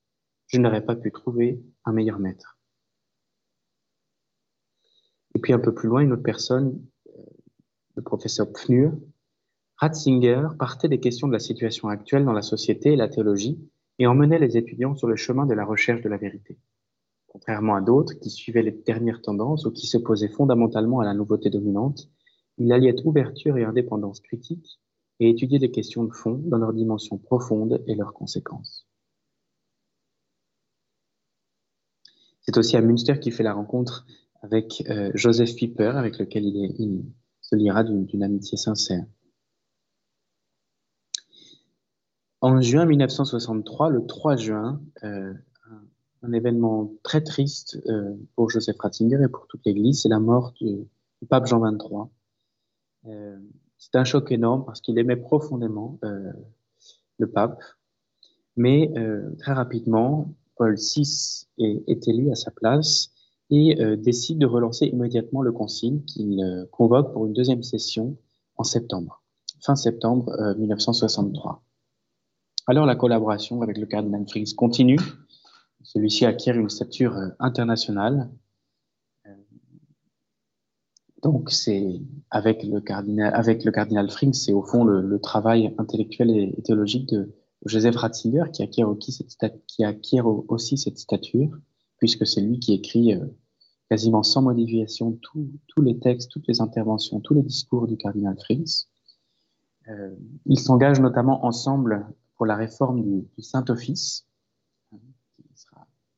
je 0.47 0.59
n'aurais 0.59 0.85
pas 0.85 0.95
pu 0.95 1.11
trouver 1.11 1.61
un 1.85 1.93
meilleur 1.93 2.19
maître. 2.19 2.57
Et 5.35 5.39
puis 5.39 5.53
un 5.53 5.59
peu 5.59 5.73
plus 5.73 5.89
loin, 5.89 6.01
une 6.01 6.13
autre 6.13 6.23
personne, 6.23 6.83
euh, 7.07 7.23
le 7.95 8.01
professeur 8.01 8.51
Pfnur, 8.51 8.93
Ratzinger 9.79 10.49
partait 10.57 10.89
des 10.89 10.99
questions 10.99 11.27
de 11.27 11.31
la 11.31 11.39
situation 11.39 11.87
actuelle 11.87 12.25
dans 12.25 12.33
la 12.33 12.41
société 12.41 12.91
et 12.91 12.95
la 12.97 13.07
théologie 13.07 13.57
et 13.97 14.07
emmenait 14.07 14.37
les 14.37 14.57
étudiants 14.57 14.93
sur 14.93 15.07
le 15.07 15.15
chemin 15.15 15.45
de 15.45 15.53
la 15.53 15.63
recherche 15.63 16.01
de 16.01 16.09
la 16.09 16.17
vérité. 16.17 16.57
Contrairement 17.27 17.75
à 17.75 17.81
d'autres 17.81 18.13
qui 18.19 18.29
suivaient 18.29 18.61
les 18.61 18.73
dernières 18.73 19.21
tendances 19.21 19.65
ou 19.65 19.71
qui 19.71 19.87
s'opposaient 19.87 20.27
fondamentalement 20.27 20.99
à 20.99 21.05
la 21.05 21.13
nouveauté 21.13 21.49
dominante, 21.49 22.09
il 22.57 22.73
alliait 22.73 23.05
ouverture 23.05 23.57
et 23.57 23.63
indépendance 23.63 24.19
critique 24.19 24.81
et 25.21 25.29
étudiait 25.29 25.59
les 25.59 25.71
questions 25.71 26.03
de 26.03 26.13
fond 26.13 26.41
dans 26.45 26.57
leur 26.57 26.73
dimension 26.73 27.17
profonde 27.17 27.81
et 27.87 27.95
leurs 27.95 28.13
conséquences. 28.13 28.85
C'est 32.41 32.57
aussi 32.57 32.75
à 32.75 32.81
Münster 32.81 33.17
qu'il 33.19 33.31
fait 33.31 33.43
la 33.43 33.53
rencontre 33.53 34.05
avec 34.41 34.83
euh, 34.89 35.11
Joseph 35.13 35.55
Pieper, 35.55 35.95
avec 35.95 36.19
lequel 36.19 36.43
il 36.45 37.05
se 37.39 37.55
liera 37.55 37.85
d'une 37.85 38.23
amitié 38.23 38.57
sincère. 38.57 39.05
En 42.41 42.61
juin 42.61 42.85
1963, 42.85 43.89
le 43.89 44.05
3 44.05 44.37
juin, 44.37 44.81
euh, 45.03 45.33
un, 46.21 46.31
événement 46.31 46.89
très 47.03 47.21
triste 47.21 47.77
euh, 47.87 48.15
pour 48.35 48.49
Joseph 48.49 48.77
Ratzinger 48.79 49.19
et 49.23 49.27
pour 49.27 49.45
toute 49.47 49.65
l'Église, 49.65 50.03
c'est 50.03 50.09
la 50.09 50.19
mort 50.19 50.53
du, 50.53 50.87
pape 51.27 51.47
Jean 51.47 51.59
XXIII. 51.59 52.09
Euh, 53.07 53.37
c'est 53.77 53.95
un 53.95 54.05
choc 54.05 54.31
énorme 54.31 54.63
parce 54.65 54.79
qu'il 54.79 54.97
aimait 54.99 55.17
profondément 55.17 55.99
euh, 56.05 56.31
le 57.17 57.29
pape, 57.29 57.61
mais 58.55 58.93
très 59.39 59.53
rapidement, 59.53 60.33
Paul 60.55 60.75
VI 60.75 61.45
est, 61.57 61.83
est, 61.87 62.07
élu 62.07 62.31
à 62.31 62.35
sa 62.35 62.51
place 62.51 63.11
et 63.49 63.75
décide 63.97 64.37
de 64.37 64.45
relancer 64.45 64.85
immédiatement 64.85 65.41
le 65.41 65.51
concile 65.51 66.03
qu'il 66.05 66.67
convoque 66.71 67.13
pour 67.13 67.25
une 67.25 67.33
deuxième 67.33 67.63
session 67.63 68.17
en 68.57 68.63
septembre, 68.63 69.23
fin 69.61 69.75
septembre 69.75 70.33
1963. 70.57 71.61
Alors 72.69 72.85
la 72.85 72.95
collaboration 72.95 73.63
avec 73.63 73.79
le 73.79 73.87
cardinal 73.87 74.27
Frings 74.29 74.53
continue. 74.53 74.99
Celui-ci 75.81 76.27
acquiert 76.27 76.55
une 76.55 76.69
stature 76.69 77.17
euh, 77.17 77.29
internationale. 77.39 78.29
Euh, 79.25 79.33
donc 81.23 81.49
c'est 81.49 81.99
avec 82.29 82.61
le 82.63 82.79
cardinal, 82.79 83.33
avec 83.33 83.65
le 83.65 83.71
cardinal 83.71 84.07
Frings, 84.11 84.35
c'est 84.35 84.53
au 84.53 84.61
fond 84.61 84.83
le, 84.83 85.19
travail 85.19 85.73
intellectuel 85.79 86.29
et, 86.29 86.61
théologique 86.61 87.09
de 87.09 87.33
Joseph 87.65 87.95
Ratzinger 87.95 88.43
qui 88.53 88.61
acquiert, 88.61 88.87
aussi 88.87 90.77
cette, 90.77 90.99
stature, 90.99 91.57
puisque 91.97 92.27
c'est 92.27 92.41
lui 92.41 92.59
qui 92.59 92.75
écrit 92.75 93.15
euh, 93.15 93.25
quasiment 93.89 94.21
sans 94.21 94.43
modification 94.43 95.17
tous 95.19 95.81
les 95.81 95.97
textes, 95.97 96.29
toutes 96.29 96.47
les 96.47 96.61
interventions, 96.61 97.19
tous 97.19 97.33
les 97.33 97.41
discours 97.41 97.87
du 97.87 97.97
cardinal 97.97 98.37
Frings. 98.37 98.85
Euh, 99.87 100.11
ils 100.45 100.59
s'engagent 100.59 100.99
notamment 100.99 101.43
ensemble 101.47 102.05
pour 102.39 102.45
la 102.45 102.55
réforme 102.55 103.03
du, 103.03 103.43
Saint-Office, 103.43 104.25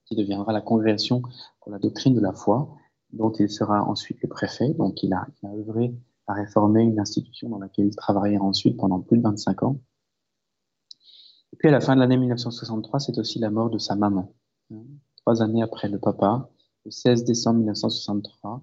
qui, 0.05 0.15
deviendra 0.15 0.53
la 0.53 0.61
congrégation 0.61 1.24
pour 1.59 1.72
la 1.72 1.80
doctrine 1.80 2.13
de 2.13 2.22
la 2.22 2.32
foi, 2.32 2.78
dont 3.11 3.32
il 3.32 3.49
sera 3.49 3.84
ensuite 3.84 4.22
le 4.22 4.30
préfet. 4.30 4.69
Donc 4.76 5.01
il 5.01 5.13
a, 5.13 5.26
œuvré 5.45 5.95
à 6.28 6.34
réformer 6.34 6.84
une 6.84 6.99
institution 6.99 7.49
dans 7.49 7.57
laquelle 7.57 7.88
il 7.88 7.95
travaillera 7.95 8.45
ensuite 8.45 8.78
pendant 8.78 8.99
plus 8.99 9.17
de 9.17 9.24
25 9.24 9.63
ans. 9.63 9.82
Et 11.53 11.57
puis 11.57 11.69
à 11.69 11.72
la 11.72 11.82
fin 11.82 11.95
de 11.95 12.01
l'année 12.01 12.17
1963, 12.17 12.99
c'est 12.99 13.17
aussi 13.17 13.39
la 13.39 13.49
mort 13.49 13.72
de 13.72 13.80
sa 13.80 13.95
maman. 13.95 14.32
Trois 15.15 15.41
années 15.41 15.63
après 15.63 15.89
le 15.89 15.97
papa, 15.97 16.51
le 16.86 16.91
16 16.91 17.24
décembre 17.24 17.57
1963, 17.57 18.61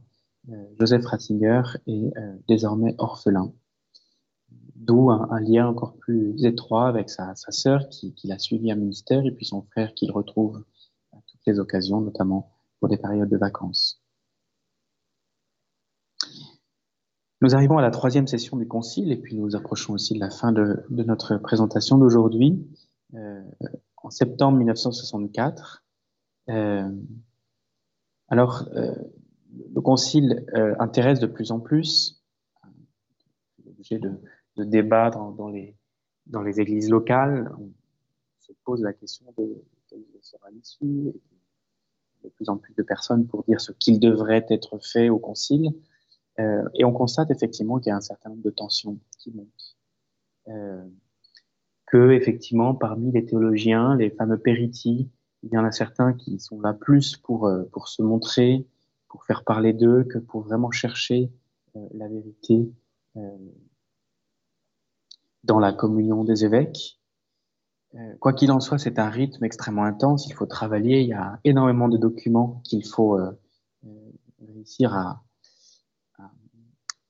euh, 0.50 0.64
Joseph 0.78 1.04
Ratzinger 1.06 1.62
est 1.88 2.16
euh, 2.16 2.36
désormais 2.46 2.94
orphelin. 2.98 3.52
D'où 4.80 5.10
un, 5.10 5.40
lien 5.40 5.66
encore 5.66 5.96
plus 5.96 6.44
étroit 6.44 6.86
avec 6.86 7.10
sa, 7.10 7.34
sœur 7.34 7.88
qui, 7.88 8.14
l'a 8.24 8.38
suivi 8.38 8.70
à 8.70 8.76
Münster 8.76 9.20
et 9.24 9.32
puis 9.32 9.44
son 9.44 9.62
frère 9.62 9.92
qu'il 9.92 10.12
retrouve 10.12 10.64
à 11.12 11.16
toutes 11.26 11.40
les 11.46 11.58
occasions, 11.58 12.00
notamment 12.00 12.52
pour 12.78 12.88
des 12.88 12.96
périodes 12.96 13.28
de 13.28 13.36
vacances. 13.36 14.00
Nous 17.40 17.56
arrivons 17.56 17.78
à 17.78 17.82
la 17.82 17.90
troisième 17.90 18.28
session 18.28 18.56
du 18.56 18.68
Concile 18.68 19.10
et 19.10 19.16
puis 19.16 19.34
nous 19.34 19.56
approchons 19.56 19.94
aussi 19.94 20.14
de 20.14 20.20
la 20.20 20.30
fin 20.30 20.52
de, 20.52 20.84
notre 20.90 21.38
présentation 21.38 21.98
d'aujourd'hui. 21.98 22.64
Euh, 23.14 23.42
en 23.96 24.10
septembre 24.10 24.58
1964, 24.58 25.84
euh, 26.50 26.88
alors 28.28 28.68
euh, 28.76 28.94
le 29.74 29.80
Concile 29.80 30.46
intéresse 30.78 31.18
de 31.18 31.26
plus 31.26 31.50
en 31.50 31.58
plus 31.58 32.22
l'objet 33.64 33.98
de, 33.98 34.20
de 34.58 34.64
débat 34.64 35.10
dans, 35.10 35.48
les, 35.48 35.76
dans 36.26 36.42
les 36.42 36.60
églises 36.60 36.90
locales. 36.90 37.50
On 37.58 37.70
se 38.40 38.52
pose 38.64 38.82
la 38.82 38.92
question 38.92 39.26
de 39.38 39.64
quelle 39.88 40.04
sera 40.20 40.50
l'issue. 40.50 41.12
De 42.24 42.28
plus 42.30 42.48
en 42.48 42.56
plus 42.56 42.74
de 42.74 42.82
personnes 42.82 43.28
pour 43.28 43.44
dire 43.44 43.60
ce 43.60 43.70
qu'il 43.70 44.00
devrait 44.00 44.44
être 44.50 44.78
fait 44.78 45.08
au 45.08 45.18
concile. 45.18 45.70
Euh, 46.40 46.68
et 46.74 46.84
on 46.84 46.92
constate 46.92 47.30
effectivement 47.30 47.78
qu'il 47.78 47.90
y 47.90 47.92
a 47.92 47.96
un 47.96 48.00
certain 48.00 48.30
nombre 48.30 48.42
de 48.42 48.50
tensions 48.50 48.98
qui 49.18 49.32
montent. 49.32 49.76
Euh, 50.48 50.84
que 51.86 52.10
effectivement, 52.10 52.74
parmi 52.74 53.12
les 53.12 53.24
théologiens, 53.24 53.96
les 53.96 54.10
fameux 54.10 54.38
péritis, 54.38 55.08
il 55.44 55.50
y 55.52 55.58
en 55.58 55.64
a 55.64 55.70
certains 55.70 56.12
qui 56.12 56.40
sont 56.40 56.60
là 56.60 56.74
plus 56.74 57.16
pour, 57.16 57.46
euh, 57.46 57.64
pour 57.72 57.88
se 57.88 58.02
montrer, 58.02 58.66
pour 59.08 59.24
faire 59.24 59.44
parler 59.44 59.72
d'eux, 59.72 60.04
que 60.04 60.18
pour 60.18 60.42
vraiment 60.42 60.70
chercher 60.70 61.30
la 61.92 62.08
vérité 62.08 62.72
dans 65.48 65.58
la 65.58 65.72
communion 65.72 66.22
des 66.22 66.44
évêques. 66.44 67.00
Euh, 67.94 68.14
quoi 68.20 68.32
qu'il 68.32 68.52
en 68.52 68.60
soit, 68.60 68.78
c'est 68.78 69.00
un 69.00 69.08
rythme 69.08 69.44
extrêmement 69.44 69.84
intense. 69.84 70.28
Il 70.28 70.34
faut 70.34 70.46
travailler. 70.46 71.00
Il 71.00 71.08
y 71.08 71.14
a 71.14 71.40
énormément 71.42 71.88
de 71.88 71.96
documents 71.96 72.60
qu'il 72.64 72.86
faut 72.86 73.18
euh, 73.18 73.32
euh, 73.86 74.10
réussir 74.46 74.94
à, 74.94 75.24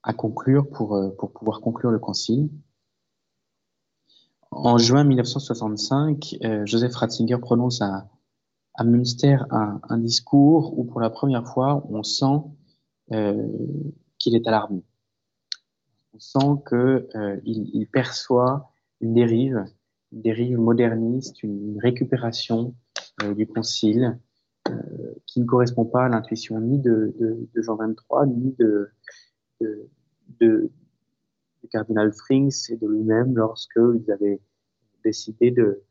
à, 0.02 0.12
conclure 0.14 0.70
pour, 0.70 0.98
pour 1.18 1.32
pouvoir 1.32 1.60
conclure 1.60 1.90
le 1.90 1.98
concile. 1.98 2.48
En 4.50 4.78
juin 4.78 5.04
1965, 5.04 6.38
Joseph 6.64 6.94
Ratzinger 6.94 7.36
prononce 7.36 7.82
à, 7.82 8.08
à 8.78 8.84
Münster 8.84 9.36
un, 9.50 9.80
un, 9.88 9.98
discours 9.98 10.78
où 10.78 10.84
pour 10.84 11.00
la 11.00 11.10
première 11.10 11.46
fois 11.46 11.84
on 11.90 12.02
sent 12.04 12.44
euh, 13.12 13.48
qu'il 14.18 14.36
est 14.36 14.46
alarmé. 14.46 14.82
On 16.18 16.20
sent 16.20 16.62
qu'il 16.68 16.76
euh, 17.14 17.40
il 17.44 17.86
perçoit 17.86 18.72
une 19.00 19.14
dérive, 19.14 19.64
une 20.10 20.22
dérive 20.22 20.58
moderniste, 20.58 21.44
une 21.44 21.78
récupération 21.80 22.74
euh, 23.22 23.34
du 23.34 23.46
concile 23.46 24.18
euh, 24.68 24.72
qui 25.26 25.40
ne 25.40 25.46
correspond 25.46 25.84
pas 25.84 26.06
à 26.06 26.08
l'intuition 26.08 26.60
ni 26.60 26.80
de, 26.80 27.14
de, 27.20 27.48
de, 27.54 27.62
Jean 27.62 27.76
23 27.76 28.26
ni 28.26 28.52
de, 28.58 28.90
de, 29.60 29.88
de 30.40 30.72
du 31.62 31.68
cardinal 31.68 32.12
Frings 32.12 32.70
et 32.70 32.76
de 32.76 32.88
lui-même 32.88 33.36
lorsqu'ils 33.36 34.10
avaient 34.10 34.40
décidé 35.04 35.52
de, 35.52 35.84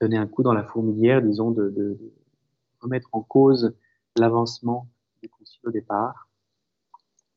donner 0.00 0.16
un 0.16 0.28
coup 0.28 0.44
dans 0.44 0.52
la 0.52 0.64
fourmilière, 0.64 1.22
disons, 1.22 1.50
de, 1.50 1.98
remettre 2.80 3.08
en 3.12 3.22
cause 3.22 3.74
l'avancement 4.16 4.88
du 5.22 5.28
concile 5.28 5.60
au 5.64 5.70
départ. 5.70 6.25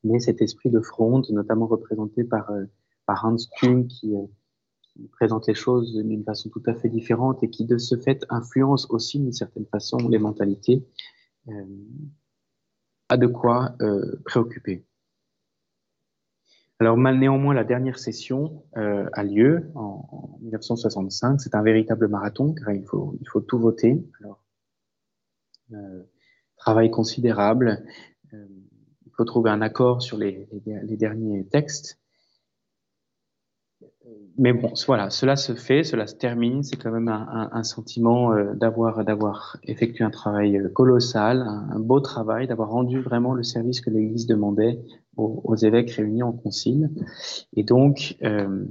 Mais 0.04 0.18
cet 0.18 0.40
esprit 0.42 0.70
de 0.70 0.80
fronde, 0.80 1.26
notamment 1.30 1.66
représenté 1.66 2.24
par, 2.24 2.50
euh, 2.50 2.64
par 3.06 3.24
Hans 3.24 3.36
Kuhn, 3.58 3.86
qui, 3.86 4.14
euh, 4.14 4.26
qui, 4.82 5.08
présente 5.08 5.46
les 5.46 5.54
choses 5.54 5.94
d'une 5.94 6.24
façon 6.24 6.48
tout 6.50 6.62
à 6.66 6.74
fait 6.74 6.88
différente 6.88 7.42
et 7.42 7.50
qui, 7.50 7.64
de 7.64 7.78
ce 7.78 7.96
fait, 7.96 8.24
influence 8.30 8.86
aussi 8.90 9.18
d'une 9.18 9.32
certaine 9.32 9.66
façon 9.66 9.96
les 10.08 10.18
mentalités, 10.18 10.86
euh, 11.48 11.52
a 13.08 13.16
de 13.16 13.26
quoi 13.26 13.74
euh, 13.82 14.20
préoccuper. 14.24 14.84
Alors 16.80 16.96
néanmoins, 16.96 17.52
la 17.52 17.64
dernière 17.64 17.98
session 17.98 18.64
euh, 18.78 19.06
a 19.12 19.22
lieu 19.22 19.70
en, 19.74 20.08
en 20.10 20.38
1965. 20.40 21.38
C'est 21.38 21.54
un 21.54 21.62
véritable 21.62 22.08
marathon 22.08 22.54
car 22.54 22.72
il 22.72 22.86
faut, 22.86 23.18
il 23.20 23.28
faut 23.28 23.42
tout 23.42 23.58
voter. 23.58 24.02
Alors, 24.20 24.42
euh, 25.72 26.02
travail 26.56 26.90
considérable. 26.90 27.84
Euh, 28.32 28.46
trouver 29.24 29.50
un 29.50 29.62
accord 29.62 30.02
sur 30.02 30.18
les, 30.18 30.48
derniers 30.98 31.46
textes 31.46 32.00
mais 34.38 34.52
bon, 34.52 34.72
voilà, 34.86 35.10
cela 35.10 35.36
se 35.36 35.54
fait, 35.54 35.84
cela 35.84 36.06
se 36.06 36.14
termine. 36.14 36.62
C'est 36.62 36.76
quand 36.76 36.90
même 36.90 37.08
un, 37.08 37.62
sentiment 37.62 38.32
euh, 38.32 38.54
d'avoir 38.54 39.58
effectué 39.64 40.04
un 40.04 40.10
travail 40.10 40.56
euh, 40.56 40.68
colossal, 40.68 41.42
un, 41.42 41.78
beau 41.78 42.00
travail, 42.00 42.46
d'avoir 42.46 42.70
rendu 42.70 43.00
vraiment 43.00 43.34
le 43.34 43.42
service 43.42 43.80
que 43.80 43.90
l'Église 43.90 44.26
demandait 44.26 44.80
aux, 45.16 45.56
évêques 45.56 45.90
réunis 45.90 46.22
en 46.22 46.32
concile. 46.32 46.90
Et 47.54 47.64
donc, 47.64 48.16
euh, 48.22 48.64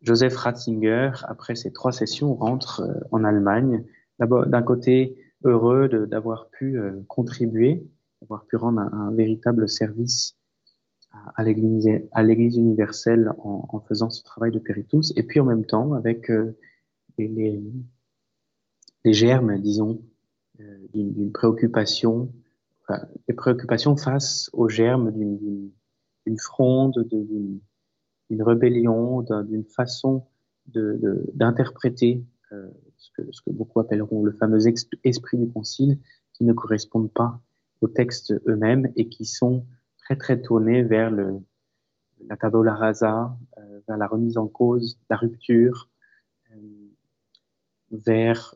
Joseph 0.00 0.36
Ratzinger, 0.36 1.10
après 1.24 1.54
ces 1.54 1.72
trois 1.72 1.92
sessions, 1.92 2.34
rentre 2.34 2.82
en 3.12 3.24
Allemagne. 3.24 3.84
D'un 4.18 4.62
côté, 4.62 5.16
heureux 5.44 5.88
d'avoir 5.88 6.48
pu 6.48 6.80
contribuer, 7.06 7.86
d'avoir 8.20 8.44
pu 8.46 8.56
rendre 8.56 8.80
un, 8.80 9.12
véritable 9.12 9.68
service 9.68 10.36
à 11.36 11.42
l'Église 11.42 12.56
universelle 12.56 13.32
en, 13.38 13.80
faisant 13.80 14.10
ce 14.10 14.22
travail 14.22 14.52
de 14.52 14.58
Péritus, 14.58 15.12
et 15.16 15.22
puis 15.22 15.40
en 15.40 15.44
même 15.44 15.64
temps 15.64 15.94
avec 15.94 16.30
euh, 16.30 16.56
les, 17.16 17.62
germes, 19.04 19.58
disons, 19.58 20.02
euh, 20.60 20.78
d'une 20.92 21.32
préoccupation, 21.32 22.32
enfin, 22.82 23.06
des 23.26 23.34
préoccupations 23.34 23.96
face 23.96 24.50
aux 24.52 24.68
germes 24.68 25.12
d'une 25.12 26.38
fronde, 26.38 27.06
d'une 27.10 28.42
rébellion, 28.42 29.22
d'une 29.22 29.64
façon 29.64 30.26
d'interpréter 30.66 32.22
euh, 32.52 32.68
ce, 32.96 33.10
que, 33.16 33.32
ce 33.32 33.40
que 33.42 33.50
beaucoup 33.50 33.80
appelleront 33.80 34.22
le 34.22 34.32
fameux 34.32 34.66
esprit 35.04 35.38
du 35.38 35.48
concile, 35.48 35.98
qui 36.34 36.44
ne 36.44 36.52
correspondent 36.52 37.12
pas 37.12 37.40
aux 37.80 37.88
textes 37.88 38.32
eux-mêmes 38.46 38.90
et 38.96 39.08
qui 39.08 39.24
sont 39.24 39.66
très 39.98 40.16
très 40.16 40.40
tourné 40.40 40.82
vers 40.82 41.10
la 41.10 42.36
tabula 42.36 42.74
rasa, 42.74 43.36
euh, 43.58 43.80
vers 43.86 43.96
la 43.96 44.06
remise 44.06 44.38
en 44.38 44.48
cause, 44.48 44.98
la 45.10 45.16
rupture, 45.16 45.88
euh, 46.52 46.56
vers 47.90 48.54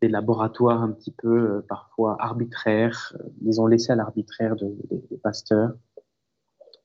des 0.00 0.08
laboratoires 0.08 0.82
un 0.82 0.92
petit 0.92 1.10
peu 1.10 1.56
euh, 1.56 1.60
parfois 1.68 2.16
arbitraires, 2.20 3.16
euh, 3.20 3.28
disons 3.40 3.66
laissés 3.66 3.92
à 3.92 3.96
l'arbitraire 3.96 4.56
de, 4.56 4.66
de, 4.90 5.02
de, 5.10 5.16
pasteurs, 5.16 5.74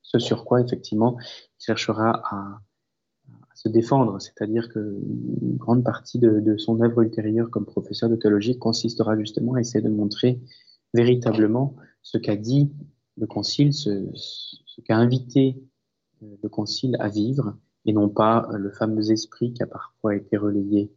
ce 0.02 0.20
sur 0.20 0.46
quoi 0.46 0.62
effectivement 0.62 1.18
il 1.20 1.64
cherchera 1.64 2.22
à, 2.30 2.62
se 3.56 3.70
défendre, 3.70 4.20
c'est-à-dire 4.20 4.68
que 4.68 4.80
une 4.80 5.56
grande 5.56 5.86
partie 5.86 6.20
de, 6.20 6.42
de 6.42 6.58
son 6.58 6.82
œuvre 6.82 7.04
ultérieure 7.04 7.50
comme 7.50 7.66
professeur 7.66 8.10
de 8.10 8.18
théologie 8.18 8.60
consistera 8.60 9.18
justement 9.18 9.54
à 9.54 9.62
essayer 9.62 9.82
de 9.82 9.90
montrer 9.90 10.42
véritablement 10.96 11.76
ce 12.02 12.18
qu'a 12.18 12.36
dit 12.36 12.72
le 13.18 13.28
concile, 13.28 13.74
ce, 13.74 13.92
qu'a 14.86 14.98
invité 14.98 15.62
euh, 16.24 16.36
le 16.42 16.50
concile 16.50 16.96
à 17.00 17.10
vivre, 17.10 17.58
et 17.86 17.94
non 17.94 18.10
pas 18.10 18.48
euh, 18.52 18.58
le 18.58 18.72
fameux 18.72 19.12
esprit 19.12 19.54
qui 19.54 19.64
a 19.64 19.68
parfois 19.68 20.16
été 20.16 20.38
relayé. 20.38 20.92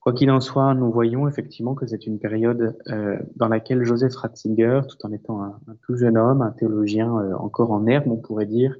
Quoi 0.00 0.12
qu'il 0.12 0.30
en 0.30 0.40
soit, 0.40 0.74
nous 0.74 0.90
voyons 0.90 1.28
effectivement 1.28 1.74
que 1.74 1.86
c'est 1.86 2.06
une 2.06 2.18
période 2.18 2.76
euh, 2.88 3.18
dans 3.36 3.48
laquelle 3.48 3.84
Joseph 3.84 4.16
Ratzinger, 4.16 4.82
tout 4.88 5.06
en 5.06 5.12
étant 5.12 5.42
un, 5.44 5.60
tout 5.82 5.96
jeune 5.96 6.18
homme, 6.18 6.42
un 6.42 6.50
théologien 6.50 7.12
encore 7.36 7.70
en 7.70 7.86
herbe, 7.86 8.08
on 8.08 8.16
pourrait 8.16 8.46
dire, 8.46 8.76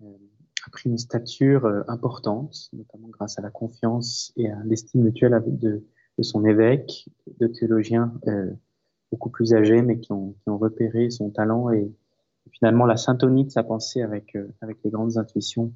a 0.00 0.70
pris 0.70 0.88
une 0.88 0.98
stature 0.98 1.66
importante, 1.88 2.70
notamment 2.72 3.08
grâce 3.08 3.40
à 3.40 3.42
la 3.42 3.50
confiance 3.50 4.32
et 4.36 4.48
à 4.48 4.62
l'estime 4.64 5.02
mutuelle 5.02 5.42
de, 5.44 5.82
de, 6.16 6.22
son 6.22 6.44
évêque, 6.44 7.08
de 7.40 7.48
théologiens 7.48 8.14
beaucoup 9.12 9.30
plus 9.30 9.54
âgés, 9.54 9.82
mais 9.82 10.00
qui 10.00 10.10
ont, 10.12 10.34
repéré 10.46 11.10
son 11.10 11.30
talent 11.30 11.70
et, 11.70 11.92
finalement 12.50 12.86
la 12.86 12.96
syntonie 12.96 13.44
de 13.44 13.50
sa 13.50 13.62
pensée 13.62 14.02
avec, 14.02 14.34
euh, 14.34 14.52
avec 14.60 14.78
les 14.84 14.90
grandes 14.90 15.16
intuitions 15.16 15.72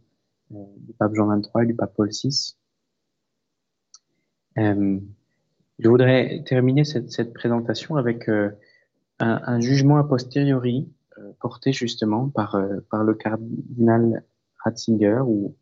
euh, 0.52 0.64
du 0.78 0.92
pape 0.94 1.14
Jean 1.14 1.28
XXIII 1.28 1.62
et 1.62 1.66
du 1.66 1.74
pape 1.74 1.94
Paul 1.94 2.08
VI. 2.10 2.56
Euh, 4.58 4.98
je 5.78 5.88
voudrais 5.88 6.42
terminer 6.44 6.84
cette, 6.84 7.32
présentation 7.34 7.96
avec 7.96 8.28
un, 9.20 9.60
jugement 9.60 9.98
a 9.98 10.04
posteriori 10.04 10.88
porté 11.38 11.72
justement 11.72 12.30
par, 12.30 12.58
par 12.90 13.04
le 13.04 13.14
cardinal 13.14 14.24
Ratzinger 14.64 15.20
ou, 15.24 15.54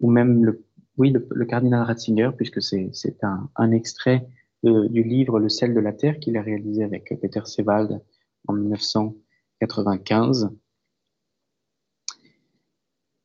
ou 0.00 0.10
même 0.10 0.44
le, 0.44 0.64
oui, 0.96 1.12
le 1.12 1.44
cardinal 1.44 1.82
Ratzinger, 1.82 2.30
puisque 2.36 2.62
c'est 2.62 3.22
un, 3.22 3.50
un 3.56 3.70
extrait 3.70 4.26
du 4.62 5.02
livre 5.02 5.40
Le 5.40 5.48
sel 5.48 5.74
de 5.74 5.80
la 5.80 5.92
terre 5.92 6.20
qu'il 6.20 6.36
a 6.36 6.42
réalisé 6.42 6.84
avec 6.84 7.12
Peter 7.20 7.42
Sewald 7.44 8.00
en 8.46 8.52
1995. 8.52 10.50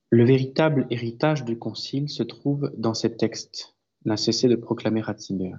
Le 0.09 0.23
véritable 0.23 0.87
héritage 0.89 1.43
du 1.43 1.59
concile 1.59 2.09
se 2.09 2.23
trouve 2.23 2.71
dans 2.77 2.93
ces 2.93 3.17
textes, 3.17 3.75
n'a 4.05 4.17
cessé 4.17 4.47
de 4.47 4.55
proclamer 4.55 5.01
Ratzinger. 5.01 5.57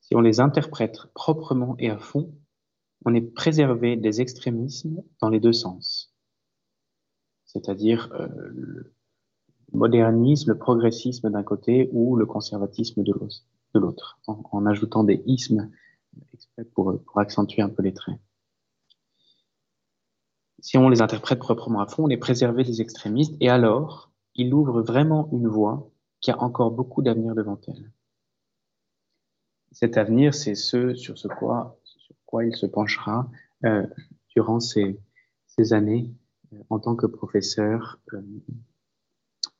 Si 0.00 0.16
on 0.16 0.20
les 0.20 0.40
interprète 0.40 1.06
proprement 1.14 1.76
et 1.78 1.90
à 1.90 1.98
fond, 1.98 2.34
on 3.04 3.14
est 3.14 3.20
préservé 3.20 3.96
des 3.96 4.20
extrémismes 4.20 5.02
dans 5.20 5.28
les 5.28 5.40
deux 5.40 5.52
sens, 5.52 6.14
c'est-à-dire 7.44 8.10
euh, 8.14 8.28
le 8.54 8.94
modernisme, 9.72 10.52
le 10.52 10.58
progressisme 10.58 11.30
d'un 11.30 11.42
côté 11.42 11.90
ou 11.92 12.16
le 12.16 12.26
conservatisme 12.26 13.02
de 13.02 13.12
l'autre 13.12 13.44
de 13.74 13.80
l'autre, 13.80 14.18
en, 14.26 14.66
ajoutant 14.66 15.04
des 15.04 15.22
ismes 15.26 15.70
exprès 16.32 16.64
pour, 16.64 17.00
accentuer 17.16 17.62
un 17.62 17.68
peu 17.68 17.82
les 17.82 17.92
traits. 17.92 18.18
Si 20.60 20.78
on 20.78 20.88
les 20.88 21.02
interprète 21.02 21.40
proprement 21.40 21.80
à 21.80 21.86
fond, 21.86 22.04
on 22.04 22.08
est 22.08 22.16
préservé 22.16 22.64
des 22.64 22.80
extrémistes, 22.80 23.36
et 23.40 23.50
alors, 23.50 24.10
il 24.34 24.54
ouvre 24.54 24.80
vraiment 24.80 25.28
une 25.32 25.48
voie 25.48 25.90
qui 26.20 26.30
a 26.30 26.40
encore 26.40 26.70
beaucoup 26.70 27.02
d'avenir 27.02 27.34
devant 27.34 27.60
elle. 27.68 27.92
Cet 29.72 29.98
avenir, 29.98 30.34
c'est 30.34 30.54
ce 30.54 30.94
sur 30.94 31.16
quoi, 31.36 31.76
il 32.44 32.54
se 32.56 32.66
penchera 32.66 33.28
euh, 33.64 33.86
durant 34.30 34.60
ces, 34.60 34.98
ces 35.46 35.72
années 35.72 36.14
euh, 36.52 36.62
en 36.70 36.78
tant 36.78 36.96
que 36.96 37.06
professeur, 37.06 37.98
euh, 38.12 38.22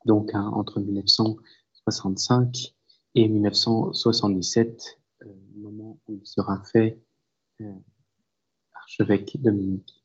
donc 0.05 0.33
hein, 0.33 0.49
entre 0.53 0.79
1965 0.79 2.75
et 3.15 3.29
1977, 3.29 4.99
euh, 5.21 5.25
moment 5.55 5.97
où 6.07 6.15
il 6.21 6.27
sera 6.27 6.61
fait 6.71 6.99
euh, 7.61 7.71
archevêque 8.73 9.37
dominique. 9.41 10.03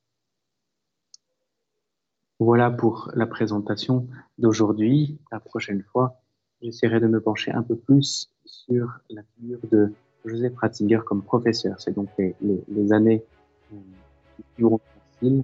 Voilà 2.39 2.71
pour 2.71 3.11
la 3.15 3.27
présentation 3.27 4.09
d'aujourd'hui. 4.39 5.19
La 5.33 5.41
prochaine 5.41 5.83
fois, 5.83 6.23
j'essaierai 6.63 7.01
de 7.01 7.09
me 7.09 7.21
pencher 7.21 7.51
un 7.51 7.63
peu 7.63 7.77
plus 7.77 8.33
sur 8.47 8.89
la 9.11 9.23
figure 9.35 9.61
de 9.71 9.93
Joseph 10.25 10.57
Ratzinger 10.57 11.01
comme 11.05 11.23
professeur. 11.23 11.81
C'est 11.81 11.95
donc 11.95 12.09
les, 12.19 12.93
années 12.93 13.25
euh, 13.73 13.77
qui 14.57 14.63
facile, 15.15 15.43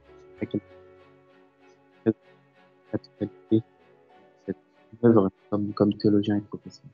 cette 4.46 4.56
œuvre 5.04 5.30
comme 5.50 5.94
théologien 5.94 6.36
et 6.36 6.40
professeur. 6.40 6.86